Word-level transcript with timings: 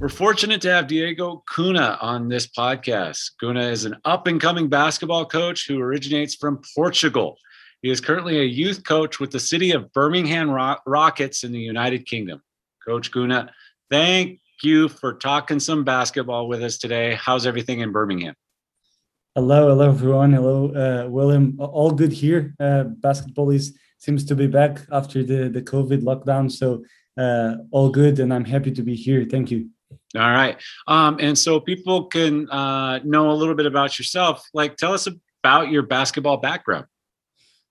We're 0.00 0.08
fortunate 0.08 0.62
to 0.62 0.72
have 0.72 0.86
Diego 0.86 1.44
Cunha 1.46 1.98
on 2.00 2.30
this 2.30 2.46
podcast. 2.46 3.32
Cunha 3.38 3.70
is 3.70 3.84
an 3.84 3.98
up 4.06 4.26
and 4.28 4.40
coming 4.40 4.66
basketball 4.66 5.26
coach 5.26 5.66
who 5.68 5.78
originates 5.78 6.34
from 6.34 6.62
Portugal. 6.74 7.36
He 7.82 7.90
is 7.90 8.00
currently 8.00 8.40
a 8.40 8.44
youth 8.44 8.82
coach 8.82 9.20
with 9.20 9.30
the 9.30 9.38
city 9.38 9.72
of 9.72 9.92
Birmingham 9.92 10.48
Rockets 10.86 11.44
in 11.44 11.52
the 11.52 11.60
United 11.60 12.06
Kingdom. 12.06 12.40
Coach 12.82 13.10
Cunha, 13.10 13.50
thank 13.90 14.40
you 14.62 14.88
for 14.88 15.12
talking 15.12 15.60
some 15.60 15.84
basketball 15.84 16.48
with 16.48 16.62
us 16.62 16.78
today. 16.78 17.18
How's 17.20 17.46
everything 17.46 17.80
in 17.80 17.92
Birmingham? 17.92 18.34
Hello, 19.34 19.68
hello 19.68 19.90
everyone. 19.90 20.32
Hello, 20.32 20.72
uh, 20.72 21.10
William. 21.10 21.58
All 21.60 21.90
good 21.90 22.12
here. 22.12 22.54
Uh, 22.58 22.84
basketball 22.84 23.50
is 23.50 23.78
seems 23.98 24.24
to 24.24 24.34
be 24.34 24.46
back 24.46 24.80
after 24.90 25.22
the 25.22 25.50
the 25.50 25.60
COVID 25.60 26.00
lockdown, 26.00 26.50
so 26.50 26.82
uh, 27.18 27.56
all 27.70 27.90
good, 27.90 28.18
and 28.18 28.32
I'm 28.32 28.46
happy 28.46 28.70
to 28.70 28.82
be 28.82 28.94
here. 28.94 29.26
Thank 29.26 29.50
you. 29.50 29.68
All 30.16 30.30
right. 30.30 30.60
Um, 30.86 31.18
and 31.20 31.38
so 31.38 31.60
people 31.60 32.06
can 32.06 32.48
uh, 32.50 33.00
know 33.04 33.30
a 33.30 33.34
little 33.34 33.54
bit 33.54 33.66
about 33.66 33.98
yourself. 33.98 34.44
Like, 34.52 34.76
tell 34.76 34.92
us 34.92 35.06
about 35.42 35.70
your 35.70 35.82
basketball 35.82 36.38
background. 36.38 36.86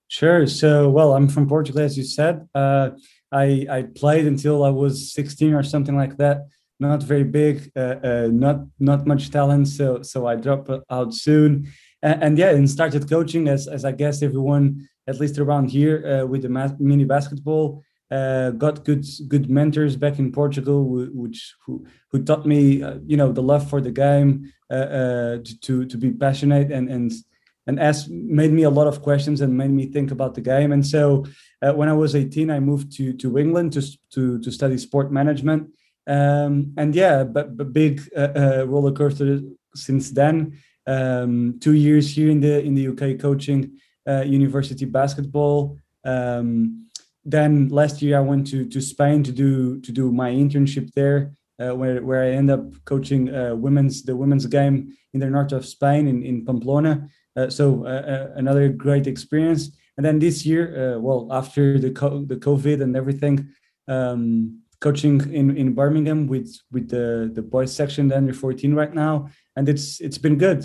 Sure. 0.08 0.46
So, 0.46 0.88
well, 0.88 1.14
I'm 1.14 1.28
from 1.28 1.48
Portugal, 1.48 1.82
as 1.82 1.96
you 1.96 2.04
said. 2.04 2.48
Uh, 2.54 2.90
I, 3.30 3.66
I 3.70 3.82
played 3.94 4.26
until 4.26 4.64
I 4.64 4.70
was 4.70 5.12
16 5.12 5.54
or 5.54 5.62
something 5.62 5.96
like 5.96 6.16
that. 6.16 6.46
Not 6.80 7.02
very 7.02 7.24
big, 7.24 7.70
uh, 7.76 7.96
uh, 8.02 8.28
not 8.32 8.64
not 8.78 9.06
much 9.06 9.30
talent. 9.30 9.68
So 9.68 10.00
so 10.00 10.26
I 10.26 10.36
dropped 10.36 10.70
out 10.90 11.12
soon, 11.12 11.70
and, 12.00 12.22
and, 12.22 12.38
yeah, 12.38 12.52
and 12.52 12.68
started 12.70 13.06
coaching 13.06 13.48
as 13.48 13.68
as 13.68 13.84
I 13.84 13.92
guess 13.92 14.22
everyone 14.22 14.88
at 15.06 15.20
least 15.20 15.38
around 15.38 15.70
here 15.70 16.22
uh, 16.22 16.26
with 16.26 16.40
the 16.40 16.76
mini 16.78 17.04
basketball 17.04 17.82
uh, 18.10 18.50
got 18.50 18.84
good 18.84 19.06
good 19.28 19.48
mentors 19.48 19.96
back 19.96 20.18
in 20.18 20.32
Portugal, 20.32 20.84
which 21.12 21.54
who 21.64 21.86
who 22.10 22.22
taught 22.22 22.44
me, 22.44 22.82
uh, 22.82 22.98
you 23.06 23.16
know, 23.16 23.30
the 23.32 23.42
love 23.42 23.68
for 23.68 23.80
the 23.80 23.92
game, 23.92 24.52
uh, 24.70 24.74
uh, 24.74 25.38
to 25.62 25.84
to 25.84 25.96
be 25.96 26.10
passionate 26.10 26.72
and 26.72 26.88
and 26.88 27.12
and 27.66 27.78
asked 27.78 28.10
made 28.10 28.52
me 28.52 28.64
a 28.64 28.70
lot 28.70 28.88
of 28.88 29.02
questions 29.02 29.40
and 29.40 29.56
made 29.56 29.70
me 29.70 29.86
think 29.86 30.10
about 30.10 30.34
the 30.34 30.40
game. 30.40 30.72
And 30.72 30.84
so, 30.84 31.24
uh, 31.62 31.72
when 31.72 31.88
I 31.88 31.92
was 31.92 32.16
18, 32.16 32.50
I 32.50 32.58
moved 32.58 32.92
to 32.96 33.12
to 33.12 33.38
England 33.38 33.72
to 33.74 33.82
to 34.14 34.40
to 34.40 34.50
study 34.50 34.78
sport 34.78 35.12
management. 35.12 35.70
Um, 36.06 36.72
and 36.76 36.94
yeah, 36.94 37.22
but, 37.22 37.56
but 37.56 37.72
big 37.72 38.00
uh, 38.16 38.66
roller 38.66 38.92
coaster 38.92 39.40
since 39.76 40.10
then. 40.10 40.58
Um, 40.86 41.60
two 41.60 41.74
years 41.74 42.12
here 42.12 42.30
in 42.30 42.40
the 42.40 42.60
in 42.60 42.74
the 42.74 42.88
UK 42.88 43.20
coaching 43.20 43.78
university 44.24 44.86
basketball. 44.86 45.78
Um, 46.04 46.89
then 47.24 47.68
last 47.68 48.02
year 48.02 48.16
I 48.18 48.20
went 48.20 48.46
to 48.48 48.64
to 48.66 48.80
Spain 48.80 49.22
to 49.24 49.32
do 49.32 49.80
to 49.80 49.92
do 49.92 50.10
my 50.12 50.30
internship 50.30 50.92
there, 50.94 51.32
uh, 51.58 51.74
where 51.74 52.02
where 52.02 52.22
I 52.22 52.30
end 52.30 52.50
up 52.50 52.64
coaching 52.84 53.34
uh, 53.34 53.54
women's 53.54 54.02
the 54.02 54.16
women's 54.16 54.46
game 54.46 54.92
in 55.12 55.20
the 55.20 55.28
north 55.28 55.52
of 55.52 55.66
Spain 55.66 56.08
in 56.08 56.22
in 56.22 56.44
Pamplona. 56.44 57.08
Uh, 57.36 57.48
so 57.48 57.86
uh, 57.86 57.88
uh, 57.88 58.32
another 58.36 58.68
great 58.68 59.06
experience. 59.06 59.70
And 59.96 60.04
then 60.04 60.18
this 60.18 60.46
year, 60.46 60.94
uh, 60.96 60.98
well, 60.98 61.28
after 61.30 61.78
the 61.78 61.90
co- 61.90 62.24
the 62.24 62.36
COVID 62.36 62.82
and 62.82 62.96
everything, 62.96 63.48
um, 63.86 64.60
coaching 64.80 65.20
in 65.32 65.56
in 65.56 65.74
Birmingham 65.74 66.26
with 66.26 66.56
with 66.72 66.88
the 66.88 67.30
the 67.32 67.42
boys 67.42 67.74
section, 67.74 68.08
the 68.08 68.16
under 68.16 68.32
14 68.32 68.74
right 68.74 68.94
now, 68.94 69.28
and 69.56 69.68
it's 69.68 70.00
it's 70.00 70.18
been 70.18 70.38
good. 70.38 70.64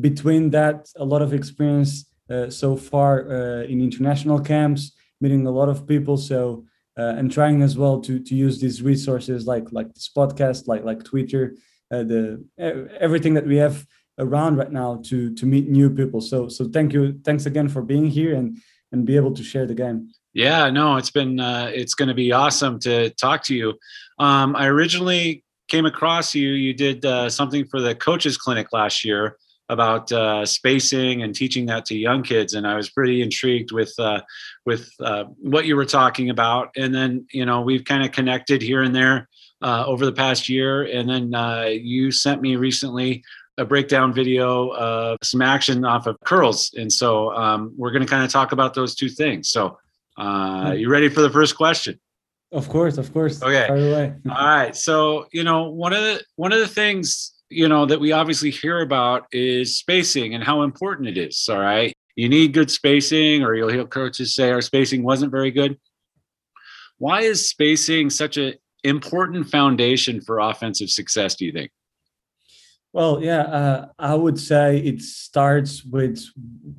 between 0.00 0.50
that, 0.50 0.90
a 0.96 1.04
lot 1.04 1.22
of 1.22 1.32
experience 1.32 2.04
so 2.48 2.76
far 2.76 3.20
in 3.62 3.80
international 3.80 4.40
camps 4.40 4.92
meeting 5.20 5.46
a 5.46 5.50
lot 5.50 5.68
of 5.68 5.86
people. 5.86 6.16
So 6.16 6.64
uh, 6.96 7.14
and 7.16 7.30
trying 7.32 7.62
as 7.62 7.76
well 7.76 8.00
to 8.00 8.20
to 8.20 8.34
use 8.34 8.60
these 8.60 8.82
resources 8.82 9.46
like 9.46 9.72
like 9.72 9.92
this 9.94 10.08
podcast, 10.08 10.68
like 10.68 10.84
like 10.84 11.02
Twitter, 11.04 11.56
uh, 11.90 12.04
the 12.04 12.44
everything 13.00 13.34
that 13.34 13.46
we 13.46 13.56
have 13.56 13.86
around 14.18 14.56
right 14.56 14.70
now 14.70 15.00
to 15.06 15.34
to 15.34 15.46
meet 15.46 15.68
new 15.68 15.90
people. 15.90 16.20
So 16.20 16.48
so 16.48 16.68
thank 16.68 16.92
you, 16.92 17.18
thanks 17.24 17.46
again 17.46 17.68
for 17.68 17.82
being 17.82 18.06
here 18.06 18.34
and 18.34 18.58
and 18.92 19.04
be 19.04 19.16
able 19.16 19.34
to 19.34 19.42
share 19.42 19.66
the 19.66 19.74
game. 19.74 20.10
Yeah, 20.34 20.70
no, 20.70 20.96
it's 20.96 21.10
been 21.10 21.40
uh, 21.40 21.70
it's 21.74 21.94
going 21.94 22.08
to 22.08 22.14
be 22.14 22.32
awesome 22.32 22.78
to 22.80 23.10
talk 23.10 23.42
to 23.44 23.54
you. 23.54 23.74
Um, 24.18 24.54
I 24.54 24.66
originally 24.66 25.44
came 25.68 25.86
across 25.86 26.34
you. 26.34 26.50
You 26.50 26.74
did 26.74 27.04
uh, 27.04 27.28
something 27.28 27.64
for 27.66 27.80
the 27.80 27.94
coaches 27.94 28.36
clinic 28.36 28.72
last 28.72 29.04
year 29.04 29.36
about 29.68 30.12
uh, 30.12 30.44
spacing 30.44 31.22
and 31.22 31.34
teaching 31.34 31.66
that 31.66 31.86
to 31.86 31.96
young 31.96 32.22
kids, 32.22 32.54
and 32.54 32.66
I 32.66 32.76
was 32.76 32.90
pretty 32.90 33.22
intrigued 33.22 33.72
with 33.72 33.94
uh, 33.98 34.20
with 34.66 34.90
uh, 35.00 35.24
what 35.38 35.66
you 35.66 35.76
were 35.76 35.86
talking 35.86 36.30
about. 36.30 36.70
And 36.76 36.94
then 36.94 37.26
you 37.32 37.46
know 37.46 37.62
we've 37.62 37.84
kind 37.84 38.04
of 38.04 38.12
connected 38.12 38.62
here 38.62 38.82
and 38.82 38.94
there 38.94 39.28
uh, 39.62 39.84
over 39.86 40.04
the 40.04 40.12
past 40.12 40.48
year, 40.48 40.82
and 40.82 41.08
then 41.08 41.34
uh, 41.34 41.68
you 41.70 42.10
sent 42.10 42.42
me 42.42 42.56
recently 42.56 43.24
a 43.56 43.64
breakdown 43.64 44.12
video 44.12 44.70
of 44.74 45.18
some 45.22 45.40
action 45.40 45.84
off 45.84 46.06
of 46.06 46.16
curls, 46.24 46.72
and 46.74 46.92
so 46.92 47.32
um, 47.34 47.72
we're 47.76 47.92
going 47.92 48.02
to 48.02 48.08
kind 48.08 48.24
of 48.24 48.30
talk 48.30 48.52
about 48.52 48.74
those 48.74 48.94
two 48.94 49.08
things. 49.08 49.48
So, 49.48 49.78
uh, 50.16 50.72
hmm. 50.72 50.76
you 50.76 50.90
ready 50.90 51.08
for 51.08 51.22
the 51.22 51.30
first 51.30 51.56
question? 51.56 51.98
Of 52.52 52.68
course, 52.68 52.98
of 52.98 53.12
course. 53.12 53.42
Okay. 53.42 53.66
All 54.30 54.46
right. 54.46 54.76
So 54.76 55.26
you 55.32 55.42
know 55.42 55.70
one 55.70 55.92
of 55.92 56.02
the 56.02 56.22
one 56.36 56.52
of 56.52 56.60
the 56.60 56.68
things 56.68 57.33
you 57.54 57.68
know 57.68 57.86
that 57.86 58.00
we 58.00 58.12
obviously 58.12 58.50
hear 58.50 58.80
about 58.80 59.26
is 59.32 59.76
spacing 59.76 60.34
and 60.34 60.42
how 60.42 60.62
important 60.62 61.08
it 61.08 61.18
is 61.18 61.48
all 61.48 61.58
right? 61.58 61.92
You 62.16 62.28
need 62.28 62.52
good 62.52 62.70
spacing 62.70 63.42
or 63.42 63.54
you'll 63.54 63.72
hear 63.72 63.84
coaches 63.84 64.34
say 64.34 64.50
our 64.50 64.60
spacing 64.60 65.02
wasn't 65.02 65.32
very 65.32 65.50
good. 65.50 65.78
Why 66.98 67.22
is 67.22 67.48
spacing 67.48 68.10
such 68.10 68.36
an 68.36 68.54
important 68.84 69.48
foundation 69.48 70.20
for 70.20 70.38
offensive 70.38 70.90
success 70.90 71.34
do 71.34 71.44
you 71.44 71.52
think? 71.52 71.70
Well 72.92 73.22
yeah 73.22 73.42
uh, 73.42 73.88
i 73.98 74.14
would 74.14 74.38
say 74.38 74.78
it 74.78 75.02
starts 75.02 75.84
with 75.84 76.24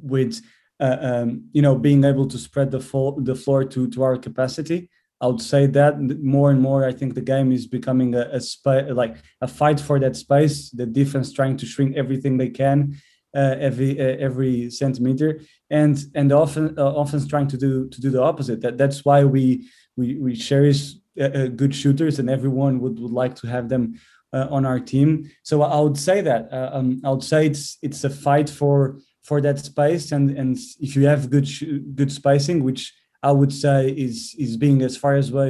with 0.02 0.42
uh, 0.80 0.98
um, 1.02 1.50
you 1.52 1.62
know 1.62 1.76
being 1.76 2.04
able 2.04 2.28
to 2.28 2.38
spread 2.38 2.72
the, 2.72 2.80
the 3.18 3.36
floor 3.36 3.66
to 3.66 3.90
to 3.90 4.04
our 4.04 4.18
capacity 4.18 4.90
I 5.22 5.28
would 5.28 5.42
say 5.42 5.66
that 5.68 6.00
more 6.22 6.52
and 6.52 6.62
more, 6.62 6.86
I 6.86 6.92
think 6.92 7.14
the 7.14 7.22
game 7.22 7.52
is 7.52 7.68
becoming 7.68 8.16
a, 8.16 8.28
a 8.32 8.42
sp- 8.44 8.92
like 8.92 9.18
a 9.42 9.48
fight 9.48 9.80
for 9.80 10.00
that 10.00 10.16
space. 10.16 10.70
The 10.72 10.86
defense 10.86 11.32
trying 11.32 11.58
to 11.58 11.66
shrink 11.66 11.96
everything 11.96 12.38
they 12.38 12.50
can, 12.50 12.98
uh, 13.36 13.56
every 13.60 14.00
uh, 14.00 14.18
every 14.20 14.70
centimeter, 14.70 15.42
and 15.70 15.98
and 16.16 16.32
often 16.32 16.78
uh, 16.78 16.84
offense 16.84 17.28
trying 17.28 17.48
to 17.48 17.58
do 17.58 17.88
to 17.90 18.02
do 18.02 18.10
the 18.10 18.22
opposite. 18.22 18.62
That 18.62 18.78
that's 18.78 19.06
why 19.06 19.24
we 19.24 19.70
we 19.96 20.16
we 20.16 20.36
cherish 20.36 20.96
uh, 21.20 21.24
uh, 21.24 21.48
good 21.48 21.74
shooters, 21.74 22.20
and 22.20 22.30
everyone 22.30 22.80
would 22.82 23.00
would 23.00 23.12
like 23.12 23.36
to 23.36 23.48
have 23.48 23.70
them 23.70 23.96
uh, 24.34 24.48
on 24.52 24.66
our 24.66 24.80
team. 24.80 25.32
So 25.44 25.62
I 25.62 25.80
would 25.80 25.98
say 25.98 26.22
that 26.22 26.50
um, 26.52 27.02
I 27.06 27.10
would 27.10 27.24
say 27.24 27.46
it's 27.46 27.78
it's 27.82 28.04
a 28.04 28.10
fight 28.10 28.50
for 28.50 29.00
for 29.24 29.40
that 29.42 29.60
space, 29.60 30.12
and 30.12 30.32
and 30.32 30.58
if 30.80 30.96
you 30.96 31.08
have 31.08 31.30
good 31.30 31.48
sh- 31.48 31.80
good 31.96 32.12
spacing, 32.12 32.64
which 32.64 32.94
I 33.30 33.32
would 33.40 33.54
say 33.64 33.78
is 34.06 34.18
is 34.46 34.54
being 34.66 34.80
as 34.90 34.96
far 35.04 35.14
as 35.22 35.32
way 35.32 35.50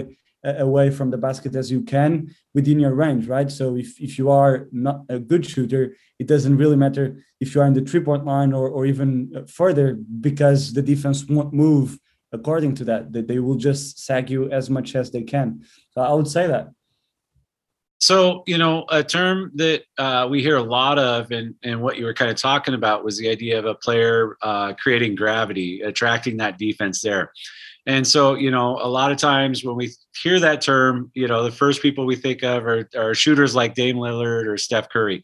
away 0.70 0.88
from 0.92 1.10
the 1.12 1.18
basket 1.18 1.56
as 1.56 1.72
you 1.72 1.82
can 1.82 2.34
within 2.54 2.80
your 2.80 2.94
range, 2.94 3.28
right? 3.28 3.50
So 3.52 3.76
if, 3.76 4.00
if 4.00 4.20
you 4.20 4.30
are 4.30 4.68
not 4.72 4.98
a 5.10 5.18
good 5.18 5.44
shooter, 5.46 5.96
it 6.20 6.28
doesn't 6.28 6.58
really 6.58 6.76
matter 6.76 7.06
if 7.40 7.48
you 7.54 7.62
are 7.62 7.68
in 7.68 7.74
the 7.74 7.82
three 7.82 8.04
point 8.10 8.26
line 8.26 8.54
or, 8.54 8.70
or 8.70 8.86
even 8.86 9.46
further 9.48 9.98
because 10.28 10.74
the 10.74 10.82
defense 10.82 11.26
won't 11.26 11.54
move 11.54 11.98
according 12.32 12.76
to 12.76 12.84
that. 12.86 13.12
That 13.14 13.28
they 13.28 13.40
will 13.40 13.60
just 13.70 14.00
sag 14.06 14.30
you 14.30 14.52
as 14.52 14.70
much 14.70 14.96
as 14.96 15.12
they 15.12 15.24
can. 15.24 15.48
So 15.92 16.02
I 16.02 16.14
would 16.14 16.28
say 16.28 16.48
that. 16.48 16.66
So, 18.00 18.44
you 18.46 18.58
know, 18.58 18.86
a 18.90 19.04
term 19.04 19.52
that 19.56 19.84
uh, 19.98 20.28
we 20.30 20.42
hear 20.42 20.58
a 20.58 20.64
lot 20.64 21.00
of, 21.00 21.32
and, 21.32 21.56
and 21.64 21.82
what 21.82 21.98
you 21.98 22.06
were 22.06 22.14
kind 22.14 22.30
of 22.30 22.38
talking 22.38 22.74
about 22.74 23.04
was 23.04 23.18
the 23.18 23.30
idea 23.30 23.58
of 23.58 23.66
a 23.66 23.74
player 23.74 24.38
uh, 24.42 24.74
creating 24.74 25.16
gravity, 25.16 25.82
attracting 25.82 26.38
that 26.38 26.58
defense 26.58 27.02
there. 27.02 27.32
And 27.88 28.06
so, 28.06 28.34
you 28.34 28.52
know, 28.52 28.80
a 28.82 28.88
lot 28.88 29.12
of 29.12 29.18
times 29.18 29.64
when 29.64 29.76
we 29.76 29.92
hear 30.22 30.40
that 30.40 30.62
term, 30.62 31.12
you 31.14 31.28
know, 31.28 31.44
the 31.44 31.52
first 31.52 31.82
people 31.82 32.06
we 32.06 32.16
think 32.16 32.44
of 32.44 32.66
are, 32.66 32.90
are 32.98 33.14
shooters 33.14 33.56
like 33.56 33.76
Dame 33.76 33.98
Lillard 33.98 34.48
or 34.48 34.58
Steph 34.58 34.90
Curry. 34.90 35.24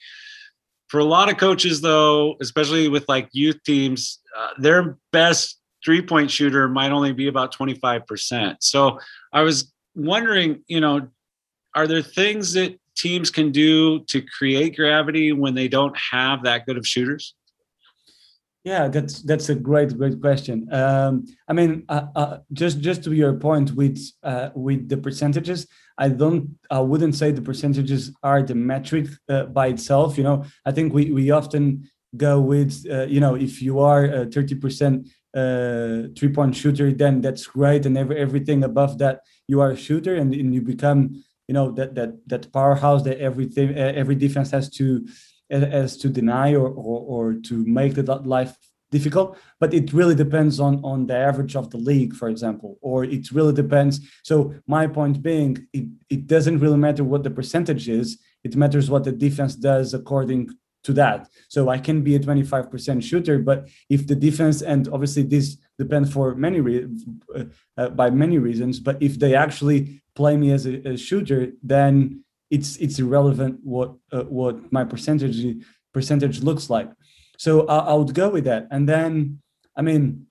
For 0.87 0.99
a 0.99 1.05
lot 1.05 1.29
of 1.29 1.37
coaches, 1.37 1.81
though, 1.81 2.35
especially 2.41 2.87
with 2.87 3.05
like 3.07 3.29
youth 3.31 3.59
teams, 3.65 4.19
uh, 4.37 4.49
their 4.57 4.97
best 5.11 5.59
three 5.83 6.01
point 6.01 6.29
shooter 6.29 6.67
might 6.67 6.91
only 6.91 7.13
be 7.13 7.27
about 7.27 7.55
25%. 7.55 8.57
So 8.59 8.99
I 9.33 9.41
was 9.41 9.71
wondering, 9.95 10.63
you 10.67 10.79
know, 10.79 11.07
are 11.75 11.87
there 11.87 12.01
things 12.01 12.53
that 12.53 12.79
teams 12.95 13.29
can 13.29 13.51
do 13.51 13.99
to 14.05 14.21
create 14.21 14.75
gravity 14.75 15.31
when 15.31 15.55
they 15.55 15.67
don't 15.67 15.97
have 16.11 16.43
that 16.43 16.65
good 16.65 16.77
of 16.77 16.85
shooters? 16.85 17.35
Yeah, 18.63 18.89
that's 18.89 19.23
that's 19.23 19.49
a 19.49 19.55
great 19.55 19.97
great 19.97 20.21
question. 20.21 20.71
Um, 20.71 21.25
I 21.47 21.53
mean, 21.53 21.83
uh, 21.89 22.05
uh, 22.15 22.37
just 22.53 22.79
just 22.79 23.03
to 23.05 23.11
your 23.11 23.33
point 23.33 23.71
with 23.71 23.99
uh, 24.21 24.49
with 24.53 24.87
the 24.87 24.97
percentages, 24.97 25.67
I 25.97 26.09
don't 26.09 26.59
I 26.69 26.79
wouldn't 26.79 27.15
say 27.15 27.31
the 27.31 27.41
percentages 27.41 28.11
are 28.21 28.43
the 28.43 28.53
metric 28.53 29.07
uh, 29.27 29.45
by 29.45 29.67
itself. 29.67 30.15
You 30.15 30.25
know, 30.25 30.45
I 30.63 30.71
think 30.71 30.93
we 30.93 31.11
we 31.11 31.31
often 31.31 31.89
go 32.15 32.39
with 32.39 32.85
uh, 32.87 33.07
you 33.07 33.19
know 33.19 33.33
if 33.33 33.63
you 33.63 33.79
are 33.79 34.05
a 34.05 34.25
thirty 34.27 34.53
percent 34.53 35.07
uh, 35.35 36.13
three 36.15 36.29
point 36.29 36.55
shooter, 36.55 36.93
then 36.93 37.21
that's 37.21 37.47
great, 37.47 37.87
and 37.87 37.97
every, 37.97 38.19
everything 38.19 38.63
above 38.63 38.99
that 38.99 39.21
you 39.47 39.59
are 39.59 39.71
a 39.71 39.77
shooter, 39.77 40.15
and, 40.15 40.35
and 40.35 40.53
you 40.53 40.61
become 40.61 41.23
you 41.51 41.55
know 41.59 41.69
that 41.77 41.95
that 41.95 42.11
that 42.31 42.43
powerhouse 42.53 43.03
that 43.03 43.17
everything 43.19 43.75
every 43.75 44.15
defense 44.15 44.49
has 44.51 44.69
to 44.77 45.05
has 45.51 45.97
to 45.97 46.07
deny 46.07 46.55
or 46.55 46.69
or, 46.69 46.97
or 47.13 47.23
to 47.47 47.55
make 47.65 47.93
the 47.95 48.03
life 48.37 48.53
difficult. 48.89 49.37
But 49.59 49.73
it 49.73 49.91
really 49.91 50.15
depends 50.15 50.61
on 50.61 50.73
on 50.91 51.07
the 51.07 51.17
average 51.29 51.57
of 51.57 51.69
the 51.69 51.81
league 51.89 52.13
for 52.19 52.29
example 52.29 52.71
or 52.81 53.03
it 53.03 53.25
really 53.37 53.55
depends. 53.63 53.93
So 54.23 54.35
my 54.65 54.87
point 54.87 55.21
being 55.21 55.51
it, 55.73 55.85
it 56.15 56.21
doesn't 56.33 56.59
really 56.63 56.81
matter 56.87 57.03
what 57.03 57.23
the 57.23 57.33
percentage 57.39 57.89
is. 57.89 58.07
It 58.45 58.55
matters 58.55 58.89
what 58.89 59.03
the 59.03 59.15
defense 59.25 59.53
does 59.69 59.93
according 59.93 60.41
to 60.85 60.93
that. 61.01 61.19
So 61.53 61.59
i 61.75 61.77
can 61.87 61.97
be 62.07 62.13
a 62.15 62.19
25% 62.19 63.03
shooter 63.09 63.35
but 63.49 63.59
if 63.95 64.01
the 64.07 64.19
defense 64.27 64.57
and 64.71 64.81
obviously 64.95 65.23
this 65.23 65.47
depends 65.83 66.09
for 66.15 66.25
many 66.45 66.59
re- 66.67 66.87
uh, 67.77 67.89
by 68.01 68.07
many 68.23 68.37
reasons 68.47 68.73
but 68.87 68.95
if 69.07 69.13
they 69.21 69.33
actually 69.45 69.79
play 70.19 70.33
me 70.43 70.49
as 70.57 70.63
a, 70.65 70.75
a 70.93 70.95
shooter 71.07 71.41
then 71.73 72.23
it's 72.55 72.71
it's 72.83 72.97
irrelevant 73.03 73.55
what 73.73 73.89
uh, 74.15 74.27
what 74.37 74.55
my 74.77 74.83
percentage 74.83 75.39
percentage 75.93 76.37
looks 76.49 76.65
like 76.75 76.89
so 77.41 77.65
I, 77.65 77.77
I 77.91 77.93
would 77.95 78.13
go 78.13 78.29
with 78.29 78.43
that. 78.43 78.67
And 78.69 78.87
then, 78.87 79.41
I 79.75 79.81
mean, 79.81 80.27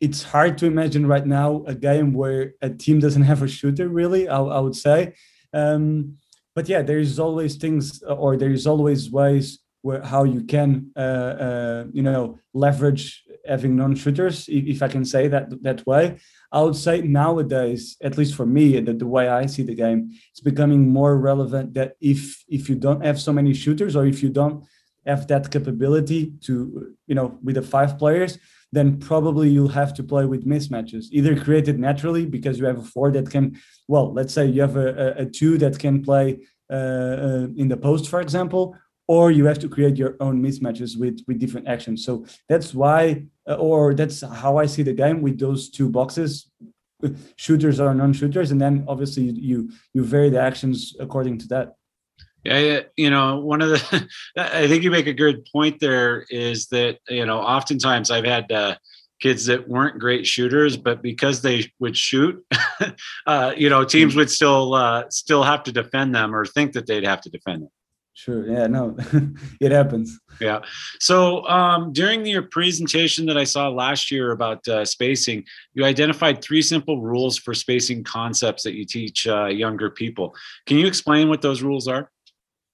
it's 0.00 0.22
hard 0.22 0.56
to 0.58 0.64
imagine 0.66 1.06
right 1.06 1.26
now 1.26 1.62
a 1.66 1.74
game 1.74 2.14
where 2.14 2.54
a 2.62 2.70
team 2.70 2.98
doesn't 2.98 3.28
have 3.30 3.42
a 3.42 3.48
shooter. 3.48 3.88
Really, 3.90 4.26
I, 4.26 4.38
I 4.40 4.60
would 4.60 4.74
say. 4.74 5.12
Um, 5.52 6.16
but 6.54 6.66
yeah, 6.66 6.80
there 6.80 6.98
is 6.98 7.18
always 7.18 7.56
things, 7.56 8.02
or 8.02 8.38
there 8.38 8.52
is 8.52 8.66
always 8.66 9.10
ways 9.10 9.58
where 9.82 10.00
how 10.00 10.24
you 10.24 10.44
can, 10.44 10.92
uh, 10.96 11.34
uh, 11.46 11.84
you 11.92 12.02
know, 12.02 12.38
leverage 12.54 13.22
having 13.48 13.76
non-shooters, 13.76 14.48
if, 14.48 14.82
I 14.82 14.88
can 14.88 15.04
say 15.04 15.28
that 15.28 15.62
that 15.62 15.86
way. 15.86 16.18
I 16.52 16.62
would 16.62 16.76
say 16.76 17.02
nowadays, 17.02 17.96
at 18.02 18.16
least 18.18 18.34
for 18.34 18.46
me, 18.46 18.80
the, 18.80 18.92
the 18.92 19.06
way 19.06 19.28
I 19.28 19.46
see 19.46 19.62
the 19.62 19.74
game, 19.74 20.10
it's 20.30 20.40
becoming 20.40 20.92
more 20.92 21.16
relevant 21.18 21.74
that 21.74 21.94
if 22.00 22.44
if 22.48 22.68
you 22.68 22.76
don't 22.76 23.04
have 23.04 23.20
so 23.20 23.32
many 23.32 23.54
shooters, 23.54 23.96
or 23.96 24.06
if 24.06 24.22
you 24.22 24.30
don't 24.30 24.64
have 25.06 25.26
that 25.28 25.50
capability 25.50 26.32
to, 26.42 26.94
you 27.06 27.14
know, 27.14 27.38
with 27.42 27.54
the 27.54 27.62
five 27.62 27.98
players, 27.98 28.38
then 28.72 28.98
probably 28.98 29.48
you'll 29.48 29.68
have 29.68 29.94
to 29.94 30.02
play 30.02 30.24
with 30.26 30.46
mismatches, 30.46 31.06
either 31.12 31.38
created 31.40 31.78
naturally 31.78 32.26
because 32.26 32.58
you 32.58 32.66
have 32.66 32.78
a 32.78 32.82
four 32.82 33.12
that 33.12 33.30
can, 33.30 33.56
well, 33.86 34.12
let's 34.12 34.34
say 34.34 34.44
you 34.46 34.60
have 34.60 34.76
a, 34.76 35.14
a, 35.18 35.26
two 35.26 35.56
that 35.58 35.78
can 35.78 36.02
play 36.02 36.40
uh, 36.70 36.74
uh, 36.74 37.46
in 37.56 37.68
the 37.68 37.76
post, 37.76 38.08
for 38.08 38.20
example, 38.20 38.76
or 39.08 39.30
you 39.30 39.44
have 39.46 39.58
to 39.60 39.68
create 39.68 39.96
your 39.96 40.16
own 40.18 40.42
mismatches 40.42 40.98
with 40.98 41.20
with 41.28 41.38
different 41.38 41.68
actions. 41.68 42.04
So 42.04 42.26
that's 42.48 42.74
why, 42.74 43.26
or 43.46 43.94
that's 43.94 44.22
how 44.22 44.56
I 44.58 44.66
see 44.66 44.82
the 44.82 44.92
game 44.92 45.22
with 45.22 45.38
those 45.38 45.70
two 45.70 45.88
boxes, 45.88 46.50
shooters 47.36 47.80
or 47.80 47.94
non-shooters, 47.94 48.50
and 48.50 48.60
then 48.60 48.84
obviously 48.88 49.24
you 49.24 49.70
you 49.94 50.04
vary 50.04 50.30
the 50.30 50.40
actions 50.40 50.96
according 50.98 51.38
to 51.38 51.48
that. 51.48 51.74
Yeah, 52.46 52.80
you 52.96 53.10
know, 53.10 53.40
one 53.40 53.60
of 53.60 53.70
the, 53.70 54.08
I 54.36 54.68
think 54.68 54.84
you 54.84 54.90
make 54.90 55.08
a 55.08 55.12
good 55.12 55.46
point 55.52 55.80
there 55.80 56.24
is 56.30 56.68
that, 56.68 56.98
you 57.08 57.26
know, 57.26 57.38
oftentimes 57.40 58.10
I've 58.10 58.24
had 58.24 58.52
uh, 58.52 58.76
kids 59.20 59.46
that 59.46 59.68
weren't 59.68 59.98
great 59.98 60.26
shooters, 60.26 60.76
but 60.76 61.02
because 61.02 61.42
they 61.42 61.72
would 61.80 61.96
shoot, 61.96 62.40
uh, 63.26 63.52
you 63.56 63.68
know, 63.68 63.84
teams 63.84 64.14
mm. 64.14 64.18
would 64.18 64.30
still, 64.30 64.74
uh, 64.74 65.04
still 65.10 65.42
have 65.42 65.64
to 65.64 65.72
defend 65.72 66.14
them 66.14 66.36
or 66.36 66.46
think 66.46 66.72
that 66.74 66.86
they'd 66.86 67.04
have 67.04 67.20
to 67.22 67.30
defend 67.30 67.62
them. 67.62 67.70
Sure. 68.16 68.46
Yeah, 68.46 68.66
no, 68.66 68.96
it 69.60 69.72
happens. 69.72 70.18
Yeah. 70.40 70.60
So 71.00 71.46
um, 71.48 71.92
during 71.92 72.24
your 72.24 72.44
presentation 72.44 73.26
that 73.26 73.36
I 73.36 73.44
saw 73.44 73.68
last 73.68 74.10
year 74.10 74.30
about 74.30 74.66
uh, 74.66 74.86
spacing, 74.86 75.44
you 75.74 75.84
identified 75.84 76.40
three 76.40 76.62
simple 76.62 77.02
rules 77.02 77.36
for 77.36 77.52
spacing 77.52 78.04
concepts 78.04 78.62
that 78.62 78.72
you 78.72 78.86
teach 78.86 79.26
uh, 79.26 79.46
younger 79.46 79.90
people. 79.90 80.34
Can 80.64 80.78
you 80.78 80.86
explain 80.86 81.28
what 81.28 81.42
those 81.42 81.62
rules 81.62 81.86
are? 81.88 82.10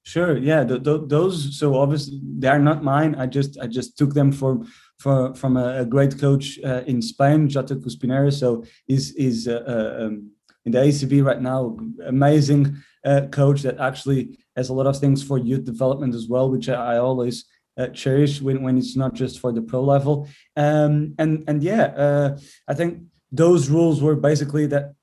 Sure. 0.04 0.36
Yeah. 0.38 0.62
The, 0.62 0.78
the, 0.78 1.04
those. 1.04 1.58
So 1.58 1.74
obviously 1.74 2.20
they 2.38 2.46
are 2.46 2.60
not 2.60 2.84
mine. 2.84 3.16
I 3.16 3.26
just 3.26 3.58
I 3.58 3.66
just 3.66 3.98
took 3.98 4.14
them 4.14 4.30
from 4.30 4.70
from 4.98 5.34
from 5.34 5.56
a, 5.56 5.84
great 5.84 6.20
coach 6.20 6.60
uh, 6.64 6.82
in 6.86 7.02
Spain, 7.02 7.48
Jota 7.48 7.74
Cuspinera. 7.74 8.32
So 8.32 8.64
he's 8.86 9.10
is 9.14 9.48
uh, 9.48 9.64
uh, 9.66 10.04
um, 10.04 10.30
in 10.64 10.72
the 10.72 10.78
ACB 10.78 11.24
right 11.24 11.40
now. 11.40 11.76
Amazing 12.06 12.82
uh, 13.04 13.22
coach 13.30 13.62
that 13.62 13.78
actually 13.78 14.38
has 14.56 14.68
a 14.68 14.74
lot 14.74 14.86
of 14.86 14.98
things 14.98 15.22
for 15.22 15.38
youth 15.38 15.64
development 15.64 16.14
as 16.14 16.28
well, 16.28 16.50
which 16.50 16.68
I, 16.68 16.94
I 16.94 16.98
always 16.98 17.44
uh, 17.76 17.88
cherish 17.88 18.40
when, 18.40 18.62
when 18.62 18.76
it's 18.78 18.96
not 18.96 19.14
just 19.14 19.40
for 19.40 19.52
the 19.52 19.62
pro 19.62 19.82
level. 19.82 20.28
Um, 20.56 21.14
and 21.18 21.44
and 21.48 21.62
yeah, 21.62 21.84
uh, 21.84 22.38
I 22.68 22.74
think 22.74 23.02
those 23.30 23.70
rules 23.70 24.02
were 24.02 24.14
basically 24.14 24.66
that 24.66 24.94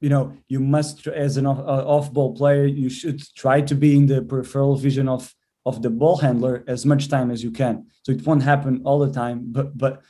you 0.00 0.10
know 0.10 0.36
you 0.48 0.60
must 0.60 1.06
as 1.06 1.36
an 1.38 1.46
off, 1.46 2.12
ball 2.12 2.34
player 2.34 2.66
you 2.66 2.90
should 2.90 3.22
try 3.34 3.60
to 3.62 3.74
be 3.74 3.96
in 3.96 4.06
the 4.06 4.20
peripheral 4.20 4.76
vision 4.76 5.08
of 5.08 5.34
of 5.64 5.80
the 5.80 5.90
ball 5.90 6.16
handler 6.18 6.64
as 6.66 6.84
much 6.84 7.08
time 7.08 7.30
as 7.30 7.42
you 7.42 7.52
can 7.52 7.86
so 8.02 8.10
it 8.12 8.26
won't 8.26 8.42
happen 8.42 8.82
all 8.84 8.98
the 8.98 9.12
time 9.12 9.44
but 9.46 9.78
but 9.78 10.02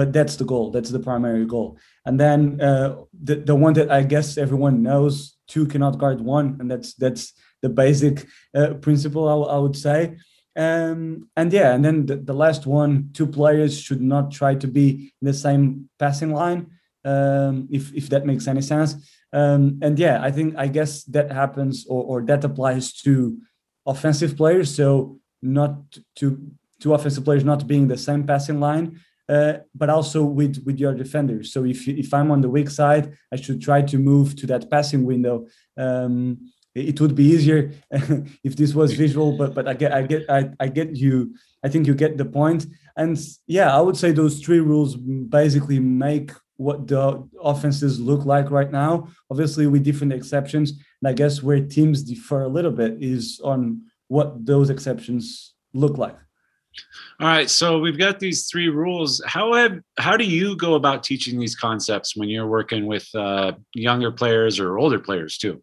but 0.00 0.14
that's 0.14 0.36
the 0.36 0.48
goal 0.52 0.66
that's 0.70 0.92
the 0.96 1.04
primary 1.10 1.44
goal. 1.44 1.68
And 2.06 2.18
then 2.18 2.40
uh, 2.68 2.88
the, 3.28 3.34
the 3.48 3.58
one 3.64 3.74
that 3.78 3.90
i 3.98 4.02
guess 4.12 4.28
everyone 4.44 4.76
knows 4.88 5.12
two 5.52 5.64
cannot 5.72 5.98
guard 6.02 6.18
one 6.36 6.46
and 6.58 6.66
that's 6.70 6.90
that's 7.02 7.24
the 7.64 7.68
basic 7.68 8.14
uh, 8.58 8.70
principle 8.86 9.26
I, 9.56 9.58
would 9.64 9.76
say. 9.86 9.98
Um, 10.64 11.28
and 11.40 11.52
yeah 11.52 11.70
and 11.74 11.84
then 11.84 12.06
the, 12.06 12.16
the 12.30 12.38
last 12.44 12.62
one 12.80 12.92
two 13.12 13.28
players 13.38 13.72
should 13.84 14.02
not 14.14 14.24
try 14.40 14.52
to 14.62 14.68
be 14.78 14.86
in 15.20 15.24
the 15.30 15.38
same 15.46 15.90
passing 15.98 16.32
line 16.40 16.60
um, 17.04 17.54
if 17.70 17.84
if 18.00 18.08
that 18.12 18.24
makes 18.30 18.46
any 18.48 18.64
sense. 18.72 18.90
Um, 19.40 19.62
and 19.84 19.98
yeah, 19.98 20.16
I 20.28 20.30
think 20.36 20.48
I 20.64 20.66
guess 20.76 21.04
that 21.14 21.28
happens 21.42 21.74
or, 21.92 22.02
or 22.10 22.18
that 22.28 22.44
applies 22.44 22.86
to 23.04 23.38
offensive 23.86 24.32
players. 24.40 24.68
So 24.74 24.86
not 25.58 25.72
to 26.16 26.26
to 26.80 26.94
offensive 26.94 27.24
players 27.24 27.44
not 27.44 27.66
being 27.72 27.88
the 27.88 27.98
same 28.08 28.22
passing 28.26 28.60
line, 28.60 28.86
uh, 29.30 29.58
but 29.74 29.88
also 29.88 30.24
with 30.24 30.62
with 30.66 30.78
your 30.78 30.94
defenders. 30.94 31.52
So 31.52 31.64
if 31.64 31.86
if 31.86 32.12
I'm 32.12 32.30
on 32.32 32.40
the 32.40 32.50
weak 32.50 32.68
side, 32.68 33.14
I 33.32 33.36
should 33.36 33.62
try 33.62 33.80
to 33.82 33.98
move 33.98 34.34
to 34.36 34.46
that 34.48 34.68
passing 34.70 35.04
window. 35.04 35.46
Um, 35.76 36.50
it 36.74 37.00
would 37.00 37.14
be 37.14 37.24
easier 37.24 37.72
if 38.44 38.56
this 38.56 38.74
was 38.74 38.94
visual, 38.94 39.36
but 39.36 39.54
but 39.54 39.68
I 39.68 39.74
get 39.74 39.92
I 39.92 40.02
get 40.02 40.28
I, 40.28 40.50
I 40.58 40.66
get 40.68 40.96
you. 40.96 41.34
I 41.64 41.68
think 41.68 41.86
you 41.86 41.94
get 41.94 42.16
the 42.16 42.24
point. 42.24 42.66
And 42.96 43.16
yeah, 43.46 43.76
I 43.76 43.80
would 43.80 43.96
say 43.96 44.10
those 44.10 44.40
three 44.40 44.60
rules 44.60 44.96
basically 44.96 45.78
make 45.78 46.32
what 46.56 46.88
the 46.88 47.26
offenses 47.40 48.00
look 48.00 48.24
like 48.24 48.50
right 48.50 48.72
now. 48.72 49.08
Obviously, 49.30 49.66
with 49.68 49.84
different 49.84 50.12
exceptions. 50.12 50.72
And 51.00 51.08
I 51.08 51.12
guess 51.12 51.42
where 51.42 51.60
teams 51.60 52.02
differ 52.02 52.42
a 52.42 52.48
little 52.48 52.72
bit 52.72 53.00
is 53.00 53.40
on 53.44 53.82
what 54.08 54.44
those 54.44 54.70
exceptions 54.70 55.54
look 55.72 55.98
like. 55.98 56.16
All 57.20 57.26
right, 57.26 57.50
so 57.50 57.78
we've 57.78 57.98
got 57.98 58.18
these 58.18 58.48
three 58.48 58.68
rules. 58.68 59.20
How 59.26 59.52
have 59.54 59.80
how 59.98 60.16
do 60.16 60.24
you 60.24 60.56
go 60.56 60.74
about 60.74 61.04
teaching 61.04 61.38
these 61.38 61.54
concepts 61.54 62.16
when 62.16 62.28
you're 62.28 62.46
working 62.46 62.86
with 62.86 63.08
uh, 63.14 63.52
younger 63.74 64.10
players 64.10 64.58
or 64.58 64.78
older 64.78 64.98
players 64.98 65.36
too? 65.36 65.62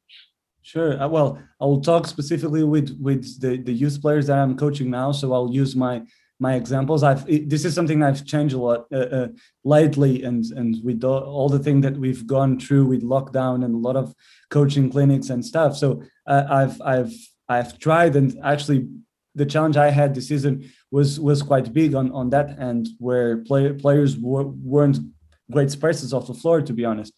Sure. 0.62 1.02
Uh, 1.02 1.08
well, 1.08 1.40
I 1.60 1.66
will 1.66 1.82
talk 1.82 2.06
specifically 2.08 2.64
with 2.64 2.96
with 3.02 3.42
the 3.42 3.58
the 3.58 3.74
youth 3.74 4.02
players 4.02 4.28
that 4.28 4.38
I'm 4.38 4.56
coaching 4.56 4.92
now. 4.92 5.12
So 5.12 5.34
I'll 5.34 5.52
use 5.52 5.76
my 5.76 6.04
my 6.40 6.54
examples 6.54 7.04
i've 7.04 7.26
this 7.50 7.66
is 7.66 7.74
something 7.74 8.04
i've 8.04 8.24
changed 8.26 8.54
a 8.54 8.58
lot 8.58 8.86
uh, 8.94 8.98
uh, 8.98 9.28
lately 9.64 10.24
and 10.24 10.46
and 10.56 10.78
with 10.84 11.04
all, 11.04 11.24
all 11.24 11.50
the 11.50 11.60
thing 11.60 11.82
that 11.82 11.98
we've 11.98 12.28
gone 12.28 12.60
through 12.60 12.86
with 12.86 13.04
lockdown 13.04 13.66
and 13.66 13.74
a 13.74 13.78
lot 13.78 13.96
of 13.96 14.14
coaching 14.50 14.90
clinics 14.90 15.30
and 15.30 15.44
stuff 15.44 15.76
so 15.76 16.04
uh, 16.28 16.44
i've 16.50 16.82
i've 16.82 17.14
i've 17.50 17.80
tried 17.80 18.16
and 18.16 18.38
actually 18.44 18.88
the 19.38 19.46
challenge 19.46 19.77
i 19.77 19.89
had 19.89 20.13
this 20.13 20.27
season 20.27 20.53
was 20.91 21.20
was 21.20 21.41
quite 21.41 21.74
big 21.74 21.96
on 21.96 22.12
on 22.12 22.29
that 22.29 22.60
end 22.60 22.84
where 23.00 23.38
play, 23.50 23.72
players 23.74 24.17
were, 24.17 24.48
weren't 24.74 24.98
great 25.51 25.72
spaces 25.72 26.13
off 26.13 26.27
the 26.27 26.34
floor 26.34 26.62
to 26.62 26.74
be 26.74 26.86
honest 26.86 27.13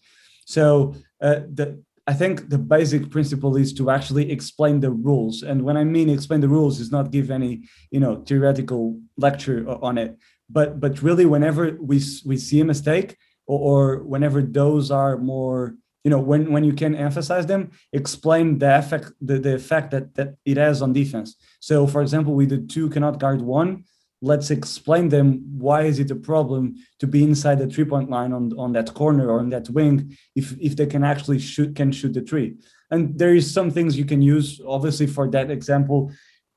so 0.45 0.93
uh, 1.21 1.41
the 1.53 1.83
I 2.09 2.13
think 2.13 2.49
the 2.49 2.57
basic 2.57 3.11
principle 3.11 3.55
is 3.55 3.71
to 3.73 3.91
actually 3.91 4.31
explain 4.31 4.79
the 4.79 4.89
rules. 4.89 5.43
And 5.43 5.61
when 5.61 5.77
I 5.77 5.83
mean 5.83 6.09
explain 6.09 6.41
the 6.41 6.49
rules, 6.49 6.79
is 6.79 6.91
not 6.91 7.11
give 7.11 7.29
any, 7.29 7.65
you 7.91 7.99
know, 7.99 8.23
theoretical 8.27 8.99
lecture 9.15 9.59
on 9.69 9.99
it, 9.99 10.17
but 10.49 10.79
but 10.79 11.03
really 11.03 11.27
whenever 11.27 11.77
we 11.79 12.01
we 12.25 12.35
see 12.37 12.59
a 12.61 12.65
mistake 12.65 13.15
or, 13.45 13.59
or 13.69 14.03
whenever 14.03 14.41
those 14.41 14.89
are 14.89 15.19
more, 15.19 15.75
you 16.09 16.15
know, 16.15 16.23
when 16.31 16.51
when 16.51 16.63
you 16.63 16.73
can 16.73 16.95
emphasize 16.95 17.45
them, 17.45 17.69
explain 17.93 18.57
the 18.57 18.79
effect 18.79 19.11
the, 19.21 19.37
the 19.37 19.53
effect 19.53 19.91
that 19.91 20.15
that 20.15 20.29
it 20.43 20.57
has 20.57 20.81
on 20.81 20.91
defense. 20.91 21.35
So 21.59 21.85
for 21.85 22.01
example, 22.01 22.33
we 22.33 22.47
did 22.47 22.67
two 22.67 22.89
cannot 22.89 23.19
guard 23.19 23.41
one, 23.41 23.83
let's 24.23 24.49
explain 24.49 25.09
them 25.09 25.27
why 25.65 25.83
is 25.83 25.99
it 25.99 26.09
a 26.09 26.15
problem 26.15 26.61
to 26.97 27.05
be 27.05 27.21
inside 27.23 27.59
the 27.59 27.67
three 27.67 27.85
point 27.85 28.09
line 28.09 28.33
on, 28.33 28.51
on 28.57 28.71
that 28.73 28.91
corner 28.95 29.29
or 29.29 29.39
on 29.39 29.49
that 29.51 29.69
wing 29.69 30.17
if 30.35 30.47
if 30.59 30.75
they 30.75 30.87
can 30.87 31.03
actually 31.03 31.37
shoot 31.37 31.75
can 31.75 31.91
shoot 31.91 32.13
the 32.15 32.21
three. 32.21 32.55
And 32.89 33.01
there 33.19 33.35
is 33.35 33.53
some 33.53 33.69
things 33.69 33.95
you 33.95 34.05
can 34.13 34.23
use 34.23 34.59
obviously 34.65 35.05
for 35.05 35.29
that 35.35 35.51
example. 35.51 36.11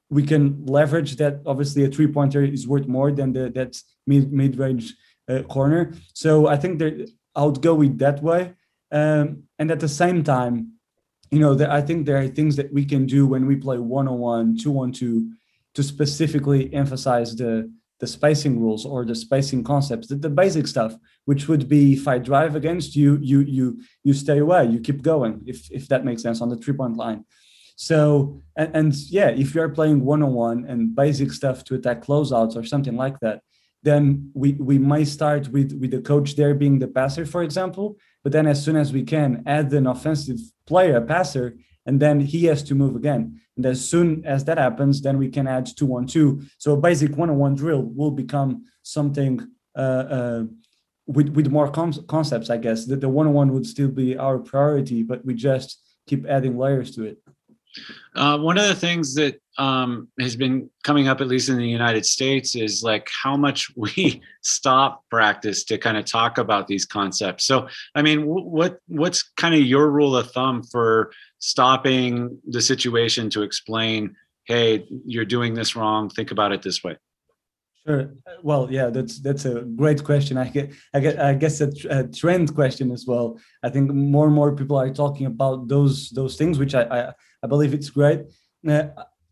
We 0.08 0.22
can 0.22 0.64
leverage 0.64 1.16
that 1.16 1.34
obviously 1.44 1.84
a 1.84 1.90
three 1.94 2.10
pointer 2.16 2.42
is 2.42 2.66
worth 2.66 2.86
more 2.86 3.12
than 3.12 3.34
the 3.34 3.44
that 3.58 3.72
mid 4.06 4.32
mid 4.32 4.56
range 4.56 4.86
uh, 5.28 5.42
corner. 5.42 5.92
So 6.14 6.32
i 6.54 6.56
think 6.62 6.78
that 6.80 6.92
i 7.38 7.40
would 7.44 7.60
go 7.68 7.74
with 7.82 7.94
that 7.98 8.22
way 8.22 8.42
um, 8.92 9.44
and 9.58 9.70
at 9.70 9.80
the 9.80 9.88
same 9.88 10.22
time 10.22 10.72
you 11.32 11.38
know, 11.38 11.58
I 11.66 11.80
think 11.80 12.04
there 12.04 12.18
are 12.18 12.28
things 12.28 12.56
that 12.56 12.70
we 12.72 12.84
can 12.84 13.06
do 13.06 13.26
when 13.26 13.46
we 13.46 13.56
play 13.56 13.78
one 13.78 14.06
on 14.06 14.18
one, 14.18 14.56
two 14.58 14.78
on 14.78 14.92
two, 14.92 15.32
to 15.74 15.82
specifically 15.82 16.72
emphasize 16.74 17.34
the 17.34 17.72
the 18.00 18.06
spacing 18.06 18.60
rules 18.60 18.84
or 18.84 19.04
the 19.04 19.14
spacing 19.14 19.62
concepts, 19.62 20.08
the, 20.08 20.16
the 20.16 20.28
basic 20.28 20.66
stuff, 20.66 20.92
which 21.24 21.48
would 21.48 21.68
be 21.68 21.92
if 21.92 22.08
I 22.08 22.18
drive 22.18 22.54
against 22.54 22.94
you, 22.94 23.18
you 23.22 23.40
you 23.40 23.80
you 24.04 24.12
stay 24.12 24.38
away, 24.38 24.66
you 24.66 24.78
keep 24.80 25.00
going, 25.00 25.42
if 25.46 25.70
if 25.70 25.88
that 25.88 26.04
makes 26.04 26.20
sense 26.22 26.42
on 26.42 26.50
the 26.50 26.56
three 26.56 26.74
point 26.74 26.98
line. 26.98 27.24
So 27.76 28.42
and, 28.54 28.76
and 28.76 28.94
yeah, 29.08 29.30
if 29.30 29.54
you 29.54 29.62
are 29.62 29.70
playing 29.70 30.04
one 30.04 30.22
on 30.22 30.34
one 30.34 30.66
and 30.66 30.94
basic 30.94 31.32
stuff 31.32 31.64
to 31.64 31.76
attack 31.76 32.04
closeouts 32.04 32.56
or 32.56 32.64
something 32.64 32.96
like 32.96 33.18
that, 33.20 33.40
then 33.82 34.30
we 34.34 34.52
we 34.52 34.78
might 34.78 35.08
start 35.08 35.48
with 35.48 35.72
with 35.80 35.92
the 35.92 36.02
coach 36.02 36.36
there 36.36 36.54
being 36.54 36.78
the 36.78 36.88
passer, 36.88 37.24
for 37.24 37.42
example. 37.42 37.96
But 38.22 38.32
then 38.32 38.46
as 38.46 38.62
soon 38.64 38.76
as 38.76 38.92
we 38.92 39.02
can 39.02 39.42
add 39.46 39.72
an 39.72 39.86
offensive 39.86 40.38
player, 40.66 40.96
a 40.96 41.02
passer, 41.02 41.56
and 41.86 42.00
then 42.00 42.20
he 42.20 42.44
has 42.44 42.62
to 42.64 42.74
move 42.74 42.94
again. 42.96 43.40
And 43.56 43.66
as 43.66 43.86
soon 43.88 44.24
as 44.24 44.44
that 44.44 44.58
happens, 44.58 45.02
then 45.02 45.18
we 45.18 45.28
can 45.28 45.46
add 45.46 45.66
two 45.66 45.86
one 45.86 46.06
two. 46.06 46.42
So 46.58 46.72
a 46.72 46.80
basic 46.80 47.16
one 47.16 47.30
on 47.30 47.38
one 47.38 47.54
drill 47.54 47.82
will 47.82 48.12
become 48.12 48.64
something 48.82 49.40
uh, 49.76 50.04
uh, 50.16 50.44
with 51.06 51.30
with 51.30 51.48
more 51.50 51.70
com- 51.70 52.04
concepts, 52.06 52.50
I 52.50 52.58
guess. 52.58 52.86
That 52.86 53.00
the 53.00 53.08
one 53.08 53.26
on 53.26 53.32
one 53.32 53.52
would 53.52 53.66
still 53.66 53.88
be 53.88 54.16
our 54.16 54.38
priority, 54.38 55.02
but 55.02 55.24
we 55.24 55.34
just 55.34 55.80
keep 56.06 56.26
adding 56.26 56.56
layers 56.56 56.94
to 56.96 57.04
it. 57.04 57.18
Uh, 58.14 58.38
one 58.38 58.58
of 58.58 58.66
the 58.66 58.74
things 58.74 59.14
that 59.14 59.40
um, 59.58 60.08
has 60.20 60.36
been 60.36 60.68
coming 60.82 61.08
up, 61.08 61.20
at 61.20 61.28
least 61.28 61.48
in 61.48 61.56
the 61.56 61.68
United 61.68 62.06
States, 62.06 62.54
is 62.54 62.82
like 62.82 63.08
how 63.22 63.36
much 63.36 63.70
we 63.76 64.20
stop 64.42 65.04
practice 65.10 65.64
to 65.64 65.78
kind 65.78 65.96
of 65.96 66.04
talk 66.04 66.38
about 66.38 66.66
these 66.66 66.84
concepts. 66.84 67.44
So, 67.44 67.68
I 67.94 68.02
mean, 68.02 68.26
what 68.26 68.78
what's 68.88 69.22
kind 69.36 69.54
of 69.54 69.60
your 69.62 69.90
rule 69.90 70.16
of 70.16 70.30
thumb 70.30 70.62
for 70.62 71.12
stopping 71.38 72.38
the 72.48 72.60
situation 72.60 73.30
to 73.30 73.42
explain, 73.42 74.16
"Hey, 74.44 74.86
you're 75.04 75.24
doing 75.24 75.54
this 75.54 75.76
wrong. 75.76 76.08
Think 76.10 76.30
about 76.30 76.52
it 76.52 76.62
this 76.62 76.82
way." 76.82 76.96
Sure. 77.86 78.14
Well, 78.44 78.68
yeah, 78.70 78.90
that's 78.90 79.18
that's 79.18 79.44
a 79.44 79.62
great 79.62 80.04
question. 80.04 80.36
I 80.38 80.48
get, 80.48 80.72
I 80.94 81.00
get, 81.00 81.18
I 81.18 81.34
guess 81.34 81.60
a, 81.60 81.72
a, 81.90 82.04
trend 82.04 82.54
question 82.54 82.92
as 82.92 83.06
well. 83.06 83.40
I 83.64 83.70
think 83.70 83.90
more 83.90 84.26
and 84.26 84.34
more 84.34 84.54
people 84.54 84.76
are 84.76 84.88
talking 84.90 85.26
about 85.26 85.66
those 85.66 86.10
those 86.10 86.36
things, 86.36 86.60
which 86.60 86.76
I 86.76 86.82
I, 86.84 87.12
I 87.42 87.46
believe 87.46 87.74
it's 87.74 87.90
great. 87.90 88.20
Uh, 88.68 88.88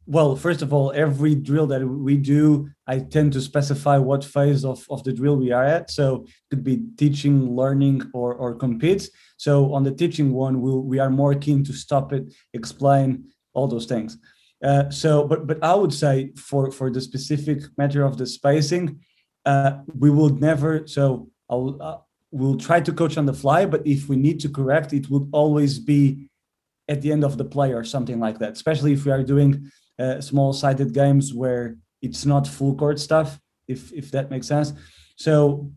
well, 0.07 0.35
first 0.35 0.63
of 0.63 0.73
all, 0.73 0.93
every 0.93 1.37
drill 1.37 1.69
that 1.69 1.87
we 1.87 2.17
do, 2.17 2.69
I 2.87 2.99
tend 2.99 3.33
to 3.35 3.41
specify 3.41 3.97
what 3.99 4.25
phase 4.25 4.65
of, 4.65 4.85
of 4.91 5.05
the 5.05 5.13
drill 5.13 5.37
we 5.37 5.53
are 5.53 5.65
at. 5.65 5.91
So 5.91 6.25
it 6.25 6.31
could 6.51 6.65
be 6.65 6.83
teaching, 6.97 7.55
learning, 7.55 8.03
or 8.13 8.35
or 8.35 8.55
compete. 8.57 9.09
So 9.37 9.73
on 9.73 9.85
the 9.85 9.93
teaching 9.93 10.33
one, 10.33 10.61
we 10.61 10.71
we'll, 10.71 10.83
we 10.83 10.99
are 10.99 11.11
more 11.11 11.35
keen 11.35 11.63
to 11.65 11.73
stop 11.73 12.13
it, 12.13 12.35
explain 12.55 13.27
all 13.53 13.69
those 13.69 13.87
things. 13.87 14.19
Uh, 14.65 14.91
so, 14.91 15.27
but 15.29 15.47
but 15.47 15.63
I 15.63 15.75
would 15.75 15.95
say 15.95 16.33
for 16.37 16.73
for 16.73 16.91
the 16.91 17.01
specific 17.01 17.63
matter 17.79 18.03
of 18.03 18.17
the 18.17 18.27
spacing, 18.27 18.99
uh, 19.45 19.79
we 19.97 20.11
will 20.11 20.31
never. 20.31 20.87
So 20.89 21.29
I'll 21.49 21.77
uh, 21.81 21.99
we'll 22.33 22.59
try 22.59 22.81
to 22.81 22.93
coach 22.93 23.17
on 23.17 23.27
the 23.27 23.35
fly, 23.35 23.67
but 23.67 23.87
if 23.87 24.09
we 24.09 24.17
need 24.17 24.41
to 24.41 24.49
correct, 24.49 24.93
it 24.93 25.09
would 25.11 25.29
always 25.33 25.79
be 25.79 26.30
at 26.91 27.01
the 27.01 27.13
end 27.13 27.25
of 27.25 27.39
the 27.39 27.45
play 27.45 27.73
or 27.73 27.85
something 27.85 28.19
like 28.21 28.39
that. 28.41 28.53
Especially 28.53 28.93
if 28.93 29.05
we 29.07 29.13
are 29.13 29.23
doing 29.23 29.71
uh, 29.99 30.21
small 30.21 30.53
sided 30.53 30.93
games 30.93 31.33
where 31.33 31.77
it's 32.03 32.27
not 32.27 32.47
full 32.47 32.75
court 32.75 32.99
stuff. 32.99 33.39
If 33.69 33.93
if 33.93 34.11
that 34.11 34.31
makes 34.31 34.49
sense. 34.49 34.73
So 35.17 35.71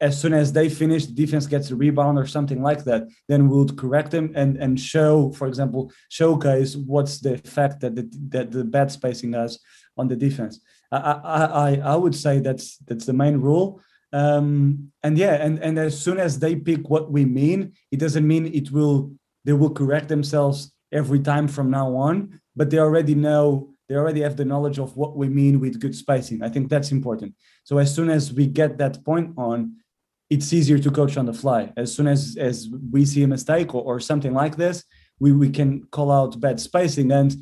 as 0.00 0.20
soon 0.20 0.32
as 0.32 0.52
they 0.52 0.68
finish, 0.68 1.06
the 1.06 1.12
defense 1.12 1.46
gets 1.46 1.70
a 1.70 1.76
rebound 1.76 2.18
or 2.18 2.26
something 2.26 2.62
like 2.62 2.84
that, 2.84 3.08
then 3.26 3.48
we'll 3.48 3.68
correct 3.68 4.10
them 4.10 4.32
and 4.34 4.56
and 4.56 4.80
show, 4.80 5.32
for 5.32 5.46
example, 5.46 5.92
showcase 6.08 6.76
what's 6.76 7.20
the 7.20 7.34
effect 7.34 7.80
that 7.80 7.94
the 7.96 8.08
that 8.28 8.50
the 8.50 8.64
bad 8.64 8.90
spacing 8.90 9.32
has 9.34 9.58
on 9.96 10.08
the 10.08 10.16
defense. 10.16 10.60
I 10.90 11.12
I 11.66 11.70
I 11.92 11.96
would 11.96 12.14
say 12.14 12.40
that's 12.40 12.78
that's 12.88 13.06
the 13.06 13.12
main 13.12 13.36
rule. 13.38 13.80
Um, 14.12 14.92
and 15.02 15.18
yeah, 15.18 15.34
and 15.34 15.58
and 15.58 15.78
as 15.78 16.00
soon 16.00 16.18
as 16.18 16.38
they 16.38 16.54
pick 16.56 16.88
what 16.88 17.12
we 17.12 17.24
mean, 17.24 17.74
it 17.90 17.98
doesn't 18.00 18.26
mean 18.26 18.46
it 18.46 18.70
will 18.70 19.12
they 19.48 19.54
will 19.54 19.70
correct 19.70 20.08
themselves 20.08 20.74
every 20.92 21.20
time 21.20 21.48
from 21.48 21.70
now 21.70 21.96
on, 21.96 22.38
but 22.54 22.68
they 22.68 22.78
already 22.78 23.14
know 23.14 23.70
they 23.88 23.94
already 23.94 24.20
have 24.20 24.36
the 24.36 24.44
knowledge 24.44 24.78
of 24.78 24.94
what 24.94 25.16
we 25.16 25.26
mean 25.26 25.58
with 25.58 25.80
good 25.80 25.94
spacing. 25.94 26.42
I 26.42 26.50
think 26.50 26.68
that's 26.68 26.92
important. 26.92 27.32
So 27.64 27.78
as 27.78 27.94
soon 27.94 28.10
as 28.10 28.30
we 28.30 28.46
get 28.46 28.76
that 28.76 29.02
point 29.06 29.32
on, 29.38 29.76
it's 30.28 30.52
easier 30.52 30.78
to 30.78 30.90
coach 30.90 31.16
on 31.16 31.24
the 31.24 31.32
fly. 31.32 31.72
As 31.78 31.94
soon 31.96 32.08
as 32.08 32.36
as 32.38 32.68
we 32.92 33.06
see 33.06 33.22
a 33.22 33.26
mistake 33.36 33.74
or, 33.74 33.82
or 33.82 34.00
something 34.00 34.34
like 34.34 34.56
this, 34.56 34.84
we, 35.18 35.32
we 35.32 35.48
can 35.48 35.70
call 35.96 36.12
out 36.12 36.38
bad 36.38 36.60
spacing 36.60 37.10
and 37.10 37.34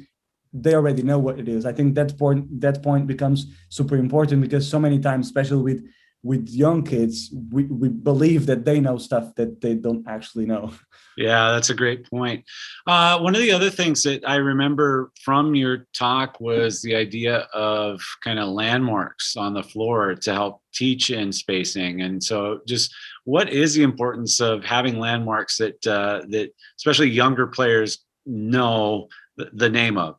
they 0.52 0.75
already 0.76 1.02
know 1.02 1.18
what 1.18 1.40
it 1.40 1.48
is. 1.48 1.66
I 1.66 1.72
think 1.72 1.96
that 1.96 2.16
point 2.16 2.60
that 2.60 2.84
point 2.84 3.08
becomes 3.08 3.38
super 3.68 3.96
important 3.96 4.42
because 4.42 4.64
so 4.70 4.78
many 4.78 5.00
times, 5.00 5.26
especially 5.26 5.64
with 5.70 5.80
with 6.23 6.49
young 6.49 6.82
kids, 6.82 7.32
we, 7.52 7.64
we 7.64 7.88
believe 7.88 8.46
that 8.46 8.64
they 8.64 8.80
know 8.80 8.99
stuff 8.99 9.35
that 9.37 9.61
they 9.61 9.75
don't 9.75 10.06
actually 10.08 10.46
know. 10.46 10.73
Yeah, 11.16 11.52
that's 11.52 11.70
a 11.70 11.75
great 11.75 12.08
point. 12.11 12.44
Uh, 12.87 13.18
one 13.20 13.35
of 13.35 13.40
the 13.40 13.52
other 13.52 13.70
things 13.70 14.02
that 14.02 14.28
I 14.28 14.37
remember 14.37 15.12
from 15.23 15.54
your 15.54 15.87
talk 15.94 16.40
was 16.40 16.82
the 16.82 16.94
idea 16.94 17.49
of 17.54 18.02
kind 18.23 18.38
of 18.38 18.49
landmarks 18.49 19.35
on 19.37 19.54
the 19.54 19.62
floor 19.62 20.14
to 20.14 20.35
help 20.35 20.61
teach 20.75 21.08
in 21.08 21.32
spacing. 21.32 22.02
And 22.02 22.23
so, 22.23 22.61
just 22.66 22.94
what 23.25 23.49
is 23.50 23.75
the 23.75 23.82
importance 23.82 24.40
of 24.40 24.62
having 24.62 24.99
landmarks 24.99 25.56
that 25.56 25.87
uh, 25.87 26.23
that 26.28 26.50
especially 26.76 27.08
younger 27.08 27.46
players 27.46 28.04
know 28.26 29.08
the, 29.37 29.70
name 29.70 29.96
of? 29.96 30.16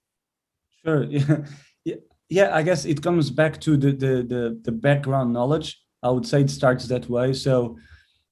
Sure. 0.83 1.05
Yeah. 1.85 1.95
Yeah, 2.29 2.53
I 2.53 2.61
guess 2.63 2.83
it 2.83 3.01
comes 3.01 3.29
back 3.29 3.61
to 3.61 3.77
the, 3.77 3.93
the 3.93 4.23
the 4.23 4.59
the 4.65 4.71
background 4.73 5.31
knowledge 5.31 5.79
I 6.03 6.09
would 6.09 6.25
say 6.25 6.41
it 6.41 6.49
starts 6.49 6.87
that 6.87 7.09
way. 7.09 7.33
So, 7.33 7.77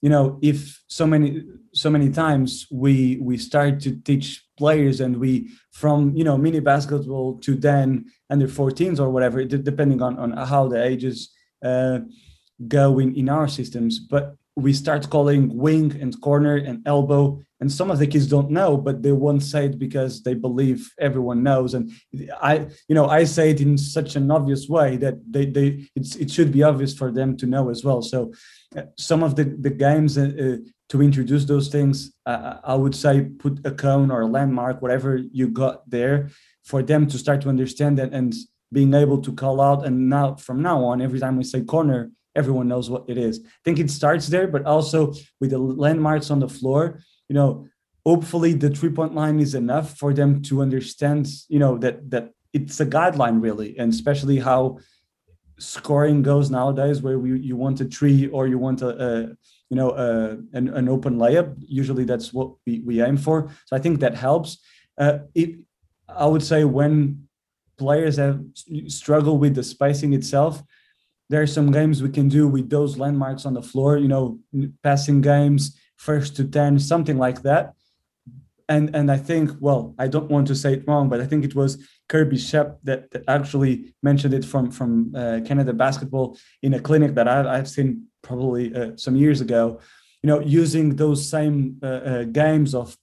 you 0.01 0.09
know, 0.09 0.39
if 0.41 0.83
so 0.87 1.07
many 1.07 1.43
so 1.73 1.89
many 1.89 2.09
times 2.11 2.67
we 2.71 3.17
we 3.21 3.37
start 3.37 3.79
to 3.81 3.95
teach 4.01 4.45
players 4.57 5.01
and 5.01 5.17
we 5.17 5.49
from 5.71 6.15
you 6.15 6.23
know 6.23 6.37
mini 6.37 6.59
basketball 6.59 7.37
to 7.39 7.55
then 7.55 8.05
under 8.29 8.47
14s 8.47 8.99
or 8.99 9.09
whatever, 9.09 9.43
depending 9.43 10.01
on 10.01 10.17
on 10.19 10.31
how 10.31 10.67
the 10.67 10.83
ages 10.83 11.31
uh, 11.63 11.99
go 12.67 12.99
in 12.99 13.15
in 13.15 13.29
our 13.29 13.47
systems. 13.47 13.99
But 13.99 14.35
we 14.55 14.73
start 14.73 15.09
calling 15.09 15.55
wing 15.55 15.97
and 16.01 16.19
corner 16.21 16.55
and 16.55 16.87
elbow 16.87 17.39
and 17.59 17.71
some 17.71 17.89
of 17.91 17.99
the 17.99 18.07
kids 18.07 18.27
don't 18.27 18.49
know 18.49 18.77
but 18.77 19.01
they 19.01 19.11
won't 19.11 19.43
say 19.43 19.65
it 19.65 19.77
because 19.77 20.23
they 20.23 20.33
believe 20.33 20.91
everyone 20.99 21.43
knows. 21.43 21.73
And 21.73 21.91
i 22.41 22.67
you 22.87 22.95
know 22.95 23.07
i 23.07 23.23
say 23.23 23.51
it 23.51 23.61
in 23.61 23.77
such 23.77 24.15
an 24.15 24.31
obvious 24.31 24.67
way 24.69 24.97
that 24.97 25.15
they 25.29 25.45
they 25.45 25.87
it's 25.95 26.15
it 26.15 26.31
should 26.31 26.51
be 26.51 26.63
obvious 26.63 26.93
for 26.93 27.11
them 27.11 27.35
to 27.37 27.45
know 27.45 27.69
as 27.69 27.83
well. 27.83 28.01
So 28.01 28.33
uh, 28.77 28.83
some 28.97 29.23
of 29.23 29.35
the 29.35 29.43
the 29.43 29.69
games 29.69 30.17
uh, 30.17 30.31
uh, 30.45 30.57
to 30.89 31.01
introduce 31.01 31.45
those 31.45 31.69
things 31.69 32.13
uh, 32.27 32.57
i 32.63 32.75
would 32.75 32.93
say 32.93 33.21
put 33.43 33.59
a 33.65 33.71
cone 33.71 34.11
or 34.11 34.21
a 34.21 34.27
landmark 34.27 34.83
whatever 34.83 35.17
you 35.39 35.47
got 35.47 35.89
there 35.89 36.29
for 36.63 36.83
them 36.83 37.07
to 37.07 37.17
start 37.17 37.41
to 37.41 37.49
understand 37.49 37.97
that 37.97 38.11
and 38.13 38.35
being 38.71 38.93
able 38.93 39.21
to 39.21 39.31
call 39.31 39.61
out. 39.61 39.85
And 39.85 40.09
now 40.09 40.35
from 40.35 40.61
now 40.61 40.83
on 40.83 41.01
every 41.01 41.19
time 41.19 41.37
we 41.37 41.43
say 41.43 41.61
corner 41.61 42.11
everyone 42.35 42.67
knows 42.67 42.89
what 42.89 43.05
it 43.07 43.17
is. 43.17 43.39
I 43.43 43.61
think 43.63 43.79
it 43.79 43.89
starts 43.89 44.27
there, 44.27 44.47
but 44.47 44.65
also 44.65 45.13
with 45.39 45.51
the 45.51 45.59
landmarks 45.59 46.29
on 46.29 46.39
the 46.39 46.49
floor, 46.49 46.99
you 47.29 47.35
know, 47.35 47.67
hopefully 48.05 48.53
the 48.53 48.69
three 48.69 48.91
point 48.91 49.15
line 49.15 49.39
is 49.39 49.55
enough 49.55 49.97
for 49.97 50.13
them 50.13 50.41
to 50.43 50.61
understand, 50.61 51.27
you 51.49 51.59
know, 51.59 51.77
that 51.77 52.09
that 52.11 52.31
it's 52.53 52.79
a 52.79 52.85
guideline 52.85 53.41
really, 53.41 53.77
and 53.77 53.91
especially 53.91 54.39
how 54.39 54.77
scoring 55.59 56.21
goes 56.21 56.49
nowadays, 56.49 57.01
where 57.01 57.17
we, 57.17 57.39
you 57.39 57.55
want 57.55 57.81
a 57.81 57.85
three 57.85 58.27
or 58.27 58.47
you 58.47 58.57
want 58.57 58.81
a, 58.81 58.89
a 58.89 59.21
you 59.69 59.77
know 59.79 59.91
a, 59.91 60.37
an, 60.57 60.69
an 60.69 60.87
open 60.89 61.17
layup. 61.17 61.55
Usually 61.59 62.05
that's 62.05 62.33
what 62.33 62.51
we, 62.65 62.79
we 62.79 63.01
aim 63.01 63.17
for. 63.17 63.49
So 63.65 63.75
I 63.75 63.79
think 63.79 63.99
that 63.99 64.15
helps. 64.15 64.59
Uh, 64.97 65.19
it, 65.33 65.59
I 66.07 66.25
would 66.25 66.43
say 66.43 66.63
when 66.63 67.27
players 67.77 68.17
have 68.17 68.41
struggle 68.87 69.37
with 69.37 69.55
the 69.55 69.63
spacing 69.63 70.13
itself, 70.13 70.63
there 71.29 71.41
are 71.41 71.47
some 71.47 71.71
games 71.71 72.03
we 72.03 72.09
can 72.09 72.29
do 72.29 72.47
with 72.47 72.69
those 72.69 72.97
landmarks 72.97 73.45
on 73.45 73.53
the 73.53 73.61
floor, 73.61 73.97
you 73.97 74.07
know, 74.07 74.39
passing 74.83 75.21
games, 75.21 75.77
first 75.97 76.35
to 76.35 76.43
10, 76.43 76.79
something 76.79 77.17
like 77.17 77.41
that. 77.41 77.73
And 78.67 78.95
and 78.95 79.11
I 79.11 79.17
think, 79.17 79.51
well, 79.59 79.93
I 79.99 80.07
don't 80.07 80.31
want 80.31 80.47
to 80.47 80.55
say 80.55 80.73
it 80.73 80.87
wrong, 80.87 81.07
but 81.07 81.21
I 81.21 81.27
think 81.27 81.45
it 81.45 81.53
was 81.53 81.77
Kirby 82.09 82.37
Schepp 82.37 82.77
that, 82.83 83.11
that 83.11 83.23
actually 83.27 83.93
mentioned 84.01 84.33
it 84.33 84.43
from 84.43 84.71
from 84.71 85.13
uh, 85.15 85.41
Canada 85.45 85.71
Basketball 85.71 86.37
in 86.63 86.73
a 86.73 86.79
clinic 86.79 87.13
that 87.13 87.27
I've, 87.27 87.45
I've 87.45 87.69
seen 87.69 88.07
probably 88.23 88.75
uh, 88.75 88.91
some 88.95 89.15
years 89.15 89.39
ago. 89.39 89.79
You 90.23 90.29
know, 90.29 90.39
using 90.39 90.95
those 90.95 91.29
same 91.29 91.77
uh, 91.83 91.85
uh 91.85 92.23
games 92.23 92.73
of 92.73 92.97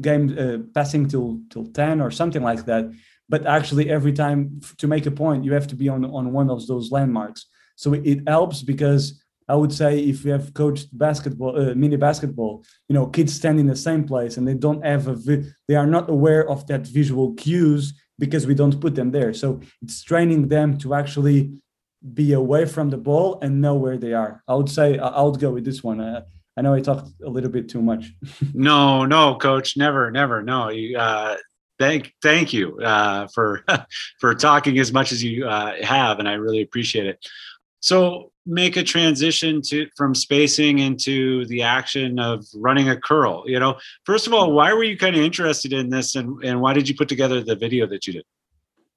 game 0.00 0.36
uh, 0.36 0.58
passing 0.74 1.06
till 1.08 1.40
till 1.50 1.66
ten 1.66 2.00
or 2.00 2.10
something 2.10 2.42
like 2.42 2.64
that, 2.66 2.90
but 3.28 3.46
actually 3.46 3.88
every 3.88 4.12
time 4.12 4.60
to 4.78 4.88
make 4.88 5.06
a 5.06 5.12
point, 5.12 5.44
you 5.44 5.52
have 5.52 5.68
to 5.68 5.76
be 5.76 5.88
on 5.88 6.04
on 6.04 6.32
one 6.32 6.50
of 6.50 6.66
those 6.66 6.90
landmarks. 6.90 7.46
So 7.76 7.92
it 7.92 8.28
helps 8.28 8.62
because 8.62 9.22
I 9.48 9.54
would 9.54 9.72
say 9.72 10.00
if 10.00 10.24
we 10.24 10.30
have 10.30 10.52
coached 10.54 10.88
basketball, 10.96 11.56
uh, 11.56 11.74
mini 11.74 11.96
basketball, 11.96 12.64
you 12.88 12.94
know, 12.94 13.06
kids 13.06 13.32
stand 13.32 13.60
in 13.60 13.66
the 13.66 13.76
same 13.76 14.04
place 14.04 14.36
and 14.36 14.46
they 14.46 14.54
don't 14.54 14.84
have 14.84 15.06
a, 15.06 15.14
vi- 15.14 15.44
they 15.68 15.76
are 15.76 15.86
not 15.86 16.10
aware 16.10 16.48
of 16.48 16.66
that 16.66 16.86
visual 16.86 17.32
cues 17.34 17.94
because 18.18 18.46
we 18.46 18.54
don't 18.54 18.80
put 18.80 18.94
them 18.94 19.10
there. 19.12 19.32
So 19.32 19.60
it's 19.82 20.02
training 20.02 20.48
them 20.48 20.78
to 20.78 20.94
actually 20.94 21.52
be 22.14 22.32
away 22.32 22.66
from 22.66 22.90
the 22.90 22.96
ball 22.96 23.38
and 23.40 23.60
know 23.60 23.74
where 23.74 23.98
they 23.98 24.12
are. 24.12 24.42
I 24.48 24.54
would 24.54 24.70
say 24.70 24.98
I 24.98 25.22
would 25.22 25.40
go 25.40 25.50
with 25.50 25.64
this 25.64 25.82
one. 25.82 26.00
Uh, 26.00 26.22
I 26.56 26.62
know 26.62 26.74
I 26.74 26.80
talked 26.80 27.10
a 27.24 27.28
little 27.28 27.50
bit 27.50 27.68
too 27.68 27.82
much. 27.82 28.12
no, 28.54 29.04
no, 29.04 29.36
coach, 29.36 29.76
never, 29.76 30.10
never. 30.10 30.42
No, 30.42 30.70
you, 30.70 30.98
uh, 30.98 31.36
thank, 31.78 32.14
thank 32.22 32.52
you 32.52 32.80
uh, 32.80 33.28
for 33.34 33.64
for 34.20 34.34
talking 34.34 34.78
as 34.78 34.92
much 34.92 35.12
as 35.12 35.22
you 35.22 35.46
uh, 35.46 35.74
have, 35.82 36.18
and 36.18 36.28
I 36.28 36.34
really 36.34 36.62
appreciate 36.62 37.06
it. 37.06 37.24
So, 37.86 38.32
make 38.46 38.76
a 38.76 38.82
transition 38.82 39.62
to 39.62 39.86
from 39.96 40.12
spacing 40.12 40.80
into 40.80 41.46
the 41.46 41.62
action 41.62 42.18
of 42.18 42.44
running 42.52 42.88
a 42.88 43.00
curl. 43.00 43.44
You 43.46 43.60
know, 43.60 43.76
first 44.04 44.26
of 44.26 44.34
all, 44.34 44.52
why 44.52 44.72
were 44.72 44.82
you 44.82 44.98
kind 44.98 45.14
of 45.14 45.22
interested 45.22 45.72
in 45.72 45.88
this, 45.88 46.16
and 46.16 46.42
and 46.42 46.60
why 46.60 46.72
did 46.72 46.88
you 46.88 46.96
put 46.96 47.08
together 47.08 47.44
the 47.44 47.54
video 47.54 47.86
that 47.86 48.04
you 48.08 48.14
did? 48.14 48.24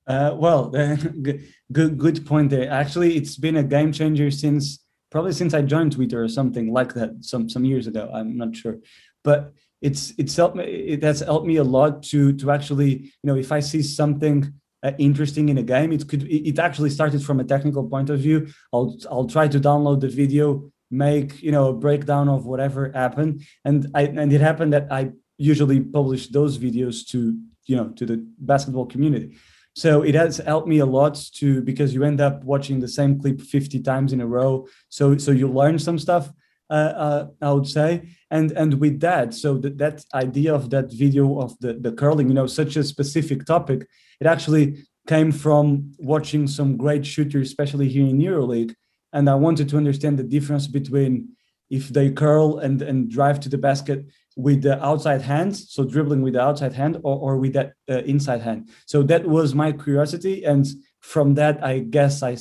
Uh, 0.07 0.33
well, 0.35 0.69
good, 1.21 1.47
good, 1.71 1.99
good 1.99 2.25
point 2.25 2.49
there. 2.49 2.67
Actually, 2.71 3.15
it's 3.15 3.37
been 3.37 3.57
a 3.57 3.63
game 3.63 3.91
changer 3.91 4.31
since 4.31 4.83
probably 5.11 5.33
since 5.33 5.53
I 5.53 5.61
joined 5.61 5.91
Twitter 5.91 6.23
or 6.23 6.27
something 6.27 6.73
like 6.73 6.95
that 6.95 7.11
some 7.21 7.47
some 7.47 7.65
years 7.65 7.85
ago. 7.85 8.09
I'm 8.11 8.37
not 8.37 8.55
sure, 8.55 8.77
but 9.23 9.53
it's 9.83 10.13
it's 10.17 10.35
helped 10.35 10.55
me. 10.55 10.63
It 10.63 11.03
has 11.03 11.19
helped 11.19 11.45
me 11.45 11.57
a 11.57 11.63
lot 11.63 12.01
to 12.09 12.33
to 12.41 12.49
actually 12.49 12.91
you 13.21 13.27
know 13.27 13.35
if 13.35 13.51
I 13.51 13.59
see 13.59 13.83
something 13.83 14.51
uh, 14.83 14.91
interesting 14.97 15.49
in 15.49 15.57
a 15.57 15.63
game, 15.63 15.91
it 15.91 16.07
could 16.07 16.23
it 16.23 16.57
actually 16.59 16.89
started 16.89 17.23
from 17.23 17.39
a 17.39 17.43
technical 17.43 17.87
point 17.87 18.09
of 18.09 18.19
view. 18.19 18.47
I'll 18.73 18.95
I'll 19.09 19.27
try 19.27 19.47
to 19.47 19.59
download 19.59 20.01
the 20.01 20.07
video, 20.07 20.71
make 20.89 21.41
you 21.41 21.51
know 21.51 21.69
a 21.69 21.73
breakdown 21.73 22.29
of 22.29 22.45
whatever 22.45 22.91
happened, 22.91 23.43
and 23.65 23.87
I 23.93 24.03
and 24.03 24.31
it 24.31 24.41
happened 24.41 24.73
that 24.73 24.91
I 24.91 25.11
usually 25.37 25.79
publish 25.79 26.27
those 26.27 26.57
videos 26.57 27.07
to 27.09 27.37
you 27.65 27.75
know 27.75 27.89
to 27.89 28.05
the 28.05 28.25
basketball 28.39 28.85
community. 28.85 29.37
So 29.75 30.01
it 30.01 30.15
has 30.15 30.37
helped 30.37 30.67
me 30.67 30.79
a 30.79 30.85
lot 30.85 31.15
to 31.35 31.61
because 31.61 31.93
you 31.93 32.03
end 32.03 32.19
up 32.19 32.43
watching 32.43 32.79
the 32.79 32.87
same 32.87 33.19
clip 33.19 33.39
50 33.39 33.81
times 33.81 34.13
in 34.13 34.21
a 34.21 34.27
row. 34.27 34.67
So 34.89 35.17
so 35.17 35.31
you 35.31 35.47
learn 35.47 35.79
some 35.79 35.99
stuff 35.99 36.31
uh, 36.69 36.73
uh, 36.73 37.27
i 37.41 37.51
would 37.51 37.67
say. 37.67 38.09
And 38.31 38.51
and 38.51 38.75
with 38.75 38.99
that 38.99 39.33
so 39.33 39.57
that, 39.57 39.77
that 39.79 40.05
idea 40.13 40.53
of 40.53 40.69
that 40.69 40.91
video 40.93 41.39
of 41.39 41.57
the 41.59 41.73
the 41.73 41.91
curling 41.91 42.27
you 42.27 42.35
know 42.35 42.47
such 42.47 42.75
a 42.75 42.83
specific 42.83 43.45
topic 43.45 43.87
it 44.19 44.27
actually 44.27 44.83
came 45.07 45.31
from 45.31 45.91
watching 45.97 46.47
some 46.47 46.77
great 46.77 47.05
shooters 47.05 47.47
especially 47.47 47.87
here 47.87 48.07
in 48.07 48.19
euroleague 48.19 48.73
and 49.13 49.29
i 49.29 49.35
wanted 49.35 49.67
to 49.69 49.77
understand 49.77 50.17
the 50.17 50.23
difference 50.23 50.67
between 50.67 51.29
if 51.69 51.89
they 51.89 52.11
curl 52.11 52.57
and 52.57 52.81
and 52.81 53.09
drive 53.09 53.39
to 53.39 53.49
the 53.49 53.57
basket 53.57 54.05
with 54.39 54.61
the 54.61 54.81
outside 54.83 55.21
hand, 55.21 55.55
so 55.55 55.83
dribbling 55.83 56.21
with 56.21 56.33
the 56.33 56.41
outside 56.41 56.71
hand, 56.71 56.97
or, 57.03 57.17
or 57.19 57.37
with 57.37 57.53
that 57.53 57.73
uh, 57.89 57.97
inside 58.13 58.41
hand. 58.41 58.69
So 58.85 59.03
that 59.03 59.27
was 59.27 59.53
my 59.53 59.73
curiosity, 59.73 60.45
and 60.45 60.65
from 61.01 61.35
that, 61.35 61.63
I 61.63 61.79
guess 61.79 62.23
I 62.23 62.37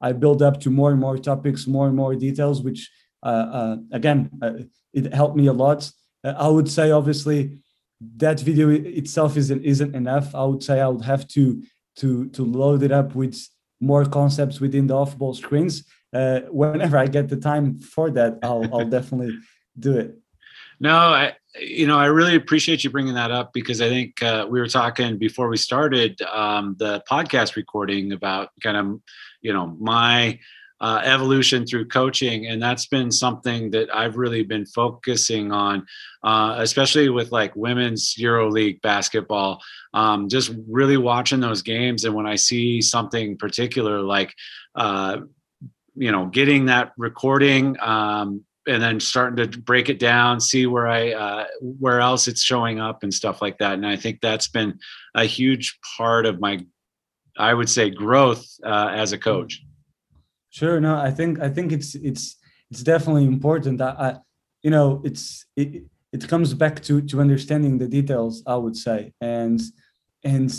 I 0.00 0.12
built 0.12 0.42
up 0.42 0.60
to 0.60 0.70
more 0.70 0.90
and 0.90 1.00
more 1.00 1.18
topics, 1.18 1.66
more 1.66 1.86
and 1.86 1.96
more 1.96 2.14
details, 2.14 2.62
which 2.62 2.90
uh, 3.22 3.46
uh, 3.58 3.76
again 3.92 4.30
uh, 4.42 4.52
it 4.92 5.12
helped 5.12 5.36
me 5.36 5.46
a 5.46 5.52
lot. 5.52 5.90
Uh, 6.24 6.34
I 6.36 6.48
would 6.48 6.68
say, 6.68 6.90
obviously, 6.90 7.62
that 8.00 8.40
video 8.40 8.68
itself 8.70 9.36
isn't 9.36 9.64
isn't 9.64 9.94
enough. 9.94 10.34
I 10.34 10.44
would 10.44 10.62
say 10.62 10.80
I 10.80 10.88
would 10.88 11.04
have 11.04 11.26
to 11.28 11.62
to 11.96 12.28
to 12.30 12.44
load 12.44 12.82
it 12.82 12.92
up 12.92 13.14
with 13.14 13.36
more 13.80 14.04
concepts 14.04 14.60
within 14.60 14.86
the 14.86 14.94
off-ball 14.94 15.34
screens. 15.34 15.84
Uh, 16.12 16.40
whenever 16.50 16.96
I 16.96 17.06
get 17.06 17.28
the 17.28 17.36
time 17.36 17.80
for 17.80 18.10
that, 18.10 18.38
I'll 18.42 18.64
I'll 18.72 18.88
definitely 18.88 19.36
do 19.78 19.96
it. 19.96 20.18
No, 20.80 20.96
I, 20.96 21.32
you 21.60 21.86
know, 21.86 21.98
I 21.98 22.06
really 22.06 22.34
appreciate 22.34 22.82
you 22.82 22.90
bringing 22.90 23.14
that 23.14 23.30
up 23.30 23.52
because 23.52 23.80
I 23.80 23.88
think 23.88 24.22
uh, 24.22 24.46
we 24.48 24.58
were 24.58 24.66
talking 24.66 25.18
before 25.18 25.48
we 25.48 25.56
started 25.56 26.20
um, 26.22 26.76
the 26.78 27.02
podcast 27.08 27.54
recording 27.56 28.12
about 28.12 28.50
kind 28.62 28.76
of, 28.76 29.00
you 29.40 29.52
know, 29.52 29.76
my 29.78 30.38
uh, 30.84 31.00
evolution 31.02 31.64
through 31.66 31.88
coaching, 31.88 32.48
and 32.48 32.62
that's 32.62 32.84
been 32.84 33.10
something 33.10 33.70
that 33.70 33.88
I've 33.94 34.18
really 34.18 34.42
been 34.42 34.66
focusing 34.66 35.50
on, 35.50 35.86
uh, 36.22 36.56
especially 36.58 37.08
with 37.08 37.32
like 37.32 37.56
women's 37.56 38.14
EuroLeague 38.16 38.82
basketball. 38.82 39.62
Um, 39.94 40.28
just 40.28 40.52
really 40.68 40.98
watching 40.98 41.40
those 41.40 41.62
games, 41.62 42.04
and 42.04 42.14
when 42.14 42.26
I 42.26 42.36
see 42.36 42.82
something 42.82 43.38
particular 43.38 44.02
like, 44.02 44.34
uh, 44.74 45.20
you 45.94 46.12
know, 46.12 46.26
getting 46.26 46.66
that 46.66 46.92
recording. 46.98 47.76
Um, 47.80 48.44
and 48.66 48.82
then 48.82 48.98
starting 48.98 49.50
to 49.50 49.58
break 49.58 49.90
it 49.90 49.98
down, 49.98 50.40
see 50.40 50.66
where 50.66 50.86
I 50.86 51.12
uh, 51.12 51.44
where 51.60 52.00
else 52.00 52.28
it's 52.28 52.42
showing 52.42 52.78
up 52.80 53.02
and 53.02 53.12
stuff 53.12 53.42
like 53.42 53.58
that. 53.58 53.74
And 53.74 53.86
I 53.86 53.96
think 53.96 54.20
that's 54.20 54.48
been 54.48 54.78
a 55.14 55.24
huge 55.24 55.78
part 55.98 56.24
of 56.24 56.40
my, 56.40 56.60
I 57.36 57.52
would 57.52 57.68
say, 57.68 57.90
growth 57.90 58.46
uh, 58.64 58.90
as 58.92 59.12
a 59.12 59.18
coach. 59.18 59.62
Sure. 60.54 60.80
No, 60.80 60.94
I 60.96 61.10
think 61.10 61.40
I 61.40 61.48
think 61.48 61.72
it's 61.72 61.96
it's 61.96 62.36
it's 62.70 62.84
definitely 62.84 63.24
important. 63.24 63.80
I, 63.80 63.90
I 63.90 64.08
uh, 64.10 64.18
you 64.62 64.70
know, 64.70 65.02
it's 65.04 65.46
it 65.56 65.82
it 66.12 66.28
comes 66.28 66.54
back 66.54 66.80
to 66.84 67.02
to 67.02 67.20
understanding 67.20 67.78
the 67.78 67.88
details. 67.88 68.42
I 68.46 68.54
would 68.54 68.76
say, 68.76 69.12
and 69.20 69.60
and 70.22 70.50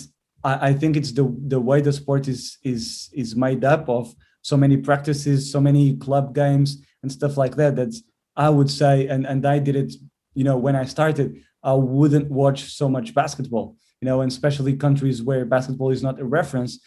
I, 0.43 0.69
I 0.69 0.73
think 0.73 0.97
it's 0.97 1.13
the 1.13 1.33
the 1.47 1.61
way 1.61 1.79
the 1.79 1.93
sport 1.93 2.27
is 2.27 2.57
is 2.61 3.09
is 3.13 3.37
made 3.37 3.63
up 3.63 3.87
of 3.87 4.13
so 4.41 4.57
many 4.57 4.75
practices, 4.75 5.49
so 5.49 5.61
many 5.61 5.95
club 5.95 6.35
games 6.35 6.83
and 7.05 7.11
stuff 7.11 7.37
like 7.37 7.55
that 7.55 7.75
that's 7.75 8.01
i 8.35 8.49
would 8.49 8.69
say 8.69 9.07
and 9.07 9.25
and 9.27 9.45
i 9.45 9.59
did 9.59 9.75
it 9.75 9.93
you 10.33 10.43
know 10.43 10.57
when 10.57 10.75
i 10.75 10.83
started 10.83 11.27
i 11.63 11.73
wouldn't 11.73 12.29
watch 12.31 12.59
so 12.81 12.89
much 12.89 13.13
basketball 13.13 13.75
you 14.01 14.07
know 14.07 14.21
and 14.21 14.31
especially 14.31 14.75
countries 14.75 15.21
where 15.21 15.45
basketball 15.45 15.91
is 15.91 16.01
not 16.01 16.19
a 16.19 16.25
reference 16.25 16.79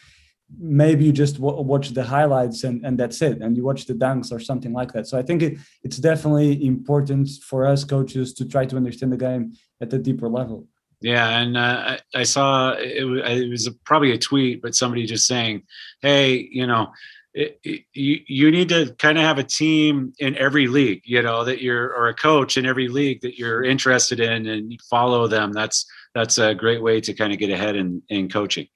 maybe 0.57 1.05
you 1.05 1.13
just 1.13 1.35
w- 1.37 1.61
watch 1.63 1.91
the 1.91 2.05
highlights 2.05 2.65
and 2.65 2.85
and 2.85 2.99
that's 2.99 3.21
it 3.21 3.41
and 3.43 3.57
you 3.57 3.65
watch 3.65 3.85
the 3.87 3.93
dunks 3.93 4.33
or 4.33 4.41
something 4.41 4.73
like 4.73 4.93
that 4.93 5.07
so 5.07 5.19
i 5.19 5.23
think 5.23 5.43
it, 5.43 5.59
it's 5.83 5.99
definitely 5.99 6.65
important 6.65 7.29
for 7.43 7.67
us 7.67 7.85
coaches 7.85 8.33
to 8.33 8.47
try 8.47 8.65
to 8.65 8.77
understand 8.77 9.13
the 9.13 9.17
game 9.17 9.53
at 9.81 9.93
a 9.93 9.99
deeper 9.99 10.29
level 10.29 10.67
yeah, 11.01 11.39
and 11.39 11.57
uh, 11.57 11.97
I, 12.15 12.21
I, 12.23 12.23
saw 12.25 12.73
it, 12.73 13.05
it 13.05 13.49
was 13.49 13.69
a, 13.69 13.73
probably 13.85 14.11
a 14.11 14.19
tweet, 14.19 14.61
but 14.61 14.75
somebody 14.75 15.07
just 15.07 15.29
saying, 15.29 15.63
"Hey, 16.03 16.49
you 16.51 16.67
know, 16.67 16.89
it, 17.35 17.61
it, 17.63 17.83
you, 17.93 18.21
you 18.27 18.51
need 18.51 18.69
to 18.71 18.95
kind 18.99 19.17
of 19.17 19.25
have 19.25 19.39
a 19.39 19.45
team 19.45 20.13
in 20.19 20.37
every 20.37 20.67
league, 20.67 21.03
you 21.05 21.23
know, 21.23 21.45
that 21.45 21.63
you're, 21.63 21.95
or 21.95 22.09
a 22.09 22.15
coach 22.15 22.57
in 22.57 22.67
every 22.67 22.89
league 22.89 23.21
that 23.21 23.39
you're 23.39 23.63
interested 23.63 24.19
in 24.19 24.47
and 24.47 24.81
follow 24.91 25.29
them. 25.29 25.53
That's, 25.53 25.87
that's 26.15 26.39
a 26.39 26.55
great 26.55 26.83
way 26.83 27.01
to 27.01 27.15
kind 27.15 27.33
of 27.33 27.39
get 27.39 27.51
ahead 27.51 27.77
in, 27.77 28.03
in 28.09 28.29
coaching. 28.29 28.67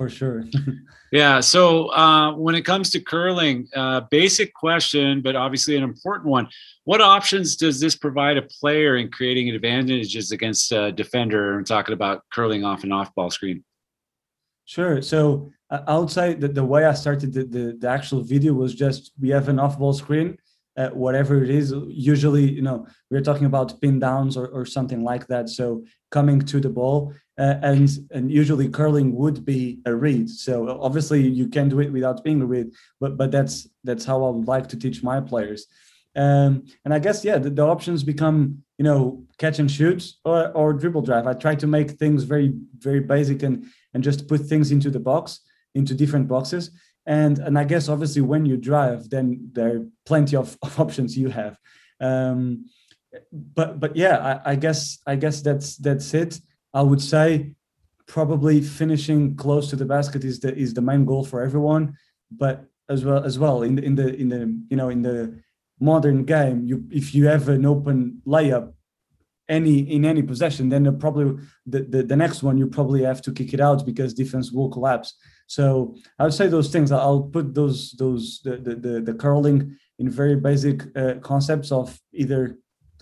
For 0.00 0.08
sure. 0.08 0.44
yeah. 1.12 1.40
So 1.40 1.92
uh, 1.92 2.32
when 2.32 2.54
it 2.54 2.62
comes 2.62 2.88
to 2.92 3.00
curling, 3.00 3.68
uh, 3.76 4.00
basic 4.10 4.54
question, 4.54 5.20
but 5.20 5.36
obviously 5.36 5.76
an 5.76 5.82
important 5.82 6.26
one. 6.26 6.48
What 6.84 7.02
options 7.02 7.54
does 7.54 7.80
this 7.80 7.94
provide 7.96 8.38
a 8.38 8.42
player 8.60 8.96
in 8.96 9.10
creating 9.10 9.50
advantages 9.50 10.32
against 10.32 10.72
a 10.72 10.90
defender? 10.90 11.58
I'm 11.58 11.66
talking 11.66 11.92
about 11.92 12.22
curling 12.32 12.64
off 12.64 12.82
and 12.82 12.94
off 12.94 13.14
ball 13.14 13.28
screen. 13.28 13.62
Sure. 14.64 15.02
So 15.02 15.52
uh, 15.68 15.82
outside 15.86 16.40
the, 16.40 16.48
the 16.48 16.64
way 16.64 16.86
I 16.86 16.94
started 16.94 17.34
the, 17.34 17.44
the, 17.44 17.76
the, 17.78 17.88
actual 17.90 18.22
video 18.22 18.54
was 18.54 18.74
just 18.74 19.12
we 19.20 19.28
have 19.28 19.50
an 19.50 19.58
off 19.58 19.78
ball 19.78 19.92
screen, 19.92 20.38
uh, 20.78 20.88
whatever 20.90 21.44
it 21.44 21.50
is. 21.50 21.74
Usually, 21.88 22.50
you 22.50 22.62
know, 22.62 22.86
we're 23.10 23.20
talking 23.20 23.44
about 23.44 23.78
pin 23.82 23.98
downs 23.98 24.38
or, 24.38 24.46
or 24.46 24.64
something 24.64 25.04
like 25.04 25.26
that. 25.26 25.50
So 25.50 25.84
coming 26.10 26.40
to 26.40 26.58
the 26.58 26.70
ball, 26.70 27.12
uh, 27.40 27.58
and 27.62 27.88
and 28.10 28.30
usually 28.30 28.68
curling 28.68 29.14
would 29.16 29.44
be 29.46 29.80
a 29.86 29.94
read. 29.94 30.28
So 30.28 30.78
obviously 30.80 31.26
you 31.26 31.48
can 31.48 31.70
do 31.70 31.80
it 31.80 31.90
without 31.90 32.22
being 32.22 32.42
a 32.42 32.46
read, 32.46 32.70
but 33.00 33.16
but 33.16 33.30
that's 33.30 33.66
that's 33.82 34.04
how 34.04 34.22
I 34.24 34.30
would 34.30 34.46
like 34.46 34.68
to 34.68 34.76
teach 34.76 35.02
my 35.02 35.20
players. 35.20 35.66
Um, 36.14 36.64
and 36.84 36.92
I 36.92 36.98
guess 36.98 37.24
yeah, 37.24 37.38
the, 37.38 37.48
the 37.48 37.66
options 37.66 38.04
become 38.04 38.62
you 38.76 38.84
know 38.84 39.24
catch 39.38 39.58
and 39.58 39.70
shoot 39.70 40.12
or, 40.24 40.50
or 40.52 40.74
dribble 40.74 41.02
drive. 41.02 41.26
I 41.26 41.32
try 41.32 41.54
to 41.54 41.66
make 41.66 41.92
things 41.92 42.24
very 42.24 42.52
very 42.78 43.00
basic 43.00 43.42
and 43.42 43.64
and 43.94 44.04
just 44.04 44.28
put 44.28 44.42
things 44.42 44.70
into 44.70 44.90
the 44.90 45.00
box, 45.00 45.40
into 45.74 45.94
different 45.94 46.28
boxes. 46.28 46.70
And, 47.06 47.38
and 47.38 47.58
I 47.58 47.64
guess 47.64 47.88
obviously 47.88 48.22
when 48.22 48.44
you 48.44 48.56
drive, 48.56 49.10
then 49.10 49.50
there 49.52 49.76
are 49.76 49.86
plenty 50.04 50.36
of, 50.36 50.56
of 50.62 50.78
options 50.78 51.16
you 51.16 51.30
have. 51.30 51.58
Um, 52.00 52.66
but 53.32 53.80
but 53.80 53.96
yeah, 53.96 54.40
I, 54.44 54.52
I 54.52 54.54
guess 54.56 54.98
I 55.06 55.16
guess 55.16 55.40
that's 55.40 55.76
that's 55.76 56.14
it. 56.14 56.38
I 56.72 56.82
would 56.82 57.02
say 57.02 57.54
probably 58.06 58.60
finishing 58.60 59.36
close 59.36 59.70
to 59.70 59.76
the 59.76 59.84
basket 59.84 60.24
is 60.24 60.40
the 60.40 60.54
is 60.56 60.74
the 60.74 60.82
main 60.82 61.04
goal 61.04 61.24
for 61.24 61.42
everyone. 61.42 61.96
But 62.30 62.64
as 62.88 63.04
well 63.04 63.24
as 63.24 63.38
well 63.38 63.62
in 63.62 63.76
the 63.76 63.84
in 63.84 63.94
the 63.94 64.14
in 64.14 64.28
the 64.28 64.40
you 64.70 64.76
know 64.76 64.88
in 64.88 65.02
the 65.02 65.40
modern 65.80 66.24
game, 66.24 66.64
you 66.64 66.84
if 66.90 67.14
you 67.14 67.26
have 67.26 67.48
an 67.48 67.64
open 67.66 68.22
layup, 68.26 68.72
any 69.48 69.78
in 69.80 70.04
any 70.04 70.22
possession, 70.22 70.68
then 70.68 70.98
probably 70.98 71.42
the, 71.66 71.82
the, 71.82 72.02
the 72.02 72.16
next 72.16 72.42
one 72.42 72.58
you 72.58 72.66
probably 72.66 73.02
have 73.02 73.22
to 73.22 73.32
kick 73.32 73.52
it 73.52 73.60
out 73.60 73.84
because 73.84 74.14
defense 74.14 74.52
will 74.52 74.70
collapse. 74.70 75.14
So 75.46 75.96
I 76.18 76.24
would 76.24 76.34
say 76.34 76.46
those 76.46 76.70
things. 76.70 76.92
I'll 76.92 77.22
put 77.22 77.54
those 77.54 77.92
those 77.92 78.40
the 78.44 78.56
the, 78.56 78.74
the, 78.74 79.00
the 79.00 79.14
curling 79.14 79.76
in 79.98 80.08
very 80.08 80.36
basic 80.36 80.96
uh, 80.96 81.14
concepts 81.20 81.72
of 81.72 81.98
either 82.12 82.56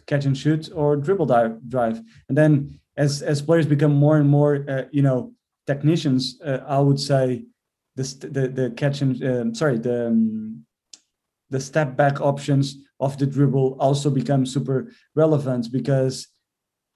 catch 0.06 0.24
and 0.24 0.36
shoot 0.36 0.70
or 0.74 0.96
dribble 0.96 1.26
dive, 1.26 1.56
drive. 1.68 2.00
And 2.28 2.36
then 2.36 2.80
as 2.98 3.22
as 3.22 3.40
players 3.40 3.66
become 3.66 3.94
more 3.94 4.18
and 4.18 4.28
more, 4.28 4.64
uh, 4.68 4.84
you 4.90 5.02
know, 5.02 5.32
technicians, 5.66 6.38
uh, 6.44 6.60
I 6.66 6.80
would 6.80 7.00
say 7.00 7.46
the 7.96 8.02
the, 8.36 8.48
the 8.48 8.70
catch 8.70 9.00
and 9.00 9.24
um, 9.24 9.54
sorry 9.54 9.78
the 9.78 10.08
um, 10.08 10.66
the 11.50 11.60
step 11.60 11.96
back 11.96 12.20
options 12.20 12.76
of 13.00 13.16
the 13.18 13.26
dribble 13.26 13.76
also 13.78 14.10
become 14.10 14.44
super 14.44 14.90
relevant 15.14 15.72
because 15.72 16.26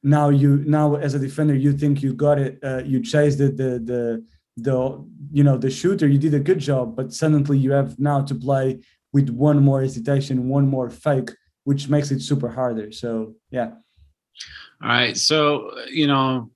now 0.02 0.28
you 0.28 0.62
now 0.66 0.96
as 0.96 1.14
a 1.14 1.18
defender 1.18 1.54
you 1.54 1.72
think 1.72 2.02
you 2.02 2.12
got 2.12 2.38
it 2.38 2.58
uh, 2.64 2.82
you 2.84 3.00
chased 3.00 3.38
the 3.38 3.48
the 3.60 3.70
the 3.90 4.24
the 4.56 4.76
you 5.32 5.44
know 5.44 5.56
the 5.56 5.70
shooter 5.70 6.06
you 6.08 6.18
did 6.18 6.34
a 6.34 6.40
good 6.40 6.58
job 6.58 6.96
but 6.96 7.12
suddenly 7.12 7.56
you 7.56 7.70
have 7.70 7.98
now 7.98 8.20
to 8.20 8.34
play 8.34 8.78
with 9.12 9.30
one 9.30 9.62
more 9.62 9.80
hesitation 9.80 10.48
one 10.48 10.66
more 10.66 10.90
fake 10.90 11.30
which 11.64 11.88
makes 11.88 12.10
it 12.10 12.20
super 12.20 12.48
harder. 12.48 12.90
So 12.90 13.34
yeah 13.50 13.70
all 14.82 14.88
right 14.88 15.16
so 15.16 15.70
you 15.88 16.06
know 16.06 16.50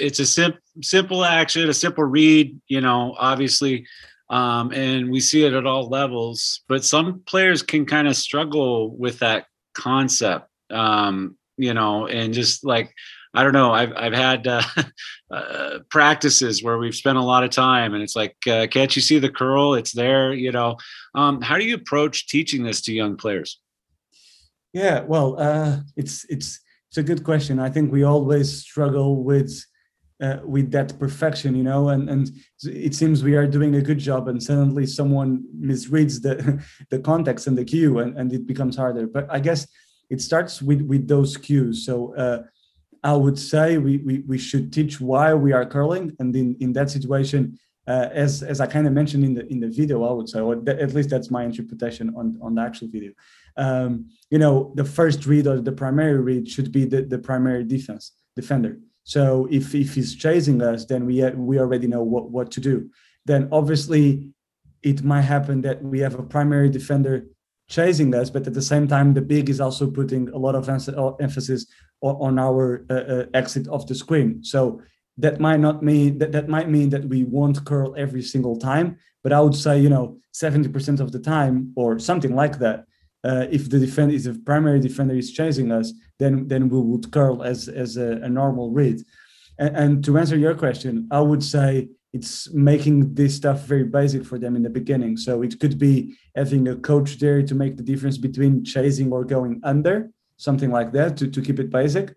it's 0.00 0.18
a 0.18 0.26
sim- 0.26 0.58
simple 0.82 1.24
action 1.24 1.68
a 1.68 1.74
simple 1.74 2.04
read 2.04 2.58
you 2.68 2.80
know 2.80 3.14
obviously 3.18 3.86
um, 4.30 4.72
and 4.72 5.10
we 5.10 5.20
see 5.20 5.44
it 5.44 5.52
at 5.52 5.66
all 5.66 5.88
levels 5.88 6.62
but 6.68 6.84
some 6.84 7.22
players 7.26 7.62
can 7.62 7.84
kind 7.84 8.08
of 8.08 8.16
struggle 8.16 8.96
with 8.96 9.18
that 9.18 9.46
concept 9.74 10.48
um, 10.70 11.36
you 11.56 11.74
know 11.74 12.06
and 12.06 12.32
just 12.34 12.64
like 12.64 12.92
I 13.34 13.42
don't 13.42 13.54
know. 13.54 13.72
I've 13.72 13.92
I've 13.96 14.12
had 14.12 14.46
uh, 14.46 14.62
uh, 15.30 15.78
practices 15.90 16.62
where 16.62 16.78
we've 16.78 16.94
spent 16.94 17.18
a 17.18 17.22
lot 17.22 17.44
of 17.44 17.50
time, 17.50 17.94
and 17.94 18.02
it's 18.02 18.16
like, 18.16 18.36
uh, 18.46 18.66
can't 18.66 18.94
you 18.94 19.00
see 19.00 19.18
the 19.18 19.30
curl? 19.30 19.74
It's 19.74 19.92
there, 19.92 20.34
you 20.34 20.52
know. 20.52 20.76
Um, 21.14 21.40
how 21.40 21.56
do 21.56 21.64
you 21.64 21.74
approach 21.74 22.28
teaching 22.28 22.62
this 22.62 22.82
to 22.82 22.92
young 22.92 23.16
players? 23.16 23.58
Yeah, 24.72 25.00
well, 25.00 25.36
uh, 25.38 25.78
it's 25.96 26.26
it's 26.28 26.60
it's 26.92 26.98
a 26.98 27.02
good 27.02 27.24
question. 27.24 27.58
I 27.58 27.70
think 27.70 27.90
we 27.90 28.02
always 28.02 28.52
struggle 28.60 29.24
with 29.24 29.64
uh, 30.22 30.40
with 30.44 30.70
that 30.72 30.98
perfection, 30.98 31.56
you 31.56 31.62
know, 31.62 31.88
and 31.88 32.10
and 32.10 32.30
it 32.64 32.94
seems 32.94 33.24
we 33.24 33.34
are 33.34 33.46
doing 33.46 33.76
a 33.76 33.80
good 33.80 33.98
job, 33.98 34.28
and 34.28 34.42
suddenly 34.42 34.84
someone 34.84 35.42
misreads 35.58 36.20
the 36.20 36.62
the 36.90 36.98
context 36.98 37.46
and 37.46 37.56
the 37.56 37.64
cue, 37.64 38.00
and 38.00 38.18
and 38.18 38.30
it 38.34 38.46
becomes 38.46 38.76
harder. 38.76 39.06
But 39.06 39.26
I 39.30 39.40
guess 39.40 39.66
it 40.10 40.20
starts 40.20 40.60
with 40.60 40.82
with 40.82 41.08
those 41.08 41.38
cues. 41.38 41.86
So 41.86 42.14
uh, 42.14 42.42
I 43.02 43.14
would 43.14 43.38
say 43.38 43.78
we, 43.78 43.96
we, 43.96 44.18
we 44.28 44.36
should 44.36 44.70
teach 44.70 45.00
why 45.00 45.32
we 45.32 45.52
are 45.52 45.64
curling. 45.64 46.14
And 46.20 46.36
in, 46.36 46.56
in 46.60 46.72
that 46.74 46.88
situation, 46.88 47.58
uh, 47.88 48.08
as, 48.12 48.44
as 48.44 48.60
I 48.60 48.66
kind 48.66 48.86
of 48.86 48.92
mentioned 48.92 49.24
in 49.24 49.34
the, 49.34 49.44
in 49.48 49.58
the 49.58 49.68
video, 49.68 50.04
I 50.04 50.12
would 50.12 50.28
say, 50.28 50.38
or 50.38 50.54
th- 50.54 50.78
at 50.78 50.94
least 50.94 51.10
that's 51.10 51.28
my 51.28 51.42
interpretation 51.42 52.14
on, 52.16 52.38
on 52.40 52.54
the 52.54 52.62
actual 52.62 52.86
video. 52.86 53.10
Um, 53.56 54.10
you 54.30 54.38
know, 54.38 54.72
the 54.76 54.84
first 54.84 55.26
read 55.26 55.46
or 55.46 55.60
the 55.60 55.72
primary 55.72 56.20
read 56.20 56.48
should 56.48 56.72
be 56.72 56.84
the, 56.84 57.02
the 57.02 57.18
primary 57.18 57.64
defense 57.64 58.12
defender. 58.34 58.78
So 59.04 59.48
if, 59.50 59.74
if 59.74 59.94
he's 59.94 60.14
chasing 60.14 60.62
us, 60.62 60.84
then 60.86 61.06
we, 61.06 61.28
we 61.30 61.58
already 61.58 61.86
know 61.86 62.02
what, 62.02 62.30
what 62.30 62.50
to 62.52 62.60
do. 62.60 62.90
Then 63.26 63.48
obviously 63.52 64.30
it 64.82 65.02
might 65.02 65.22
happen 65.22 65.60
that 65.62 65.82
we 65.82 66.00
have 66.00 66.18
a 66.18 66.22
primary 66.22 66.70
defender 66.70 67.26
chasing 67.68 68.14
us, 68.14 68.30
but 68.30 68.46
at 68.46 68.54
the 68.54 68.62
same 68.62 68.86
time, 68.86 69.14
the 69.14 69.22
big 69.22 69.48
is 69.48 69.60
also 69.60 69.90
putting 69.90 70.28
a 70.30 70.38
lot 70.38 70.54
of 70.54 70.68
emphasis 70.68 71.66
on 72.00 72.38
our 72.38 72.84
uh, 72.90 72.94
uh, 72.94 73.26
exit 73.34 73.68
of 73.68 73.86
the 73.86 73.94
screen. 73.94 74.42
So 74.42 74.82
that 75.18 75.40
might 75.40 75.60
not 75.60 75.82
mean 75.82 76.18
that 76.18 76.32
that 76.32 76.48
might 76.48 76.68
mean 76.68 76.90
that 76.90 77.04
we 77.04 77.24
won't 77.24 77.64
curl 77.64 77.94
every 77.96 78.22
single 78.22 78.56
time, 78.56 78.98
but 79.22 79.32
I 79.32 79.40
would 79.40 79.54
say 79.54 79.78
you 79.78 79.88
know 79.88 80.18
70% 80.34 81.00
of 81.00 81.12
the 81.12 81.18
time 81.18 81.72
or 81.76 81.98
something 81.98 82.34
like 82.34 82.58
that. 82.58 82.84
Uh, 83.24 83.46
if 83.50 83.70
the 83.70 83.78
defender 83.78 84.14
is 84.14 84.24
the 84.24 84.34
primary 84.34 84.80
defender 84.80 85.14
is 85.14 85.32
chasing 85.32 85.70
us, 85.70 85.92
then 86.18 86.48
then 86.48 86.68
we 86.68 86.80
would 86.80 87.10
curl 87.12 87.42
as 87.42 87.68
as 87.68 87.96
a, 87.96 88.12
a 88.22 88.28
normal 88.28 88.70
read. 88.70 89.00
And, 89.58 89.76
and 89.76 90.04
to 90.04 90.18
answer 90.18 90.36
your 90.36 90.54
question, 90.54 91.08
I 91.10 91.20
would 91.20 91.42
say 91.42 91.88
it's 92.12 92.52
making 92.52 93.14
this 93.14 93.34
stuff 93.36 93.64
very 93.64 93.84
basic 93.84 94.24
for 94.24 94.38
them 94.38 94.54
in 94.54 94.62
the 94.62 94.70
beginning. 94.70 95.16
So 95.16 95.42
it 95.42 95.58
could 95.60 95.78
be 95.78 96.14
having 96.36 96.68
a 96.68 96.76
coach 96.76 97.18
there 97.18 97.42
to 97.42 97.54
make 97.54 97.76
the 97.76 97.82
difference 97.82 98.18
between 98.18 98.64
chasing 98.64 99.12
or 99.12 99.24
going 99.24 99.60
under 99.64 100.10
something 100.36 100.70
like 100.70 100.92
that 100.92 101.16
to, 101.16 101.28
to 101.28 101.40
keep 101.40 101.58
it 101.60 101.70
basic. 101.70 102.14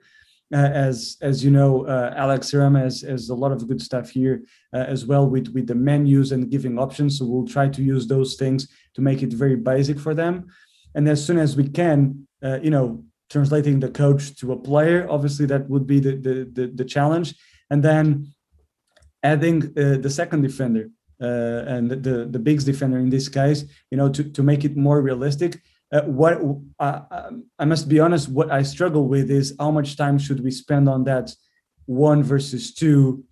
Uh, 0.53 0.57
as 0.87 1.17
as 1.21 1.43
you 1.43 1.49
know, 1.49 1.85
uh, 1.87 2.13
Alex 2.15 2.51
Sarama 2.51 2.81
has, 2.83 3.01
has 3.01 3.29
a 3.29 3.35
lot 3.35 3.51
of 3.51 3.67
good 3.67 3.81
stuff 3.81 4.09
here 4.09 4.43
uh, 4.73 4.85
as 4.95 5.05
well 5.05 5.27
with 5.27 5.47
with 5.49 5.65
the 5.67 5.75
menus 5.75 6.31
and 6.31 6.51
giving 6.51 6.77
options. 6.77 7.17
So 7.17 7.25
we'll 7.25 7.47
try 7.47 7.67
to 7.67 7.81
use 7.81 8.05
those 8.07 8.35
things 8.35 8.67
to 8.93 9.01
make 9.01 9.23
it 9.23 9.33
very 9.33 9.55
basic 9.55 9.99
for 9.99 10.13
them. 10.13 10.45
And 10.95 11.07
as 11.07 11.23
soon 11.25 11.37
as 11.37 11.55
we 11.55 11.67
can, 11.67 12.27
uh, 12.43 12.59
you 12.61 12.71
know, 12.71 13.03
translating 13.29 13.79
the 13.79 13.89
coach 13.89 14.35
to 14.39 14.53
a 14.53 14.57
player, 14.57 15.07
obviously 15.09 15.45
that 15.47 15.69
would 15.69 15.85
be 15.85 15.99
the 15.99 16.15
the 16.15 16.35
the, 16.57 16.67
the 16.67 16.85
challenge. 16.85 17.35
And 17.69 17.83
then 17.83 18.33
adding 19.23 19.57
uh, 19.77 19.97
the 20.05 20.09
second 20.09 20.41
defender 20.41 20.89
uh, 21.21 21.73
and 21.73 21.91
the 21.91 22.27
the 22.33 22.39
bigs 22.39 22.63
defender 22.63 22.97
in 22.97 23.09
this 23.09 23.27
case, 23.29 23.65
you 23.91 23.97
know, 23.97 24.09
to 24.09 24.23
to 24.23 24.41
make 24.43 24.63
it 24.63 24.75
more 24.75 25.01
realistic 25.01 25.61
uh, 25.91 26.01
what 26.01 26.41
uh, 26.79 27.29
I 27.59 27.65
must 27.65 27.87
be 27.87 27.99
honest, 27.99 28.29
what 28.29 28.51
I 28.51 28.63
struggle 28.63 29.07
with 29.07 29.29
is 29.29 29.55
how 29.59 29.71
much 29.71 29.95
time 29.95 30.17
should 30.17 30.43
we 30.43 30.51
spend 30.51 30.89
on 30.89 31.03
that 31.05 31.33
one 31.85 32.23
versus 32.23 32.73
two, 32.73 33.23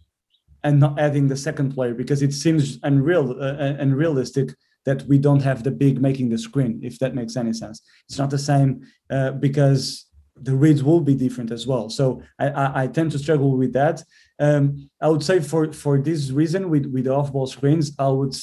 and 0.63 0.80
not 0.80 0.99
adding 0.99 1.28
the 1.28 1.36
second 1.36 1.73
player 1.73 1.93
because 1.93 2.21
it 2.21 2.34
seems 2.34 2.80
unreal 2.84 3.32
uh, 3.41 3.76
unrealistic 3.80 4.56
that 4.85 5.03
we 5.03 5.17
don't 5.17 5.41
have 5.41 5.63
the 5.63 5.71
big 5.71 6.01
making 6.01 6.29
the 6.29 6.37
screen. 6.37 6.79
If 6.83 6.99
that 6.99 7.15
makes 7.15 7.35
any 7.35 7.53
sense, 7.53 7.81
it's 8.07 8.17
not 8.17 8.29
the 8.29 8.37
same 8.37 8.85
uh, 9.09 9.31
because 9.31 10.05
the 10.35 10.55
reads 10.55 10.83
will 10.83 10.99
be 10.99 11.15
different 11.15 11.51
as 11.51 11.67
well. 11.67 11.89
So 11.89 12.21
I, 12.39 12.49
I, 12.49 12.83
I 12.83 12.87
tend 12.87 13.11
to 13.11 13.19
struggle 13.19 13.55
with 13.55 13.73
that. 13.73 14.03
Um, 14.39 14.89
I 15.01 15.07
would 15.07 15.23
say 15.23 15.39
for 15.39 15.71
for 15.71 15.99
this 15.99 16.31
reason 16.31 16.69
with 16.69 16.85
with 16.87 17.07
off 17.07 17.31
ball 17.31 17.47
screens, 17.47 17.91
I 17.99 18.07
would 18.07 18.35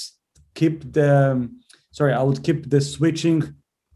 keep 0.55 0.93
the 0.93 1.33
um, 1.33 1.61
sorry, 1.91 2.15
I 2.15 2.23
would 2.23 2.43
keep 2.43 2.71
the 2.71 2.81
switching 2.81 3.55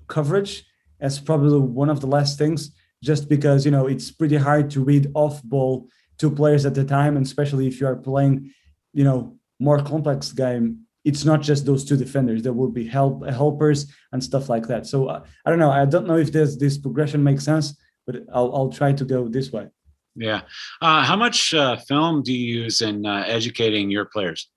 coverage 0.08 0.64
as 1.00 1.20
probably 1.20 1.58
one 1.58 1.90
of 1.90 2.00
the 2.00 2.06
last 2.06 2.38
things, 2.38 2.70
just 3.02 3.28
because 3.28 3.64
you 3.64 3.70
know 3.70 3.86
it's 3.86 4.10
pretty 4.10 4.36
hard 4.36 4.70
to 4.70 4.82
read 4.82 5.10
off 5.14 5.42
ball 5.42 5.88
two 6.18 6.30
players 6.30 6.66
at 6.66 6.74
the 6.74 6.84
time, 6.84 7.16
and 7.16 7.24
especially 7.24 7.66
if 7.66 7.80
you 7.80 7.86
are 7.86 7.96
playing, 7.96 8.52
you 8.92 9.04
know, 9.04 9.36
more 9.58 9.80
complex 9.82 10.32
game. 10.32 10.83
It's 11.04 11.24
not 11.24 11.42
just 11.42 11.66
those 11.66 11.84
two 11.84 11.96
defenders. 11.96 12.42
There 12.42 12.52
will 12.52 12.70
be 12.70 12.86
help 12.86 13.26
helpers 13.26 13.92
and 14.12 14.22
stuff 14.22 14.48
like 14.48 14.66
that. 14.68 14.86
So 14.86 15.06
uh, 15.06 15.24
I 15.44 15.50
don't 15.50 15.58
know. 15.58 15.70
I 15.70 15.84
don't 15.84 16.06
know 16.06 16.16
if 16.16 16.32
this 16.32 16.56
this 16.56 16.78
progression 16.78 17.22
makes 17.22 17.44
sense, 17.44 17.76
but 18.06 18.16
I'll 18.32 18.54
I'll 18.54 18.70
try 18.70 18.92
to 18.92 19.04
go 19.04 19.28
this 19.28 19.52
way. 19.52 19.68
Yeah. 20.16 20.42
Uh, 20.80 21.02
how 21.02 21.16
much 21.16 21.52
uh, 21.54 21.76
film 21.76 22.22
do 22.22 22.32
you 22.32 22.62
use 22.62 22.80
in 22.82 23.04
uh, 23.04 23.24
educating 23.26 23.90
your 23.90 24.04
players? 24.04 24.48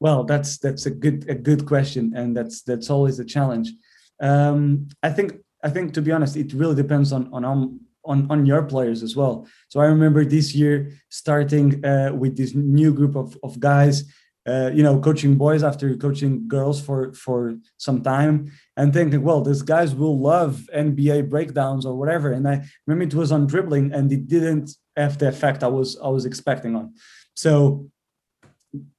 Well, 0.00 0.24
that's 0.24 0.58
that's 0.58 0.86
a 0.86 0.90
good 0.90 1.28
a 1.28 1.34
good 1.34 1.66
question, 1.66 2.12
and 2.16 2.36
that's 2.36 2.62
that's 2.62 2.88
always 2.90 3.18
a 3.18 3.24
challenge. 3.24 3.72
Um, 4.20 4.88
I 5.02 5.10
think 5.10 5.34
I 5.62 5.70
think 5.70 5.92
to 5.94 6.02
be 6.02 6.12
honest, 6.12 6.36
it 6.36 6.52
really 6.52 6.76
depends 6.76 7.12
on 7.12 7.32
on 7.32 7.80
on 8.04 8.26
on 8.30 8.46
your 8.46 8.62
players 8.62 9.02
as 9.02 9.16
well. 9.16 9.46
So 9.68 9.80
I 9.80 9.86
remember 9.86 10.24
this 10.24 10.54
year 10.54 10.92
starting 11.10 11.84
uh, 11.84 12.12
with 12.14 12.36
this 12.36 12.54
new 12.54 12.92
group 12.92 13.16
of 13.16 13.36
of 13.42 13.58
guys. 13.60 14.04
Uh, 14.48 14.70
you 14.72 14.82
know, 14.82 14.98
coaching 14.98 15.34
boys 15.36 15.62
after 15.62 15.94
coaching 15.96 16.48
girls 16.48 16.80
for 16.80 17.12
for 17.12 17.54
some 17.76 18.02
time, 18.02 18.50
and 18.76 18.94
thinking, 18.94 19.22
well, 19.22 19.42
these 19.42 19.62
guys 19.62 19.94
will 19.94 20.18
love 20.18 20.52
NBA 20.74 21.28
breakdowns 21.28 21.84
or 21.84 21.94
whatever. 21.94 22.32
And 22.32 22.48
I 22.48 22.64
remember 22.86 23.04
it 23.04 23.14
was 23.14 23.30
on 23.30 23.46
dribbling, 23.46 23.92
and 23.92 24.10
it 24.10 24.26
didn't 24.26 24.70
have 24.96 25.18
the 25.18 25.28
effect 25.28 25.62
I 25.62 25.68
was 25.68 25.98
I 26.02 26.08
was 26.08 26.24
expecting 26.24 26.76
on. 26.76 26.94
So 27.34 27.90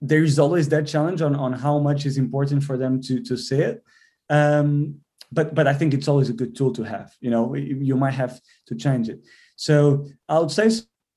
there 0.01 0.23
is 0.23 0.37
always 0.37 0.69
that 0.69 0.87
challenge 0.87 1.21
on 1.21 1.35
on 1.35 1.53
how 1.53 1.79
much 1.79 2.05
is 2.05 2.17
important 2.17 2.63
for 2.63 2.77
them 2.77 3.01
to 3.03 3.23
to 3.23 3.35
see 3.35 3.61
it. 3.61 3.83
Um, 4.29 5.01
but 5.31 5.55
but 5.55 5.67
I 5.67 5.73
think 5.73 5.93
it's 5.93 6.07
always 6.07 6.29
a 6.29 6.33
good 6.33 6.55
tool 6.55 6.73
to 6.73 6.83
have. 6.83 7.11
You 7.21 7.31
know, 7.31 7.55
you 7.55 7.95
might 7.95 8.13
have 8.23 8.39
to 8.67 8.75
change 8.75 9.09
it. 9.09 9.19
So 9.55 10.05
I 10.27 10.39
would 10.39 10.51
say 10.51 10.69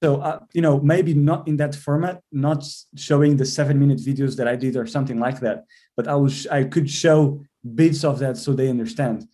so. 0.03 0.21
Uh, 0.21 0.41
you 0.53 0.63
know, 0.63 0.81
maybe 0.81 1.15
not 1.15 1.47
in 1.47 1.57
that 1.59 1.75
format, 1.75 2.23
not 2.33 2.65
showing 2.97 3.37
the 3.37 3.45
seven 3.45 3.79
minute 3.79 3.99
videos 3.99 4.37
that 4.37 4.49
I 4.49 4.57
did 4.57 4.77
or 4.77 4.87
something 4.87 5.19
like 5.19 5.41
that. 5.41 5.65
But 5.97 6.09
I 6.09 6.17
was 6.17 6.47
I 6.49 6.65
could 6.65 6.91
show 6.91 7.43
bits 7.75 8.05
of 8.05 8.19
that 8.19 8.37
so 8.37 8.53
they 8.53 8.69
understand. 8.69 9.27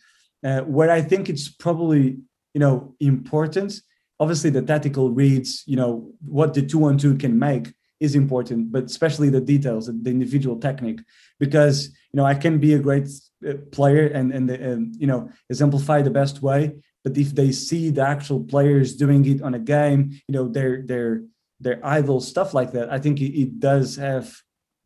Uh, 0.44 0.60
where 0.60 0.90
I 0.90 1.00
think 1.00 1.28
it's 1.28 1.48
probably 1.48 2.18
you 2.54 2.60
know 2.60 2.94
important. 3.00 3.80
Obviously, 4.20 4.50
the 4.50 4.62
tactical 4.62 5.10
reads. 5.10 5.64
You 5.66 5.76
know 5.76 6.12
what 6.20 6.54
the 6.54 6.62
two 6.62 6.84
on 6.84 6.98
two 6.98 7.16
can 7.16 7.38
make 7.38 7.72
is 8.00 8.14
important, 8.14 8.70
but 8.70 8.84
especially 8.84 9.28
the 9.28 9.40
details, 9.40 9.86
the 9.86 10.10
individual 10.10 10.56
technique, 10.56 11.00
because 11.40 11.88
you 12.12 12.16
know 12.18 12.24
I 12.24 12.34
can 12.34 12.58
be 12.58 12.74
a 12.74 12.78
great 12.78 13.08
uh, 13.48 13.54
player 13.72 14.06
and 14.06 14.32
and, 14.32 14.50
um, 14.50 14.92
you 14.98 15.06
know 15.06 15.30
exemplify 15.50 16.02
the 16.02 16.10
best 16.20 16.42
way, 16.42 16.76
but 17.04 17.16
if 17.16 17.34
they 17.34 17.52
see 17.52 17.90
the 17.90 18.02
actual 18.06 18.42
players 18.44 18.96
doing 18.96 19.24
it 19.26 19.42
on 19.42 19.54
a 19.54 19.58
game, 19.58 20.10
you 20.26 20.32
know 20.32 20.48
their 20.48 20.82
their 20.82 21.22
their 21.60 21.84
idol 21.84 22.20
stuff 22.20 22.54
like 22.54 22.72
that, 22.72 22.90
I 22.90 22.98
think 22.98 23.20
it, 23.20 23.38
it 23.38 23.60
does 23.60 23.96
have 23.96 24.34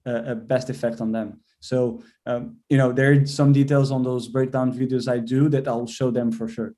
a, 0.05 0.33
a 0.33 0.35
best 0.35 0.70
effect 0.70 1.01
on 1.01 1.12
them. 1.12 1.40
So 1.61 2.03
um, 2.27 2.57
you 2.68 2.77
know 2.77 2.92
there 2.92 3.12
are 3.12 3.27
some 3.27 3.53
details 3.53 3.90
on 3.90 4.03
those 4.03 4.29
breakdown 4.29 4.72
videos 4.72 5.11
I 5.11 5.18
do 5.18 5.48
that 5.51 5.68
I'll 5.68 5.87
show 5.87 6.11
them 6.11 6.33
for 6.33 6.48
sure. 6.48 6.75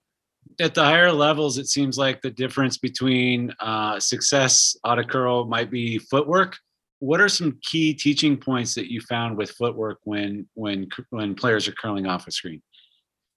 At 0.61 0.75
the 0.75 0.85
higher 0.85 1.11
levels, 1.11 1.59
it 1.59 1.67
seems 1.67 1.99
like 1.99 2.21
the 2.21 2.31
difference 2.31 2.79
between 2.79 3.53
uh, 3.59 3.99
success 3.99 4.77
auto 4.85 5.03
curl 5.03 5.47
might 5.47 5.71
be 5.71 5.99
footwork. 5.99 6.57
What 7.01 7.21
are 7.21 7.29
some 7.29 7.59
key 7.63 7.93
teaching 7.93 8.37
points 8.37 8.75
that 8.77 8.91
you 8.91 9.01
found 9.01 9.37
with 9.37 9.51
footwork 9.51 9.99
when 10.05 10.47
when 10.55 10.89
when 11.11 11.35
players 11.35 11.67
are 11.67 11.73
curling 11.73 12.07
off 12.07 12.29
a 12.29 12.31
screen? 12.31 12.63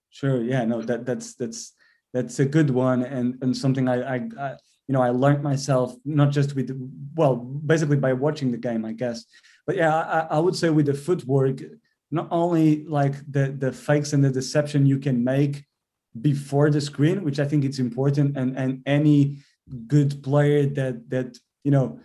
Sure. 0.10 0.42
Yeah. 0.44 0.64
No. 0.66 0.82
That 0.82 1.06
that's 1.06 1.34
that's 1.36 1.74
that's 2.18 2.40
a 2.40 2.46
good 2.46 2.70
one 2.70 3.04
and 3.04 3.28
and 3.42 3.56
something 3.56 3.88
I, 3.88 3.98
I, 4.16 4.18
I 4.46 4.50
you 4.88 4.94
know 4.94 5.02
I 5.02 5.12
learned 5.24 5.44
myself 5.44 5.96
not 6.04 6.30
just 6.32 6.56
with 6.56 6.70
well 7.16 7.36
basically 7.36 7.98
by 7.98 8.14
watching 8.14 8.52
the 8.52 8.64
game 8.68 8.84
I 8.86 8.94
guess. 8.94 9.26
But 9.66 9.76
yeah 9.76 9.96
I, 10.18 10.20
I 10.36 10.40
would 10.40 10.56
say 10.56 10.70
with 10.70 10.88
the 10.88 10.94
footwork 10.94 11.58
not 12.12 12.28
only 12.32 12.86
like 12.86 13.16
the 13.36 13.46
the 13.64 13.72
fakes 13.72 14.14
and 14.14 14.24
the 14.24 14.38
deception 14.40 14.86
you 14.86 15.00
can 15.08 15.24
make 15.24 15.56
before 16.30 16.70
the 16.72 16.82
screen 16.82 17.24
which 17.24 17.40
I 17.40 17.48
think 17.50 17.62
it's 17.64 17.80
important 17.88 18.38
and 18.40 18.50
and 18.58 18.72
any 18.86 19.20
good 19.96 20.12
player 20.28 20.66
that 20.80 20.96
that 21.14 21.30
you 21.66 21.72
know 21.76 22.00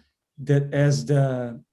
that 0.48 0.64
has 0.74 1.04
the 1.12 1.24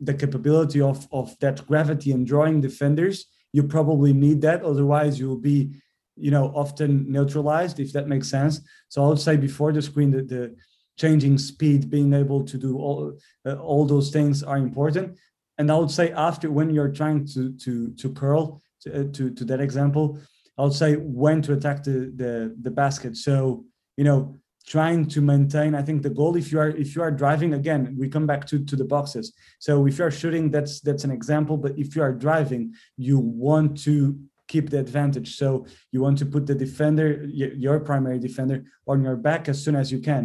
the 0.07 0.15
capability 0.23 0.81
of 0.91 1.07
of 1.11 1.27
that 1.43 1.57
gravity 1.67 2.11
and 2.11 2.25
drawing 2.25 2.61
defenders 2.61 3.17
you 3.51 3.63
probably 3.63 4.13
need 4.13 4.41
that. 4.41 4.63
Otherwise 4.63 5.19
you'll 5.19 5.37
be 5.53 5.71
you 6.19 6.31
know 6.31 6.51
often 6.55 7.11
neutralized 7.11 7.79
if 7.79 7.93
that 7.93 8.07
makes 8.07 8.29
sense. 8.29 8.61
So 8.89 9.03
i 9.03 9.07
would 9.07 9.19
say 9.19 9.37
before 9.37 9.71
the 9.73 9.81
screen 9.81 10.11
the, 10.11 10.21
the 10.23 10.55
changing 10.97 11.37
speed 11.37 11.89
being 11.89 12.13
able 12.13 12.43
to 12.43 12.57
do 12.57 12.77
all 12.77 13.17
uh, 13.45 13.55
all 13.55 13.85
those 13.85 14.11
things 14.11 14.43
are 14.43 14.57
important. 14.57 15.17
And 15.57 15.71
i 15.71 15.75
would 15.77 15.91
say 15.91 16.11
after 16.11 16.51
when 16.51 16.69
you're 16.69 16.93
trying 17.01 17.25
to 17.33 17.53
to 17.63 17.91
to 18.01 18.13
curl 18.13 18.61
to, 18.81 19.01
uh, 19.01 19.03
to, 19.13 19.29
to 19.31 19.45
that 19.45 19.59
example 19.59 20.19
i 20.57 20.63
would 20.63 20.73
say 20.73 20.95
when 20.95 21.41
to 21.43 21.53
attack 21.53 21.83
the 21.83 22.11
the, 22.15 22.55
the 22.61 22.71
basket. 22.71 23.17
So 23.17 23.65
you 23.97 24.03
know 24.03 24.39
trying 24.67 25.03
to 25.07 25.19
maintain 25.19 25.73
i 25.73 25.81
think 25.81 26.03
the 26.03 26.15
goal 26.19 26.35
if 26.35 26.51
you 26.51 26.59
are 26.59 26.69
if 26.69 26.95
you 26.95 27.01
are 27.01 27.11
driving 27.11 27.53
again 27.55 27.95
we 27.97 28.07
come 28.07 28.27
back 28.27 28.45
to 28.45 28.63
to 28.69 28.75
the 28.75 28.85
boxes. 28.85 29.33
So 29.59 29.87
if 29.87 29.97
you 29.97 30.05
are 30.05 30.11
shooting 30.11 30.51
that's 30.51 30.79
that's 30.81 31.05
an 31.05 31.11
example 31.11 31.57
but 31.57 31.77
if 31.77 31.95
you 31.95 32.01
are 32.03 32.13
driving 32.13 32.73
you 32.97 33.17
want 33.19 33.81
to 33.85 34.19
keep 34.49 34.69
the 34.69 34.79
advantage. 34.79 35.37
So 35.37 35.65
you 35.93 36.01
want 36.01 36.17
to 36.17 36.25
put 36.25 36.45
the 36.45 36.55
defender, 36.55 37.23
your 37.65 37.79
primary 37.79 38.19
defender, 38.19 38.65
on 38.91 39.03
your 39.03 39.15
back 39.15 39.47
as 39.47 39.63
soon 39.63 39.75
as 39.75 39.91
you 39.93 39.99
can. 39.99 40.23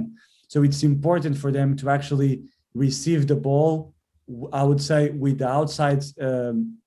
So 0.48 0.64
it's 0.64 0.82
important 0.82 1.38
for 1.38 1.52
them 1.52 1.76
to 1.76 1.90
actually 1.90 2.42
receive 2.74 3.28
the 3.28 3.37
ball. 3.37 3.94
I 4.52 4.64
would 4.64 4.82
say 4.90 5.10
with 5.10 5.38
the 5.38 5.48
outside 5.48 6.02
um, 6.20 6.78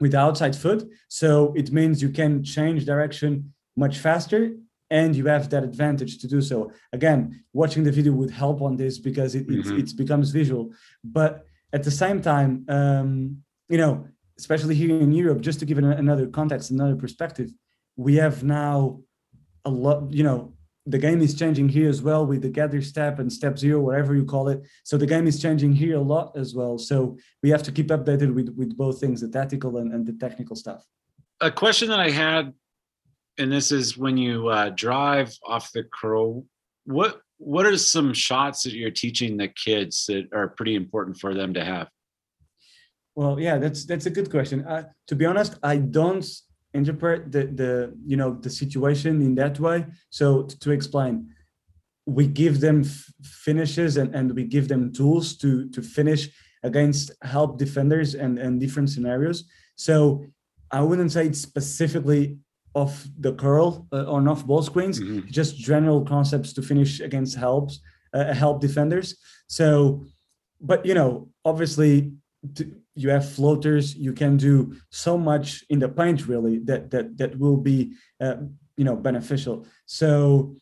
with 0.00 0.12
the 0.12 0.18
outside 0.18 0.54
foot. 0.54 0.80
So 1.08 1.52
it 1.56 1.72
means 1.72 2.02
you 2.02 2.10
can 2.10 2.44
change 2.44 2.84
direction 2.84 3.54
much 3.76 3.98
faster 3.98 4.52
and 4.90 5.16
you 5.16 5.26
have 5.26 5.48
that 5.50 5.64
advantage 5.64 6.18
to 6.18 6.28
do 6.28 6.40
so. 6.40 6.72
Again, 6.92 7.20
watching 7.52 7.84
the 7.84 7.92
video 7.92 8.12
would 8.12 8.30
help 8.30 8.60
on 8.60 8.76
this 8.76 8.98
because 8.98 9.34
it, 9.34 9.48
mm-hmm. 9.48 9.78
it, 9.78 9.92
it 9.92 9.96
becomes 9.96 10.30
visual. 10.30 10.72
But 11.02 11.46
at 11.72 11.82
the 11.84 11.90
same 11.90 12.20
time, 12.20 12.66
um, 12.68 13.38
you 13.68 13.78
know, 13.78 14.06
especially 14.38 14.74
here 14.74 15.00
in 15.00 15.12
Europe, 15.12 15.40
just 15.40 15.60
to 15.60 15.66
give 15.66 15.78
it 15.78 15.84
another 15.84 16.26
context, 16.26 16.70
another 16.70 16.96
perspective, 16.96 17.50
we 17.96 18.16
have 18.16 18.42
now 18.42 19.00
a 19.64 19.70
lot, 19.70 20.12
you 20.12 20.22
know, 20.22 20.54
the 20.86 20.98
game 20.98 21.22
is 21.22 21.34
changing 21.34 21.68
here 21.68 21.88
as 21.88 22.02
well 22.02 22.26
with 22.26 22.42
the 22.42 22.48
gather 22.50 22.82
step 22.82 23.18
and 23.18 23.32
step 23.32 23.58
zero, 23.58 23.80
whatever 23.80 24.14
you 24.14 24.24
call 24.24 24.48
it. 24.48 24.62
So 24.82 24.98
the 24.98 25.06
game 25.06 25.26
is 25.26 25.40
changing 25.40 25.72
here 25.72 25.96
a 25.96 26.00
lot 26.00 26.36
as 26.36 26.54
well. 26.54 26.76
So 26.76 27.16
we 27.42 27.48
have 27.50 27.62
to 27.62 27.72
keep 27.72 27.88
updated 27.88 28.34
with, 28.34 28.50
with 28.50 28.76
both 28.76 29.00
things, 29.00 29.22
the 29.22 29.28
tactical 29.28 29.78
and, 29.78 29.94
and 29.94 30.04
the 30.06 30.12
technical 30.12 30.56
stuff. 30.56 30.84
A 31.40 31.50
question 31.50 31.88
that 31.88 32.00
I 32.00 32.10
had, 32.10 32.52
and 33.38 33.50
this 33.50 33.72
is 33.72 33.96
when 33.96 34.18
you 34.18 34.48
uh, 34.48 34.70
drive 34.70 35.34
off 35.46 35.72
the 35.72 35.84
curl, 35.84 36.44
what 36.84 37.20
what 37.38 37.66
are 37.66 37.76
some 37.76 38.14
shots 38.14 38.62
that 38.62 38.74
you're 38.74 38.90
teaching 38.90 39.36
the 39.36 39.48
kids 39.48 40.06
that 40.06 40.28
are 40.32 40.48
pretty 40.48 40.76
important 40.76 41.18
for 41.18 41.34
them 41.34 41.52
to 41.54 41.64
have? 41.64 41.88
Well, 43.16 43.38
yeah, 43.38 43.58
that's 43.58 43.84
that's 43.84 44.06
a 44.06 44.10
good 44.10 44.30
question. 44.30 44.64
Uh, 44.66 44.84
to 45.06 45.14
be 45.14 45.24
honest, 45.24 45.56
I 45.62 45.76
don't 45.76 46.26
interpret 46.72 47.30
the 47.30 47.46
the 47.46 47.96
you 48.04 48.16
know 48.16 48.34
the 48.34 48.50
situation 48.50 49.22
in 49.22 49.34
that 49.36 49.60
way. 49.60 49.86
So 50.10 50.42
to, 50.42 50.58
to 50.58 50.70
explain, 50.72 51.30
we 52.06 52.26
give 52.26 52.60
them 52.60 52.82
f- 52.82 53.12
finishes 53.22 53.96
and, 53.96 54.14
and 54.14 54.34
we 54.34 54.44
give 54.44 54.66
them 54.66 54.92
tools 54.92 55.36
to 55.38 55.68
to 55.70 55.80
finish 55.80 56.28
against 56.64 57.12
help 57.22 57.56
defenders 57.56 58.14
and 58.14 58.38
and 58.38 58.60
different 58.60 58.90
scenarios. 58.90 59.44
So 59.76 60.26
I 60.72 60.80
wouldn't 60.80 61.12
say 61.12 61.26
it's 61.26 61.40
specifically 61.40 62.38
of 62.74 63.06
the 63.20 63.32
curl 63.34 63.86
uh, 63.92 64.10
on 64.10 64.26
off 64.26 64.44
ball 64.44 64.62
screens, 64.62 64.98
mm-hmm. 64.98 65.28
just 65.30 65.56
general 65.56 66.04
concepts 66.04 66.52
to 66.54 66.62
finish 66.62 66.98
against 66.98 67.36
helps 67.36 67.78
uh, 68.12 68.34
help 68.34 68.60
defenders. 68.60 69.16
So, 69.46 70.04
but 70.60 70.84
you 70.84 70.94
know, 70.94 71.28
obviously. 71.44 72.10
You 72.94 73.10
have 73.10 73.28
floaters 73.28 73.94
you 73.96 74.12
can 74.12 74.36
do 74.36 74.76
so 74.90 75.18
much 75.18 75.64
in 75.68 75.78
the 75.78 75.88
paint 75.88 76.28
really 76.28 76.58
that 76.60 76.90
that 76.90 77.18
that 77.18 77.38
will 77.38 77.56
be 77.56 77.94
uh, 78.20 78.36
you 78.76 78.84
know 78.84 78.96
beneficial. 78.96 79.66
So 79.86 80.56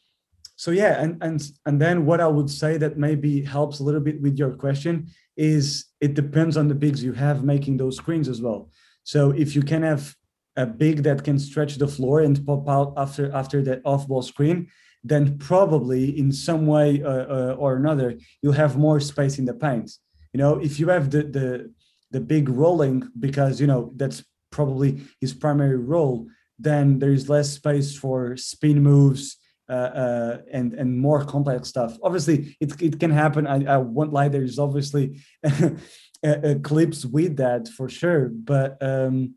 so 0.57 0.71
yeah 0.71 1.01
and 1.03 1.23
and 1.23 1.43
and 1.67 1.81
then 1.81 2.07
what 2.07 2.21
i 2.21 2.27
would 2.27 2.49
say 2.49 2.77
that 2.77 2.97
maybe 2.97 3.43
helps 3.43 3.81
a 3.81 3.83
little 3.83 4.01
bit 4.01 4.21
with 4.21 4.39
your 4.39 4.53
question 4.53 5.09
is 5.37 5.87
it 6.01 6.15
depends 6.15 6.57
on 6.57 6.69
the 6.69 6.75
bigs 6.75 7.03
you 7.03 7.13
have 7.13 7.43
making 7.43 7.77
those 7.79 7.97
screens 7.97 8.29
as 8.29 8.43
well. 8.43 8.71
So 9.03 9.31
if 9.31 9.57
you 9.57 9.63
can 9.63 9.83
have 9.83 10.15
a 10.57 10.67
big 10.67 11.03
that 11.05 11.25
can 11.25 11.39
stretch 11.39 11.77
the 11.77 11.89
floor 11.89 12.21
and 12.21 12.45
pop 12.47 12.69
out 12.69 12.93
after 12.97 13.33
after 13.33 13.63
that 13.63 13.81
off 13.85 14.07
ball 14.07 14.23
screen 14.23 14.69
then 15.05 15.39
probably 15.39 16.17
in 16.19 16.31
some 16.31 16.67
way 16.67 17.03
uh, 17.03 17.09
uh, 17.09 17.57
or 17.59 17.77
another 17.77 18.19
you'll 18.41 18.53
have 18.53 18.77
more 18.77 19.01
space 19.01 19.39
in 19.39 19.47
the 19.47 19.55
paint 19.55 19.91
you 20.33 20.39
know 20.39 20.59
if 20.59 20.79
you 20.79 20.89
have 20.89 21.11
the 21.11 21.23
the 21.23 21.73
the 22.11 22.21
big 22.21 22.49
rolling 22.49 23.09
because 23.19 23.61
you 23.61 23.67
know 23.67 23.93
that's 23.97 24.25
probably 24.51 25.01
his 25.21 25.33
primary 25.33 25.79
role 25.79 26.27
then 26.59 26.99
there's 26.99 27.29
less 27.29 27.51
space 27.51 27.97
for 27.97 28.37
spin 28.37 28.83
moves 28.83 29.37
uh, 29.69 29.73
uh, 29.73 30.39
and 30.53 30.75
and 30.75 30.99
more 30.99 31.25
complex 31.25 31.69
stuff. 31.69 31.97
Obviously 32.03 32.57
it, 32.61 32.81
it 32.83 33.01
can 33.01 33.11
happen. 33.11 33.47
I, 33.47 33.65
I 33.65 33.77
won't 33.79 34.13
lie 34.13 34.29
there's 34.29 34.59
obviously 34.59 35.21
clips 36.63 37.05
with 37.05 37.37
that 37.39 37.69
for 37.69 37.89
sure 37.89 38.29
but 38.29 38.77
um 38.83 39.35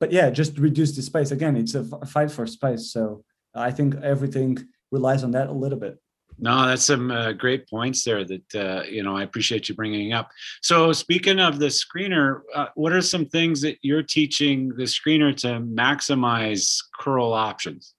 but 0.00 0.12
yeah 0.12 0.30
just 0.30 0.58
reduce 0.58 0.96
the 0.96 1.02
space. 1.02 1.30
Again 1.30 1.56
it's 1.56 1.74
a 1.74 1.84
fight 2.06 2.30
for 2.30 2.46
space 2.46 2.92
so 2.92 3.24
i 3.54 3.70
think 3.70 3.94
everything 4.02 4.58
relies 4.92 5.24
on 5.24 5.30
that 5.32 5.48
a 5.48 5.52
little 5.52 5.78
bit 5.78 5.98
no, 6.40 6.66
that's 6.66 6.84
some 6.84 7.10
uh, 7.10 7.32
great 7.32 7.68
points 7.68 8.04
there 8.04 8.24
that 8.24 8.54
uh, 8.54 8.82
you 8.88 9.02
know 9.02 9.16
I 9.16 9.24
appreciate 9.24 9.68
you 9.68 9.74
bringing 9.74 10.12
up. 10.12 10.30
So 10.62 10.92
speaking 10.92 11.40
of 11.40 11.58
the 11.58 11.66
screener, 11.66 12.42
uh, 12.54 12.66
what 12.74 12.92
are 12.92 13.02
some 13.02 13.26
things 13.26 13.60
that 13.62 13.78
you're 13.82 14.04
teaching 14.04 14.68
the 14.68 14.84
screener 14.84 15.36
to 15.38 15.60
maximize 15.60 16.78
curl 16.98 17.32
options? 17.32 17.94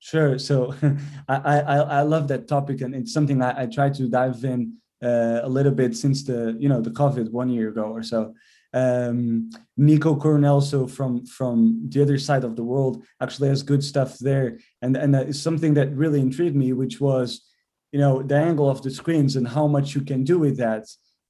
Sure. 0.00 0.38
So 0.38 0.74
I, 1.28 1.36
I 1.36 1.76
I 1.78 2.02
love 2.02 2.26
that 2.28 2.48
topic, 2.48 2.80
and 2.80 2.94
it's 2.94 3.12
something 3.12 3.40
I, 3.40 3.62
I 3.62 3.66
try 3.66 3.90
to 3.90 4.08
dive 4.08 4.44
in 4.44 4.74
uh, 5.02 5.40
a 5.42 5.48
little 5.48 5.72
bit 5.72 5.96
since 5.96 6.24
the 6.24 6.56
you 6.58 6.68
know 6.68 6.80
the 6.80 6.90
COVID 6.90 7.30
one 7.30 7.48
year 7.48 7.68
ago 7.68 7.84
or 7.84 8.02
so. 8.02 8.34
Um, 8.74 9.50
Nico 9.76 10.16
Coronel, 10.16 10.62
so 10.62 10.88
from 10.88 11.26
from 11.26 11.84
the 11.88 12.02
other 12.02 12.18
side 12.18 12.42
of 12.42 12.56
the 12.56 12.64
world, 12.64 13.04
actually 13.20 13.50
has 13.50 13.62
good 13.62 13.84
stuff 13.84 14.18
there, 14.18 14.58
and 14.80 14.96
and 14.96 15.14
is 15.14 15.40
something 15.40 15.74
that 15.74 15.94
really 15.94 16.20
intrigued 16.20 16.56
me, 16.56 16.72
which 16.72 17.00
was 17.00 17.51
you 17.92 17.98
know 17.98 18.22
the 18.22 18.36
angle 18.36 18.68
of 18.68 18.82
the 18.82 18.90
screens 18.90 19.36
and 19.36 19.46
how 19.46 19.66
much 19.66 19.94
you 19.94 20.02
can 20.02 20.24
do 20.24 20.38
with 20.38 20.56
that. 20.56 20.84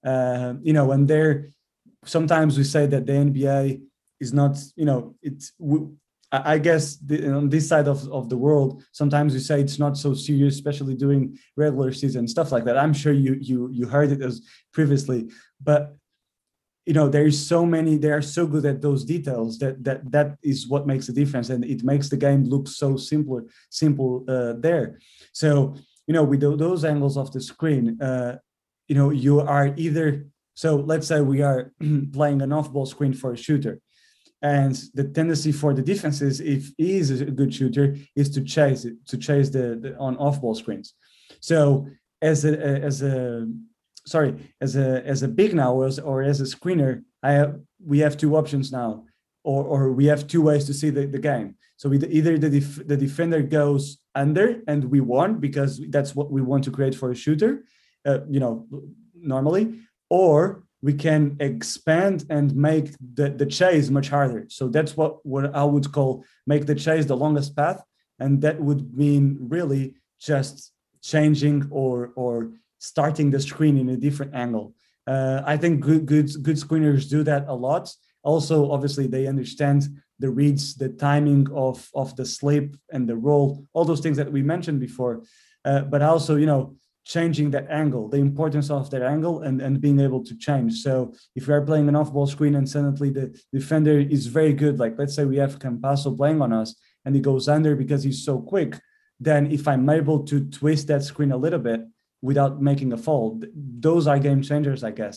Uh, 0.05 0.55
you 0.63 0.73
know 0.73 0.91
and 0.93 1.07
there 1.07 1.49
sometimes 2.05 2.59
we 2.59 2.65
say 2.65 2.87
that 2.87 3.07
the 3.07 3.13
nba 3.13 3.81
is 4.19 4.33
not 4.33 4.59
you 4.75 4.85
know 4.85 5.15
it's 5.23 5.53
i 6.33 6.59
guess 6.59 6.97
the, 6.97 7.33
on 7.33 7.49
this 7.49 7.69
side 7.69 7.87
of, 7.87 8.09
of 8.11 8.29
the 8.29 8.37
world 8.37 8.83
sometimes 8.91 9.33
we 9.33 9.39
say 9.39 9.61
it's 9.61 9.79
not 9.79 9.97
so 9.97 10.13
serious 10.13 10.55
especially 10.55 10.97
during 10.97 11.39
regular 11.57 11.93
season 11.93 12.27
stuff 12.27 12.51
like 12.51 12.65
that. 12.65 12.77
I'm 12.77 12.95
sure 12.95 13.13
you 13.13 13.35
you 13.41 13.69
you 13.71 13.87
heard 13.87 14.11
it 14.11 14.23
as 14.23 14.41
previously 14.73 15.31
but 15.61 15.95
you 16.87 16.95
know 16.95 17.09
there 17.09 17.27
is 17.27 17.39
so 17.47 17.65
many 17.65 17.97
they 17.97 18.11
are 18.11 18.23
so 18.23 18.47
good 18.47 18.67
at 18.67 18.83
those 18.83 19.05
details 19.05 19.59
that 19.59 19.83
that 19.85 20.11
that 20.11 20.37
is 20.43 20.69
what 20.69 20.87
makes 20.87 21.07
the 21.07 21.13
difference 21.13 21.49
and 21.51 21.65
it 21.65 21.85
makes 21.85 22.09
the 22.09 22.17
game 22.17 22.45
look 22.45 22.67
so 22.67 22.97
simpler 22.97 23.45
simple 23.71 24.25
uh, 24.29 24.55
there. 24.59 24.99
So 25.33 25.77
you 26.13 26.19
know 26.19 26.25
with 26.25 26.41
those 26.41 26.85
angles 26.85 27.17
of 27.17 27.33
the 27.33 27.41
screen 27.41 27.85
uh, 28.03 28.37
you 28.87 28.95
know 28.95 29.09
you 29.09 29.41
are 29.41 29.73
either 29.79 30.27
so 30.53 30.77
let's 30.77 31.07
say 31.07 31.23
we 31.23 31.41
are 31.41 31.73
playing 32.13 32.43
an 32.43 32.53
off-ball 32.53 32.85
screen 32.85 33.15
for 33.15 33.33
a 33.33 33.37
shooter 33.37 33.81
and 34.43 34.75
the 34.93 35.05
tendency 35.05 35.53
for 35.53 35.73
the 35.73 35.81
defenses 35.81 36.39
if 36.41 36.71
he 36.77 36.99
is 36.99 37.09
a 37.11 37.25
good 37.25 37.55
shooter 37.55 37.97
is 38.15 38.29
to 38.29 38.43
chase 38.43 38.85
it 38.85 38.95
to 39.07 39.17
chase 39.17 39.49
the, 39.49 39.67
the 39.83 39.97
on 39.97 40.15
off-ball 40.19 40.55
screens 40.55 40.93
so 41.41 41.87
as 42.21 42.45
a 42.45 42.53
as 42.89 43.01
a 43.01 43.49
sorry 44.07 44.35
as 44.61 44.77
a 44.77 45.03
as 45.07 45.23
a 45.23 45.29
big 45.29 45.55
now 45.55 45.73
or 45.73 46.23
as 46.23 46.41
a 46.43 46.45
screener 46.45 47.03
i 47.23 47.33
have, 47.33 47.59
we 47.85 48.01
have 48.01 48.17
two 48.17 48.37
options 48.37 48.71
now, 48.71 49.05
or 49.45 49.65
or 49.65 49.93
we 49.93 50.07
have 50.07 50.27
two 50.27 50.43
ways 50.43 50.65
to 50.67 50.75
see 50.75 50.91
the, 50.91 51.07
the 51.07 51.19
game. 51.19 51.57
So 51.77 51.93
either 51.93 52.39
the 52.39 52.51
def, 52.51 52.87
the 52.87 52.97
defender 52.97 53.43
goes 53.43 53.99
under 54.15 54.63
and 54.69 54.85
we 54.85 55.01
won 55.01 55.41
because 55.41 55.81
that's 55.91 56.15
what 56.15 56.31
we 56.31 56.43
want 56.43 56.65
to 56.65 56.71
create 56.71 56.95
for 56.95 57.11
a 57.11 57.15
shooter, 57.15 57.65
uh, 58.07 58.21
you 58.29 58.41
know, 58.41 58.67
normally, 59.15 59.81
or 60.09 60.65
we 60.83 60.95
can 60.95 61.37
expand 61.41 62.25
and 62.29 62.55
make 62.55 62.95
the, 63.15 63.31
the 63.31 63.47
chase 63.47 63.89
much 63.89 64.09
harder. 64.09 64.47
So 64.49 64.69
that's 64.69 64.97
what, 64.97 65.25
what 65.25 65.55
I 65.55 65.65
would 65.65 65.91
call 65.93 66.25
make 66.47 66.67
the 66.67 66.75
chase 66.75 67.07
the 67.07 67.17
longest 67.17 67.57
path. 67.57 67.83
And 68.19 68.43
that 68.43 68.61
would 68.61 68.97
mean 68.97 69.39
really 69.41 69.95
just 70.21 70.73
changing 71.03 71.69
or 71.71 72.13
or 72.15 72.53
starting 72.79 73.31
the 73.31 73.41
screen 73.41 73.77
in 73.79 73.89
a 73.89 73.97
different 73.97 74.35
angle. 74.35 74.75
Uh, 75.07 75.43
I 75.45 75.57
think 75.57 75.81
good, 75.81 76.07
good 76.07 76.31
good 76.43 76.57
screeners 76.57 77.09
do 77.09 77.23
that 77.25 77.47
a 77.49 77.55
lot. 77.55 77.93
Also, 78.23 78.71
obviously, 78.71 79.07
they 79.09 79.27
understand 79.27 79.89
the 80.23 80.31
reads, 80.41 80.65
the 80.83 80.93
timing 81.09 81.45
of 81.67 81.77
of 82.03 82.09
the 82.19 82.27
slip 82.37 82.69
and 82.95 83.03
the 83.11 83.19
roll, 83.29 83.47
all 83.75 83.85
those 83.85 84.03
things 84.05 84.19
that 84.21 84.33
we 84.37 84.43
mentioned 84.55 84.81
before. 84.89 85.15
Uh, 85.71 85.83
but 85.93 86.01
also, 86.11 86.33
you 86.43 86.47
know, 86.53 86.63
changing 87.05 87.51
that 87.51 87.67
angle, 87.83 88.05
the 88.09 88.23
importance 88.29 88.69
of 88.71 88.85
that 88.91 89.03
angle, 89.15 89.37
and 89.47 89.57
and 89.67 89.81
being 89.87 90.01
able 90.01 90.23
to 90.29 90.35
change. 90.47 90.73
So 90.87 90.93
if 91.39 91.43
we 91.47 91.55
are 91.55 91.69
playing 91.71 91.89
an 91.89 91.97
off-ball 92.01 92.29
screen 92.35 92.55
and 92.59 92.69
suddenly 92.69 93.11
the 93.19 93.27
defender 93.53 93.97
is 94.17 94.23
very 94.39 94.55
good, 94.65 94.79
like 94.83 94.95
let's 95.01 95.15
say 95.17 95.25
we 95.25 95.43
have 95.45 95.63
Campazzo 95.65 96.17
playing 96.17 96.41
on 96.41 96.53
us, 96.53 96.71
and 97.05 97.15
he 97.17 97.21
goes 97.21 97.49
under 97.49 97.73
because 97.83 98.03
he's 98.07 98.25
so 98.25 98.35
quick, 98.53 98.73
then 99.29 99.43
if 99.59 99.63
I'm 99.71 99.89
able 99.91 100.21
to 100.31 100.37
twist 100.59 100.85
that 100.89 101.03
screen 101.03 101.33
a 101.33 101.43
little 101.45 101.63
bit 101.71 101.81
without 102.29 102.63
making 102.71 102.93
a 102.93 102.99
fall, 103.07 103.25
those 103.87 104.07
are 104.11 104.19
game 104.19 104.43
changers, 104.43 104.83
I 104.85 104.93
guess. 105.01 105.17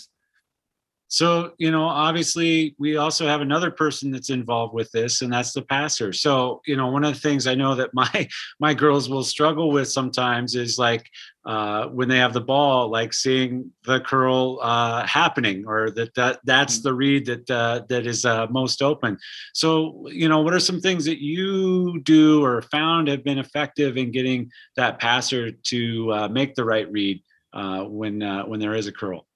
So, 1.07 1.53
you 1.59 1.69
know, 1.69 1.83
obviously, 1.83 2.75
we 2.79 2.97
also 2.97 3.27
have 3.27 3.41
another 3.41 3.69
person 3.69 4.11
that's 4.11 4.31
involved 4.31 4.73
with 4.73 4.91
this, 4.91 5.21
and 5.21 5.31
that's 5.31 5.53
the 5.53 5.61
passer. 5.61 6.11
So, 6.11 6.61
you 6.65 6.75
know, 6.75 6.87
one 6.87 7.03
of 7.03 7.13
the 7.13 7.19
things 7.19 7.45
I 7.45 7.53
know 7.53 7.75
that 7.75 7.93
my 7.93 8.27
my 8.59 8.73
girls 8.73 9.07
will 9.07 9.23
struggle 9.23 9.71
with 9.71 9.87
sometimes 9.87 10.55
is 10.55 10.79
like 10.79 11.07
uh, 11.45 11.85
when 11.87 12.07
they 12.09 12.17
have 12.17 12.33
the 12.33 12.41
ball, 12.41 12.89
like 12.89 13.13
seeing 13.13 13.71
the 13.85 13.99
curl 13.99 14.59
uh, 14.63 15.05
happening, 15.05 15.63
or 15.67 15.91
that 15.91 16.13
that 16.15 16.39
that's 16.43 16.79
the 16.79 16.93
read 16.93 17.27
that 17.27 17.51
uh, 17.51 17.81
that 17.87 18.07
is 18.07 18.25
uh, 18.25 18.47
most 18.49 18.81
open. 18.81 19.15
So, 19.53 20.07
you 20.09 20.27
know, 20.27 20.41
what 20.41 20.55
are 20.55 20.59
some 20.59 20.81
things 20.81 21.05
that 21.05 21.21
you 21.21 22.01
do 22.01 22.43
or 22.43 22.63
found 22.63 23.09
have 23.09 23.23
been 23.23 23.37
effective 23.37 23.95
in 23.97 24.11
getting 24.11 24.51
that 24.75 24.99
passer 24.99 25.51
to 25.51 26.13
uh, 26.13 26.27
make 26.29 26.55
the 26.55 26.65
right 26.65 26.91
read 26.91 27.21
uh, 27.53 27.83
when 27.83 28.21
when 28.47 28.59
there 28.59 28.73
is 28.73 28.87
a 28.87 28.91
curl? 28.91 29.27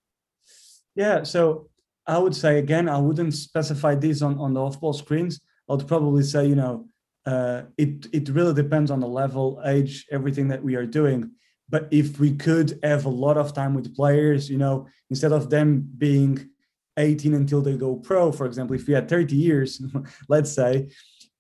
Yeah, 1.00 1.24
so 1.24 1.70
I 2.06 2.18
would 2.18 2.36
say 2.36 2.60
again, 2.60 2.90
I 2.90 2.98
wouldn't 2.98 3.34
specify 3.34 3.96
this 3.96 4.22
on, 4.22 4.38
on 4.38 4.54
the 4.54 4.60
off-ball 4.60 4.92
screens. 4.92 5.40
I 5.70 5.74
would 5.74 5.88
probably 5.88 6.24
say, 6.24 6.46
you 6.46 6.56
know, 6.56 6.90
uh, 7.26 7.62
it 7.78 8.08
it 8.12 8.28
really 8.28 8.54
depends 8.54 8.92
on 8.92 9.00
the 9.00 9.08
level, 9.08 9.62
age, 9.66 10.06
everything 10.12 10.50
that 10.50 10.62
we 10.62 10.76
are 10.76 10.86
doing. 10.86 11.32
But 11.70 11.88
if 11.90 12.20
we 12.20 12.36
could 12.36 12.80
have 12.84 13.06
a 13.06 13.16
lot 13.26 13.38
of 13.38 13.54
time 13.54 13.76
with 13.76 13.96
players, 13.96 14.50
you 14.50 14.58
know, 14.58 14.88
instead 15.10 15.32
of 15.32 15.50
them 15.50 15.88
being 15.98 16.50
18 16.98 17.34
until 17.34 17.62
they 17.62 17.78
go 17.78 17.96
pro, 17.96 18.34
for 18.34 18.46
example, 18.46 18.76
if 18.76 18.86
we 18.86 18.94
had 18.94 19.08
30 19.08 19.38
years, 19.38 19.82
let's 20.28 20.52
say, 20.52 20.90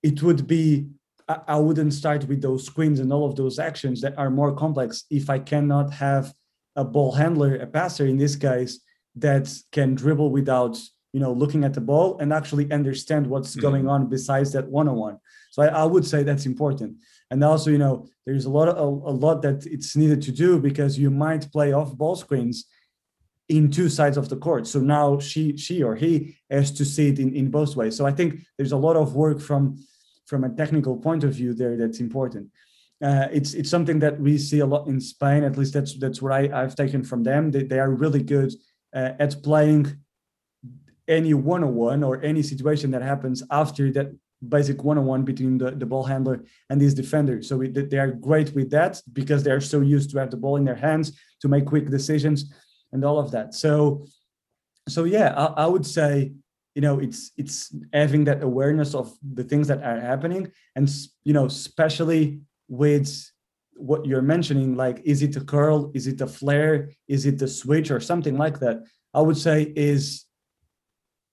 it 0.04 0.24
would 0.24 0.48
be 0.48 0.88
I 1.28 1.60
wouldn't 1.60 1.94
start 1.94 2.24
with 2.30 2.42
those 2.42 2.66
screens 2.66 3.02
and 3.02 3.12
all 3.12 3.26
of 3.26 3.36
those 3.36 3.60
actions 3.60 4.00
that 4.02 4.18
are 4.18 4.30
more 4.30 4.54
complex 4.56 5.04
if 5.12 5.30
I 5.30 5.40
cannot 5.40 5.92
have 5.92 6.34
a 6.78 6.86
ball 6.86 7.12
handler, 7.12 7.58
a 7.58 7.68
passer 7.68 8.06
in 8.06 8.16
this 8.18 8.38
case, 8.38 8.80
that 9.22 9.54
can 9.72 9.96
dribble 9.96 10.32
without 10.32 10.78
you 11.14 11.20
know 11.20 11.32
looking 11.32 11.64
at 11.64 11.74
the 11.74 11.82
ball 11.82 12.18
and 12.20 12.32
actually 12.32 12.72
understand 12.72 13.26
what's 13.28 13.52
mm-hmm. 13.52 13.62
going 13.62 13.88
on 13.88 14.08
besides 14.08 14.52
that 14.54 14.68
one-on-one 14.68 15.18
so 15.52 15.64
I, 15.64 15.68
I, 15.68 15.84
would 15.84 16.06
say 16.06 16.24
that's 16.24 16.46
important 16.46 16.98
and 17.32 17.44
also 17.44 17.72
you 17.72 17.78
know 17.78 18.08
there's 18.26 18.46
a 18.46 18.50
lot 18.50 18.70
of, 18.70 18.78
a, 18.78 19.10
a 19.12 19.16
lot 19.26 19.42
that 19.42 19.66
it's 19.66 19.96
needed 19.96 20.22
to 20.24 20.32
do 20.32 20.60
because 20.60 21.00
you 21.00 21.10
might 21.10 21.52
play 21.52 21.74
off 21.74 21.98
ball 21.98 22.16
screens 22.16 22.66
in 23.48 23.72
two 23.72 23.90
sides 23.90 24.18
of 24.18 24.30
the 24.30 24.38
court 24.38 24.68
so 24.68 24.80
now 24.80 25.18
she 25.20 25.58
she 25.58 25.82
or 25.82 25.96
he 25.96 26.38
has 26.52 26.72
to 26.72 26.86
see 26.86 27.10
it 27.10 27.20
in, 27.20 27.34
in 27.36 27.50
both 27.50 27.76
ways 27.76 27.96
so 27.96 28.06
i 28.06 28.12
think 28.12 28.40
there's 28.58 28.74
a 28.74 28.78
lot 28.78 28.96
of 28.96 29.16
work 29.16 29.40
from 29.40 29.78
from 30.28 30.44
a 30.44 30.50
technical 30.50 30.96
point 30.96 31.24
of 31.24 31.34
view 31.34 31.54
there 31.54 31.76
that's 31.76 32.00
important 32.00 32.48
uh, 33.02 33.28
it's 33.32 33.54
it's 33.54 33.70
something 33.70 33.98
that 34.00 34.20
we 34.20 34.38
see 34.38 34.60
a 34.60 34.66
lot 34.66 34.88
in 34.88 35.00
Spain. 35.00 35.46
At 35.46 35.58
least 35.58 35.74
that's 35.74 35.98
that's 35.98 36.22
what 36.22 36.34
I, 36.34 36.50
I've 36.54 36.76
taken 36.76 37.02
from 37.02 37.24
them. 37.24 37.50
They, 37.50 37.64
they 37.64 37.80
are 37.80 37.90
really 37.90 38.22
good 38.22 38.54
uh, 38.94 39.12
at 39.20 39.42
playing 39.44 39.98
any 41.08 41.34
one-on-one 41.34 42.04
or 42.04 42.22
any 42.22 42.44
situation 42.44 42.92
that 42.92 43.02
happens 43.02 43.44
after 43.50 43.92
that 43.92 44.12
basic 44.48 44.84
one-on-one 44.84 45.24
between 45.24 45.58
the, 45.58 45.72
the 45.72 45.86
ball 45.86 46.04
handler 46.04 46.44
and 46.70 46.80
these 46.80 46.94
defenders. 46.94 47.48
So 47.50 47.58
we, 47.58 47.70
they 47.70 47.98
are 47.98 48.12
great 48.12 48.54
with 48.56 48.70
that 48.72 49.02
because 49.12 49.44
they 49.44 49.52
are 49.52 49.60
so 49.60 49.82
used 49.82 50.12
to 50.12 50.20
have 50.20 50.32
the 50.32 50.38
ball 50.38 50.56
in 50.56 50.66
their 50.66 50.76
hands 50.76 51.20
to 51.42 51.48
make 51.48 51.66
quick 51.66 51.90
decisions 51.90 52.54
and 52.92 53.04
all 53.04 53.20
of 53.20 53.32
that. 53.32 53.54
So, 53.54 54.06
so 54.88 55.04
yeah, 55.04 55.34
I, 55.36 55.64
I 55.64 55.66
would 55.66 55.86
say, 55.86 56.32
you 56.76 56.82
know, 56.82 57.00
it's 57.00 57.32
it's 57.36 57.76
having 57.92 58.24
that 58.26 58.42
awareness 58.44 58.96
of 58.96 59.12
the 59.34 59.44
things 59.44 59.68
that 59.68 59.84
are 59.84 60.00
happening, 60.00 60.52
and 60.76 60.90
you 61.24 61.34
know, 61.34 61.46
especially 61.46 62.42
with 62.70 63.10
what 63.80 64.06
you're 64.06 64.22
mentioning, 64.22 64.76
like 64.76 65.02
is 65.06 65.22
it 65.22 65.36
a 65.36 65.42
curl, 65.42 65.92
is 65.94 66.08
it 66.08 66.22
a 66.22 66.28
flare, 66.28 66.90
is 67.08 67.26
it 67.26 67.40
the 67.40 67.48
switch 67.48 67.92
or 67.92 68.00
something 68.00 68.38
like 68.38 68.60
that, 68.60 68.84
I 69.14 69.22
would 69.22 69.38
say 69.38 69.74
is 69.76 70.26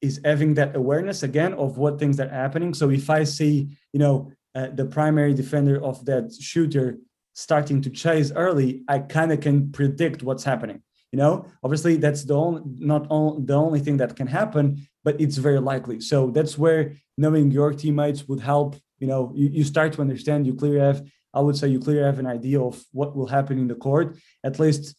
is 0.03 0.21
having 0.25 0.55
that 0.55 0.77
awareness 0.77 1.23
again 1.23 1.55
of 1.55 1.79
what 1.79 1.99
things 1.99 2.21
are 2.21 2.29
happening. 2.29 2.75
So 2.75 2.91
if 2.91 3.09
I 3.09 3.25
see, 3.25 3.77
you 3.93 3.99
know, 3.99 4.31
uh, 4.55 4.69
the 4.69 4.85
primary 4.85 5.35
defender 5.35 5.83
of 5.83 6.05
that 6.05 6.33
shooter 6.33 6.99
starting 7.35 7.81
to 7.83 7.91
chase 7.91 8.31
early, 8.35 8.85
I 8.89 9.01
kind 9.01 9.33
of 9.33 9.41
can 9.41 9.73
predict 9.73 10.23
what's 10.23 10.45
happening. 10.45 10.83
You 11.13 11.19
know, 11.19 11.47
obviously 11.63 11.97
that's 11.97 12.25
the 12.25 12.35
only 12.35 12.63
not 12.65 13.07
all, 13.09 13.41
the 13.41 13.55
only 13.55 13.81
thing 13.81 13.97
that 13.99 14.17
can 14.17 14.27
happen, 14.27 14.87
but 15.05 15.21
it's 15.21 15.37
very 15.37 15.61
likely. 15.61 16.01
So 16.01 16.31
that's 16.31 16.59
where 16.59 16.95
knowing 17.17 17.51
your 17.51 17.73
teammates 17.73 18.29
would 18.29 18.41
help. 18.41 18.77
You 18.99 19.07
know, 19.07 19.33
you, 19.35 19.49
you 19.49 19.65
start 19.65 19.93
to 19.95 20.01
understand. 20.01 20.47
You 20.47 20.55
clearly 20.55 20.81
have 20.81 21.03
I 21.37 21.41
would 21.41 21.57
say 21.57 21.69
you 21.69 21.79
clearly 21.79 22.05
have 22.05 22.19
an 22.19 22.27
idea 22.27 22.61
of 22.61 22.83
what 22.93 23.15
will 23.15 23.27
happen 23.27 23.59
in 23.59 23.69
the 23.69 23.75
court. 23.75 24.17
At 24.43 24.59
least 24.59 24.97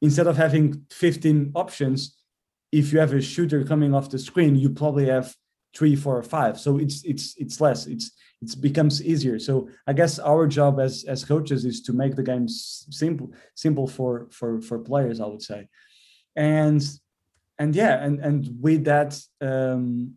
instead 0.00 0.26
of 0.26 0.36
having 0.36 0.86
15 0.90 1.52
options, 1.54 2.16
if 2.72 2.92
you 2.92 2.98
have 2.98 3.12
a 3.12 3.20
shooter 3.20 3.62
coming 3.64 3.94
off 3.94 4.10
the 4.10 4.18
screen, 4.18 4.56
you 4.56 4.70
probably 4.70 5.06
have 5.06 5.34
three, 5.76 5.96
four, 5.96 6.16
or 6.16 6.22
five. 6.22 6.58
So 6.58 6.78
it's 6.78 7.04
it's 7.04 7.34
it's 7.36 7.60
less. 7.60 7.86
It's 7.86 8.12
it 8.42 8.60
becomes 8.60 9.02
easier. 9.02 9.38
So 9.38 9.68
I 9.86 9.92
guess 9.92 10.18
our 10.18 10.46
job 10.46 10.80
as 10.80 11.04
as 11.04 11.24
coaches 11.24 11.64
is 11.64 11.82
to 11.82 11.92
make 11.92 12.16
the 12.16 12.22
game 12.22 12.48
simple 12.48 13.32
simple 13.54 13.86
for 13.86 14.28
for 14.30 14.60
for 14.60 14.78
players. 14.78 15.20
I 15.20 15.26
would 15.26 15.42
say, 15.42 15.68
and 16.34 16.82
and 17.58 17.76
yeah, 17.76 18.02
and 18.02 18.18
and 18.20 18.48
with 18.60 18.84
that, 18.84 19.20
um, 19.40 20.14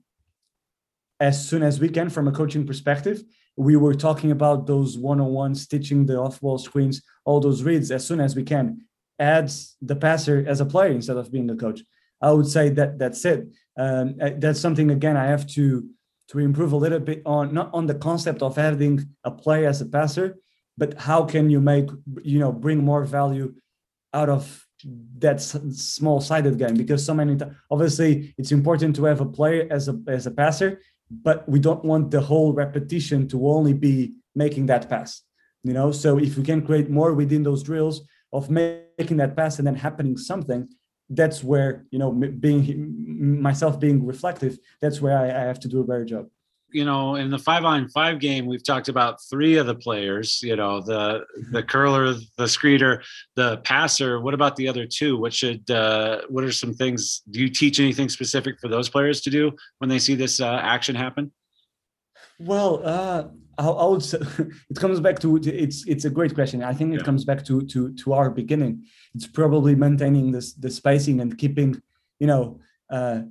as 1.20 1.48
soon 1.48 1.64
as 1.64 1.80
we 1.80 1.90
can 1.90 2.10
from 2.10 2.28
a 2.28 2.32
coaching 2.32 2.66
perspective, 2.66 3.24
we 3.58 3.76
were 3.76 3.96
talking 3.96 4.32
about 4.32 4.68
those 4.68 4.98
one-on-one 4.98 5.56
stitching 5.56 6.06
the 6.06 6.18
off-ball 6.18 6.60
screens, 6.60 7.02
all 7.26 7.40
those 7.40 7.64
reads 7.64 7.90
as 7.92 8.06
soon 8.06 8.22
as 8.22 8.36
we 8.36 8.44
can. 8.44 8.82
Adds 9.20 9.76
the 9.82 9.96
passer 9.96 10.46
as 10.48 10.62
a 10.62 10.66
player 10.66 10.92
instead 10.92 11.18
of 11.18 11.32
being 11.32 11.48
the 11.48 11.56
coach. 11.56 11.82
I 12.22 12.32
would 12.32 12.48
say 12.48 12.70
that 12.70 13.00
that's 13.00 13.26
it. 13.26 13.48
Um, 13.78 14.16
that's 14.38 14.60
something 14.60 14.92
again 14.92 15.18
I 15.18 15.26
have 15.26 15.48
to 15.48 15.90
to 16.30 16.40
improve 16.40 16.74
a 16.74 16.78
little 16.78 17.00
bit 17.00 17.22
on 17.26 17.54
not 17.54 17.72
on 17.74 17.88
the 17.88 17.96
concept 17.96 18.42
of 18.42 18.56
having 18.56 19.08
a 19.24 19.32
player 19.32 19.68
as 19.68 19.82
a 19.82 19.86
passer, 19.86 20.38
but 20.78 21.00
how 21.00 21.26
can 21.26 21.50
you 21.50 21.60
make 21.60 21.90
you 22.24 22.40
know 22.40 22.52
bring 22.52 22.84
more 22.84 23.06
value 23.06 23.56
out 24.14 24.30
of 24.30 24.66
that 25.18 25.42
small-sided 25.42 26.58
game 26.60 26.76
because 26.76 27.04
so 27.04 27.14
many 27.14 27.36
times 27.36 27.56
obviously 27.72 28.36
it's 28.38 28.52
important 28.52 28.96
to 28.96 29.06
have 29.06 29.22
a 29.22 29.26
player 29.26 29.68
as 29.72 29.88
a 29.88 30.00
as 30.08 30.28
a 30.28 30.32
passer 30.32 30.80
but 31.10 31.48
we 31.48 31.60
don't 31.60 31.84
want 31.86 32.12
the 32.12 32.22
whole 32.22 32.54
repetition 32.54 33.28
to 33.28 33.48
only 33.48 33.74
be 33.74 34.14
making 34.36 34.66
that 34.68 34.90
pass 34.90 35.24
you 35.68 35.74
know? 35.74 35.92
So 35.92 36.18
if 36.18 36.38
we 36.38 36.44
can 36.44 36.66
create 36.66 36.90
more 36.90 37.14
within 37.14 37.44
those 37.44 37.62
drills 37.62 38.02
of 38.32 38.50
making 38.50 39.18
that 39.18 39.36
pass 39.36 39.60
and 39.60 39.68
then 39.68 39.76
happening 39.76 40.18
something 40.18 40.68
that's 41.10 41.42
where 41.42 41.86
you 41.90 41.98
know 41.98 42.12
being 42.12 43.42
myself 43.42 43.80
being 43.80 44.06
reflective 44.06 44.58
that's 44.82 45.00
where 45.00 45.18
I, 45.18 45.28
I 45.28 45.44
have 45.46 45.58
to 45.62 45.70
do 45.70 45.80
a 45.80 45.86
better 45.86 46.04
job 46.04 46.28
you 46.72 46.84
know, 46.84 47.16
in 47.16 47.30
the 47.30 47.40
five 47.40 47.64
on 47.64 47.88
five 47.90 48.20
game, 48.20 48.46
we've 48.46 48.64
talked 48.64 48.90
about 48.90 49.24
three 49.30 49.58
of 49.58 49.68
the 49.68 49.76
players, 49.76 50.42
you 50.44 50.56
know, 50.56 50.82
the 50.82 51.26
the 51.52 51.64
curler, 51.64 52.14
the 52.14 52.44
screener, 52.44 53.02
the 53.36 53.58
passer. 53.58 54.20
What 54.20 54.34
about 54.34 54.56
the 54.56 54.68
other 54.68 54.86
two? 54.86 55.18
What 55.18 55.34
should 55.34 55.70
uh, 55.72 56.22
what 56.30 56.44
are 56.44 56.52
some 56.52 56.74
things 56.74 57.22
do 57.32 57.40
you 57.40 57.50
teach 57.50 57.80
anything 57.80 58.10
specific 58.10 58.60
for 58.60 58.68
those 58.68 58.90
players 58.90 59.22
to 59.22 59.30
do 59.30 59.52
when 59.78 59.90
they 59.90 60.00
see 60.00 60.16
this 60.16 60.40
uh, 60.40 60.60
action 60.62 60.96
happen? 60.96 61.32
Well, 62.40 62.82
uh, 62.84 63.28
I, 63.58 63.68
I 63.68 63.86
would 63.86 64.04
say 64.04 64.20
it 64.70 64.78
comes 64.78 65.00
back 65.00 65.20
to 65.20 65.38
it's 65.38 65.88
it's 65.88 66.06
a 66.06 66.10
great 66.10 66.36
question. 66.36 66.64
I 66.64 66.74
think 66.74 66.94
it 66.94 67.00
yeah. 67.00 67.06
comes 67.06 67.26
back 67.26 67.46
to 67.46 67.62
to 67.62 67.94
to 67.94 68.14
our 68.14 68.30
beginning. 68.30 68.86
It's 69.16 69.28
probably 69.28 69.76
maintaining 69.76 70.32
this 70.32 70.54
the 70.54 70.70
spacing 70.70 71.22
and 71.22 71.38
keeping, 71.38 71.82
you 72.20 72.28
know, 72.28 72.60
uh, 72.90 73.22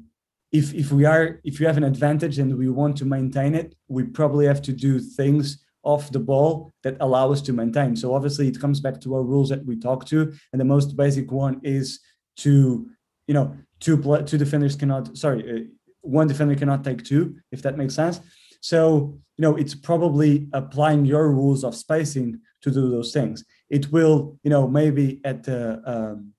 if 0.52 0.72
if 0.74 0.92
we 0.92 1.04
are 1.04 1.40
if 1.44 1.60
you 1.60 1.66
have 1.66 1.76
an 1.76 1.84
advantage 1.84 2.38
and 2.38 2.56
we 2.56 2.68
want 2.68 2.96
to 2.98 3.04
maintain 3.04 3.54
it, 3.54 3.74
we 3.88 4.04
probably 4.04 4.46
have 4.46 4.62
to 4.62 4.72
do 4.72 5.00
things 5.00 5.64
off 5.82 6.10
the 6.10 6.18
ball 6.18 6.72
that 6.82 6.96
allow 7.00 7.30
us 7.30 7.40
to 7.42 7.52
maintain. 7.52 7.94
So 7.94 8.14
obviously 8.14 8.48
it 8.48 8.60
comes 8.60 8.80
back 8.80 9.00
to 9.02 9.14
our 9.14 9.22
rules 9.22 9.50
that 9.50 9.64
we 9.64 9.76
talk 9.76 10.04
to, 10.06 10.32
and 10.52 10.60
the 10.60 10.64
most 10.64 10.96
basic 10.96 11.30
one 11.30 11.60
is 11.62 12.00
to 12.38 12.88
you 13.26 13.34
know 13.34 13.56
two 13.80 13.96
two 14.26 14.38
defenders 14.38 14.76
cannot 14.76 15.16
sorry 15.16 15.40
uh, 15.52 15.64
one 16.02 16.28
defender 16.28 16.54
cannot 16.54 16.84
take 16.84 17.04
two 17.04 17.36
if 17.50 17.62
that 17.62 17.76
makes 17.76 17.94
sense. 17.94 18.20
So 18.60 19.18
you 19.36 19.42
know 19.42 19.56
it's 19.56 19.74
probably 19.74 20.48
applying 20.52 21.04
your 21.04 21.30
rules 21.30 21.64
of 21.64 21.74
spacing 21.74 22.40
to 22.62 22.70
do 22.70 22.90
those 22.90 23.12
things. 23.12 23.44
It 23.68 23.90
will 23.90 24.38
you 24.44 24.50
know 24.50 24.68
maybe 24.68 25.20
at 25.24 25.42
the 25.42 25.82
um, 25.84 26.32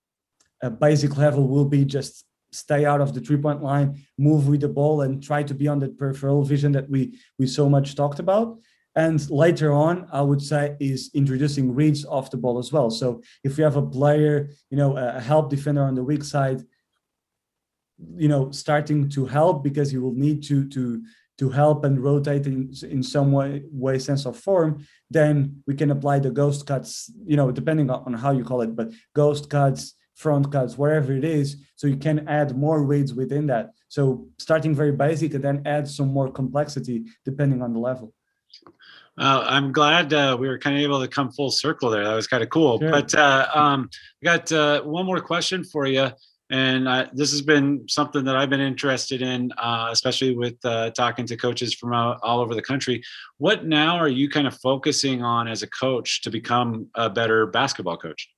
a 0.62 0.70
basic 0.70 1.18
level 1.18 1.47
will 1.47 1.66
be 1.66 1.86
just 1.86 2.26
stay 2.58 2.86
out 2.86 3.01
of 3.01 3.14
the 3.14 3.22
three 3.22 3.38
point 3.38 3.62
line, 3.64 4.03
move 4.18 4.47
with 4.47 4.62
the 4.62 4.70
ball, 4.70 5.01
and 5.01 5.22
try 5.22 5.43
to 5.43 5.53
be 5.53 5.68
on 5.68 5.80
that 5.80 5.97
peripheral 5.97 6.43
vision 6.43 6.72
that 6.74 6.89
we 6.89 7.18
we 7.39 7.47
so 7.47 7.70
much 7.70 7.95
talked 7.95 8.20
about. 8.20 8.58
And 8.95 9.30
later 9.30 9.72
on, 9.74 10.08
I 10.12 10.22
would 10.22 10.41
say 10.41 10.76
is 10.80 11.12
introducing 11.14 11.76
reads 11.76 12.03
off 12.03 12.32
the 12.32 12.38
ball 12.38 12.58
as 12.58 12.72
well. 12.72 12.89
So 12.89 13.22
if 13.43 13.58
you 13.58 13.64
have 13.64 13.76
a 13.76 13.86
player, 13.86 14.49
you 14.72 14.78
know, 14.78 14.97
a 14.97 15.20
help 15.20 15.51
defender 15.51 15.84
on 15.84 15.93
the 15.93 16.03
weak 16.03 16.24
side, 16.24 16.64
you 18.16 18.28
know, 18.28 18.49
starting 18.49 19.08
to 19.10 19.26
help 19.26 19.64
because 19.64 19.93
you 19.93 20.01
will 20.01 20.16
need 20.16 20.43
to 20.43 20.68
to 20.70 21.03
to 21.38 21.49
help 21.49 21.84
and 21.84 22.03
rotate 22.03 22.47
in, 22.47 22.74
in 22.89 23.03
some 23.03 23.32
way, 23.32 23.64
way 23.72 23.99
sense 23.99 24.26
of 24.26 24.36
form, 24.36 24.86
then 25.10 25.62
we 25.68 25.76
can 25.76 25.91
apply 25.91 26.20
the 26.20 26.32
ghost 26.32 26.66
cuts, 26.66 27.12
you 27.26 27.38
know, 27.38 27.51
depending 27.51 27.89
on 27.89 28.14
how 28.14 28.32
you 28.32 28.43
call 28.43 28.62
it, 28.62 28.76
but 28.76 28.91
ghost 29.14 29.49
cuts, 29.49 29.93
front 30.18 30.51
cuts, 30.51 30.78
wherever 30.78 31.13
it 31.13 31.24
is. 31.24 31.57
So 31.76 31.86
you 31.86 31.95
can 31.95 32.28
add 32.28 32.57
more 32.57 32.84
weights 32.84 33.13
within 33.13 33.45
that. 33.47 33.72
So 33.88 34.28
starting 34.39 34.74
very 34.76 34.91
basic 34.91 35.36
and 35.36 35.43
then 35.43 35.61
add 35.65 35.88
some 35.88 36.09
more 36.09 36.30
complexity 36.32 37.05
depending 37.24 37.61
on 37.61 37.72
the 37.72 37.80
level. 37.80 38.13
Uh, 39.20 39.43
I'm 39.47 39.72
glad 39.72 40.13
uh, 40.13 40.36
we 40.39 40.47
were 40.47 40.57
kind 40.57 40.76
of 40.76 40.82
able 40.82 40.99
to 41.01 41.07
come 41.07 41.32
full 41.32 41.51
circle 41.51 41.89
there. 41.91 42.03
That 42.03 42.15
was 42.15 42.28
kind 42.28 42.43
of 42.43 42.49
cool. 42.49 42.80
Sure. 42.80 42.89
But 42.89 43.13
uh, 43.13 43.47
um, 43.53 43.89
I 44.22 44.26
got 44.26 44.51
uh, 44.51 44.82
one 44.82 45.05
more 45.05 45.22
question 45.22 45.63
for 45.63 45.86
you. 45.86 46.09
And 46.49 46.88
this 47.13 47.32
has 47.32 47.41
been 47.41 47.84
something 47.89 48.24
that 48.24 48.36
I've 48.38 48.49
been 48.49 48.61
interested 48.61 49.22
in, 49.22 49.51
uh, 49.57 49.89
especially 49.91 50.34
with 50.36 50.55
uh, 50.63 50.91
talking 50.91 51.26
to 51.28 51.36
coaches 51.36 51.74
from 51.74 51.93
all 51.93 52.39
over 52.39 52.55
the 52.55 52.61
country. 52.61 53.03
What 53.38 53.65
now 53.65 53.97
are 53.97 54.07
you 54.07 54.30
kind 54.30 54.47
of 54.47 54.57
focusing 54.61 55.24
on 55.24 55.49
as 55.49 55.61
a 55.61 55.68
coach 55.68 56.22
to 56.22 56.32
become 56.32 56.88
a 56.95 57.09
better 57.09 57.47
basketball 57.47 57.97
coach? 57.97 58.30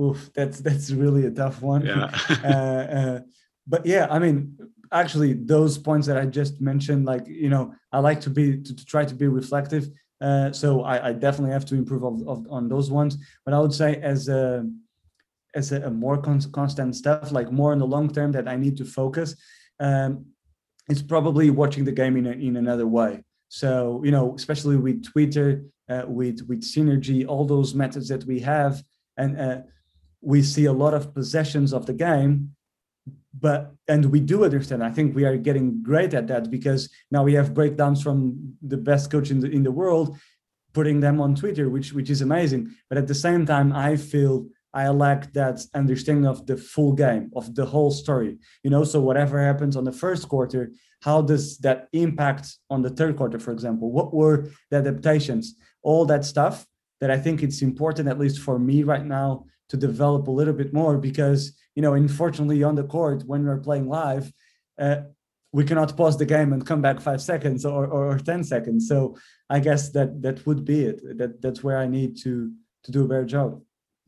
Oof, 0.00 0.30
that's 0.34 0.60
that's 0.60 0.90
really 0.90 1.26
a 1.26 1.30
tough 1.30 1.60
one. 1.60 1.84
Yeah. 1.84 2.10
uh, 2.44 2.96
uh, 2.98 3.20
but 3.66 3.84
yeah, 3.84 4.06
I 4.10 4.18
mean, 4.18 4.56
actually, 4.92 5.34
those 5.34 5.76
points 5.78 6.06
that 6.06 6.16
I 6.16 6.26
just 6.26 6.60
mentioned, 6.60 7.04
like 7.04 7.26
you 7.26 7.50
know, 7.50 7.74
I 7.92 7.98
like 7.98 8.20
to 8.22 8.30
be 8.30 8.60
to, 8.62 8.74
to 8.74 8.84
try 8.84 9.04
to 9.04 9.14
be 9.14 9.26
reflective. 9.26 9.88
Uh, 10.20 10.52
so 10.52 10.82
I, 10.82 11.08
I, 11.08 11.12
definitely 11.14 11.52
have 11.52 11.64
to 11.64 11.74
improve 11.74 12.04
of, 12.04 12.28
of, 12.28 12.46
on 12.50 12.68
those 12.68 12.90
ones. 12.90 13.16
But 13.46 13.54
I 13.54 13.58
would 13.58 13.72
say 13.72 13.96
as 13.96 14.28
a 14.28 14.68
as 15.54 15.72
a, 15.72 15.82
a 15.82 15.90
more 15.90 16.18
con- 16.18 16.52
constant 16.52 16.94
stuff, 16.94 17.32
like 17.32 17.50
more 17.50 17.72
in 17.72 17.78
the 17.78 17.86
long 17.86 18.12
term, 18.12 18.32
that 18.32 18.46
I 18.46 18.56
need 18.56 18.76
to 18.78 18.84
focus. 18.84 19.34
Um, 19.78 20.26
it's 20.88 21.02
probably 21.02 21.50
watching 21.50 21.84
the 21.84 21.92
game 21.92 22.16
in 22.16 22.26
a, 22.26 22.32
in 22.32 22.56
another 22.56 22.86
way. 22.86 23.22
So 23.48 24.02
you 24.04 24.10
know, 24.10 24.34
especially 24.34 24.76
with 24.76 25.04
Twitter, 25.04 25.64
uh, 25.88 26.04
with 26.06 26.42
with 26.48 26.62
synergy, 26.62 27.26
all 27.26 27.44
those 27.44 27.74
methods 27.74 28.08
that 28.08 28.24
we 28.24 28.40
have, 28.40 28.82
and 29.16 29.40
uh, 29.40 29.58
we 30.20 30.42
see 30.42 30.66
a 30.66 30.72
lot 30.72 30.94
of 30.94 31.14
possessions 31.14 31.72
of 31.72 31.86
the 31.86 31.92
game 31.92 32.54
but 33.38 33.72
and 33.88 34.06
we 34.06 34.20
do 34.20 34.44
understand. 34.44 34.82
I 34.82 34.90
think 34.90 35.14
we 35.14 35.24
are 35.24 35.36
getting 35.36 35.82
great 35.82 36.14
at 36.14 36.26
that 36.28 36.50
because 36.50 36.90
now 37.10 37.22
we 37.22 37.34
have 37.34 37.54
breakdowns 37.54 38.02
from 38.02 38.54
the 38.62 38.76
best 38.76 39.10
coach 39.10 39.30
in 39.30 39.40
the 39.40 39.48
in 39.48 39.62
the 39.62 39.70
world 39.70 40.18
putting 40.72 41.00
them 41.00 41.20
on 41.20 41.34
twitter 41.34 41.68
which 41.68 41.92
which 41.92 42.10
is 42.10 42.22
amazing. 42.22 42.74
But 42.88 42.98
at 42.98 43.06
the 43.06 43.14
same 43.14 43.46
time 43.46 43.72
i 43.72 43.96
feel 43.96 44.46
i 44.74 44.88
lack 44.88 45.32
that 45.32 45.60
understanding 45.74 46.26
of 46.26 46.46
the 46.46 46.56
full 46.56 46.92
game 46.92 47.30
of 47.36 47.54
the 47.54 47.66
whole 47.66 47.90
story. 47.90 48.38
You 48.64 48.70
know 48.70 48.84
so 48.84 49.00
whatever 49.00 49.40
happens 49.40 49.76
on 49.76 49.84
the 49.84 49.92
first 49.92 50.28
quarter 50.28 50.72
how 51.02 51.22
does 51.22 51.56
that 51.58 51.88
impact 51.92 52.58
on 52.68 52.82
the 52.82 52.90
third 52.90 53.16
quarter 53.16 53.38
for 53.38 53.52
example? 53.52 53.90
What 53.90 54.12
were 54.12 54.50
the 54.70 54.78
adaptations? 54.78 55.54
All 55.82 56.04
that 56.06 56.24
stuff 56.24 56.66
that 57.00 57.10
i 57.10 57.16
think 57.16 57.42
it's 57.42 57.62
important 57.62 58.08
at 58.08 58.18
least 58.18 58.40
for 58.40 58.58
me 58.58 58.82
right 58.82 59.06
now 59.06 59.46
to 59.70 59.76
develop 59.76 60.28
a 60.28 60.30
little 60.30 60.52
bit 60.52 60.72
more 60.72 60.98
because 60.98 61.52
you 61.74 61.82
know 61.82 61.94
unfortunately 61.94 62.62
on 62.62 62.74
the 62.74 62.84
court 62.84 63.22
when 63.26 63.44
we're 63.44 63.58
playing 63.58 63.88
live 63.88 64.32
uh, 64.78 64.96
we 65.52 65.64
cannot 65.64 65.96
pause 65.96 66.16
the 66.16 66.26
game 66.26 66.52
and 66.52 66.66
come 66.66 66.80
back 66.80 67.00
five 67.00 67.20
seconds 67.20 67.64
or, 67.64 67.86
or, 67.86 68.12
or 68.12 68.18
10 68.18 68.44
seconds 68.44 68.86
so 68.88 69.16
i 69.48 69.58
guess 69.58 69.90
that 69.90 70.20
that 70.22 70.44
would 70.46 70.64
be 70.64 70.84
it 70.84 71.18
that 71.18 71.40
that's 71.40 71.62
where 71.64 71.78
i 71.78 71.86
need 71.86 72.16
to 72.16 72.52
to 72.84 72.90
do 72.92 73.04
a 73.04 73.08
better 73.08 73.24
job 73.24 73.60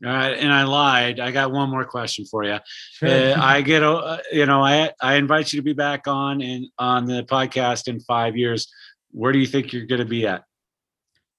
all 0.05 0.11
right, 0.11 0.37
and 0.37 0.51
I 0.51 0.63
lied. 0.63 1.21
I 1.21 1.31
got 1.31 1.53
one 1.53 1.69
more 1.69 1.85
question 1.85 2.25
for 2.25 2.43
you. 2.43 2.57
Sure. 2.91 3.07
Uh, 3.07 3.35
I 3.39 3.61
get, 3.61 3.83
uh, 3.83 4.17
you 4.33 4.45
know, 4.45 4.61
I 4.61 4.91
I 5.01 5.15
invite 5.15 5.53
you 5.53 5.59
to 5.59 5.63
be 5.63 5.71
back 5.71 6.07
on 6.07 6.41
and 6.41 6.65
on 6.77 7.05
the 7.05 7.23
podcast 7.23 7.87
in 7.87 8.01
five 8.01 8.35
years. 8.35 8.69
Where 9.11 9.31
do 9.31 9.39
you 9.39 9.47
think 9.47 9.71
you're 9.71 9.85
going 9.85 10.01
to 10.01 10.05
be 10.05 10.27
at? 10.27 10.43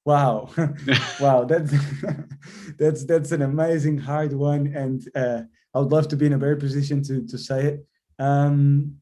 Wow, 0.04 0.50
wow, 1.20 1.44
that's 1.48 1.72
that's 2.78 3.04
that's 3.04 3.32
an 3.32 3.42
amazing 3.42 3.98
hard 3.98 4.32
one, 4.32 4.66
and 4.74 5.02
uh, 5.14 5.42
I 5.72 5.78
would 5.78 5.92
love 5.92 6.08
to 6.08 6.16
be 6.16 6.26
in 6.26 6.34
a 6.34 6.38
better 6.38 6.56
position 6.56 7.02
to 7.04 7.26
to 7.26 7.38
say 7.38 7.66
it. 7.66 7.86
Um, 8.18 8.96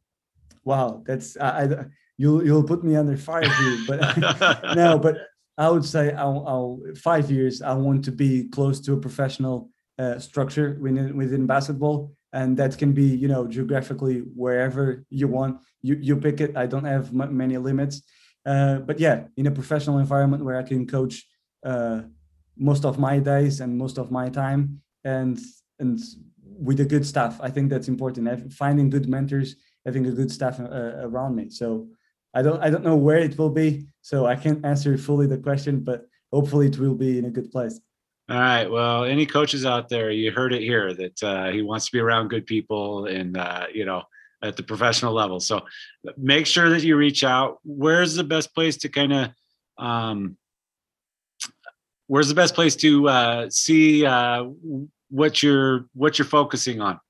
wow, 0.65 1.03
that's 1.05 1.37
I, 1.37 1.65
I 1.65 1.85
you'll 2.19 2.45
you'll 2.45 2.63
put 2.63 2.85
me 2.85 2.95
under 2.95 3.17
fire 3.17 3.49
here, 3.49 3.79
but 3.89 4.77
no, 4.77 4.99
but 4.99 5.19
I 5.59 5.69
would 5.69 5.85
say 5.85 6.13
I'll, 6.13 6.45
I'll 6.47 6.81
five 6.97 7.31
years. 7.31 7.63
I 7.63 7.75
want 7.75 8.05
to 8.05 8.13
be 8.13 8.49
close 8.49 8.81
to 8.83 8.93
a 8.93 8.97
professional 8.97 9.71
uh, 9.99 10.21
structure 10.21 10.79
within 10.81 11.17
within 11.17 11.47
basketball, 11.47 12.15
and 12.33 12.57
that 12.59 12.79
can 12.79 12.93
be 12.93 13.05
you 13.05 13.27
know 13.27 13.49
geographically 13.49 14.19
wherever 14.37 15.05
you 15.11 15.27
want. 15.27 15.61
You 15.83 15.97
you 16.01 16.17
pick 16.17 16.41
it. 16.41 16.57
I 16.57 16.67
don't 16.67 16.85
have 16.85 17.09
m- 17.09 17.37
many 17.37 17.59
limits 17.59 18.03
uh, 18.45 18.79
but 18.79 18.99
yeah, 18.99 19.25
in 19.37 19.47
a 19.47 19.51
professional 19.51 19.99
environment 19.99 20.45
where 20.45 20.57
I 20.57 20.63
can 20.63 20.87
coach 20.87 21.27
uh, 21.65 22.03
most 22.57 22.85
of 22.85 22.99
my 22.99 23.19
days 23.19 23.61
and 23.61 23.77
most 23.77 23.99
of 23.99 24.11
my 24.11 24.29
time, 24.29 24.83
and 25.05 25.39
and 25.79 26.01
with 26.45 26.81
a 26.81 26.85
good 26.85 27.07
staff, 27.07 27.41
I 27.41 27.51
think 27.51 27.71
that's 27.71 27.89
important. 27.89 28.53
Finding 28.53 28.91
good 28.91 29.09
mentors, 29.09 29.57
having 29.85 30.07
a 30.07 30.13
good 30.13 30.31
staff 30.31 30.61
uh, 30.61 30.95
around 31.01 31.37
me. 31.37 31.51
So 31.51 31.89
I 32.35 32.43
don't 32.43 32.63
I 32.63 32.71
don't 32.71 32.85
know 32.85 32.97
where 32.97 33.19
it 33.19 33.39
will 33.39 33.51
be, 33.51 33.87
so 34.01 34.27
I 34.27 34.37
can't 34.37 34.65
answer 34.65 34.97
fully 34.99 35.27
the 35.27 35.39
question, 35.39 35.81
but 35.81 36.07
hopefully 36.33 36.67
it 36.67 36.79
will 36.79 36.95
be 36.95 37.19
in 37.19 37.27
a 37.27 37.31
good 37.31 37.51
place. 37.51 37.81
All 38.29 38.39
right. 38.39 38.71
Well, 38.71 39.05
any 39.05 39.27
coaches 39.27 39.67
out 39.67 39.89
there, 39.89 40.11
you 40.11 40.31
heard 40.31 40.53
it 40.53 40.63
here 40.63 40.95
that 40.95 41.23
uh, 41.23 41.51
he 41.51 41.61
wants 41.61 41.87
to 41.87 41.93
be 41.93 41.99
around 41.99 42.29
good 42.29 42.47
people, 42.47 43.07
and 43.07 43.37
uh, 43.37 43.67
you 43.73 43.85
know 43.85 44.03
at 44.43 44.57
the 44.57 44.63
professional 44.63 45.13
level. 45.13 45.41
So 45.41 45.63
make 46.17 46.47
sure 46.47 46.71
that 46.71 46.83
you 46.83 46.97
reach 46.97 47.25
out. 47.25 47.59
Where's 47.65 48.15
the 48.15 48.25
best 48.25 48.55
place 48.55 48.77
to 48.79 48.89
kind 48.89 49.13
of 49.13 49.31
um, 49.79 50.37
where's 52.07 52.29
the 52.29 52.35
best 52.35 52.55
place 52.55 52.77
to 52.77 53.09
uh, 53.09 53.51
see 53.51 54.05
uh, 54.05 54.45
what 55.09 55.43
you're 55.43 55.87
what 55.95 56.19
you're 56.19 56.27
focusing 56.27 56.81
on? 56.81 57.01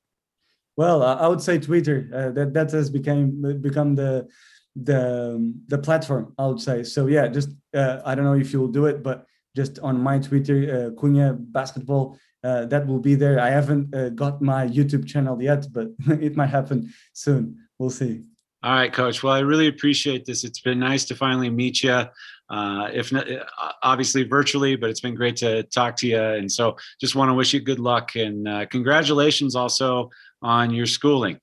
Well, 0.76 1.03
I 1.03 1.26
would 1.26 1.43
say 1.43 1.59
Twitter. 1.59 2.09
Uh, 2.14 2.30
that 2.30 2.55
that 2.55 2.70
has 2.70 2.89
become 2.89 3.61
become 3.61 3.95
the 3.95 4.28
the 4.76 5.53
the 5.68 5.78
platform. 5.78 6.35
I 6.39 6.47
would 6.47 6.61
say 6.61 6.83
so. 6.83 7.07
Yeah, 7.07 7.28
just 7.28 7.51
uh, 7.74 8.01
I 8.05 8.14
don't 8.14 8.24
know 8.24 8.35
if 8.35 8.53
you'll 8.53 8.68
do 8.68 8.87
it, 8.87 9.03
but 9.03 9.26
just 9.55 9.78
on 9.80 10.01
my 10.01 10.18
Twitter, 10.18 10.59
uh, 10.95 11.01
Cunha 11.01 11.37
Basketball 11.39 12.16
uh, 12.45 12.66
that 12.66 12.86
will 12.86 12.99
be 12.99 13.14
there. 13.14 13.38
I 13.38 13.51
haven't 13.51 13.95
uh, 13.95 14.09
got 14.11 14.43
my 14.43 14.66
YouTube 14.66 15.07
channel 15.07 15.40
yet, 15.43 15.66
but 15.72 15.88
it 16.20 16.36
might 16.36 16.49
happen 16.51 16.93
soon. 17.12 17.59
We'll 17.78 17.90
see. 17.90 18.24
All 18.64 18.74
right, 18.74 18.93
Coach. 18.93 19.22
Well, 19.22 19.32
I 19.32 19.40
really 19.40 19.66
appreciate 19.66 20.24
this. 20.24 20.45
It's 20.45 20.61
been 20.61 20.78
nice 20.78 21.05
to 21.07 21.16
finally 21.16 21.51
meet 21.51 21.82
you. 21.82 22.05
Uh, 22.49 22.88
if 22.93 23.11
not, 23.11 23.30
uh, 23.30 23.45
obviously 23.82 24.22
virtually, 24.24 24.76
but 24.76 24.90
it's 24.90 25.01
been 25.01 25.14
great 25.14 25.36
to 25.36 25.62
talk 25.64 25.97
to 25.97 26.07
you. 26.07 26.20
And 26.20 26.51
so, 26.51 26.76
just 27.01 27.16
want 27.16 27.28
to 27.30 27.34
wish 27.34 27.53
you 27.53 27.61
good 27.61 27.80
luck 27.80 28.14
and 28.14 28.47
uh, 28.47 28.66
congratulations 28.66 29.57
also 29.57 30.11
on 30.43 30.72
your 30.72 30.86
schooling. 30.86 31.38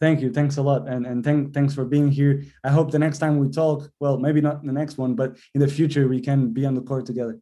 Thank 0.00 0.20
you. 0.20 0.32
Thanks 0.32 0.56
a 0.56 0.62
lot. 0.62 0.88
And, 0.88 1.04
and 1.06 1.24
thank, 1.24 1.52
thanks 1.52 1.74
for 1.74 1.84
being 1.84 2.10
here. 2.10 2.44
I 2.64 2.70
hope 2.70 2.90
the 2.90 2.98
next 2.98 3.18
time 3.18 3.38
we 3.38 3.48
talk, 3.50 3.90
well, 3.98 4.18
maybe 4.18 4.40
not 4.40 4.64
the 4.64 4.72
next 4.72 4.98
one, 4.98 5.14
but 5.14 5.36
in 5.54 5.60
the 5.60 5.68
future, 5.68 6.08
we 6.08 6.20
can 6.20 6.52
be 6.52 6.64
on 6.64 6.74
the 6.74 6.80
court 6.80 7.06
together. 7.06 7.38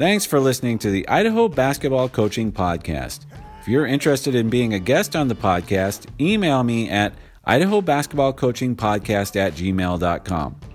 Thanks 0.00 0.24
for 0.24 0.40
listening 0.40 0.78
to 0.78 0.90
the 0.90 1.06
Idaho 1.08 1.46
Basketball 1.46 2.08
Coaching 2.08 2.50
Podcast. 2.52 3.26
If 3.60 3.68
you're 3.68 3.84
interested 3.84 4.34
in 4.34 4.48
being 4.48 4.72
a 4.72 4.78
guest 4.78 5.14
on 5.14 5.28
the 5.28 5.34
podcast, 5.34 6.06
email 6.18 6.62
me 6.62 6.88
at 6.88 7.12
idaho 7.44 7.82
basketball 7.82 8.32
coaching 8.32 8.74
podcast 8.74 9.36
at 9.36 9.52
gmail.com. 9.52 10.69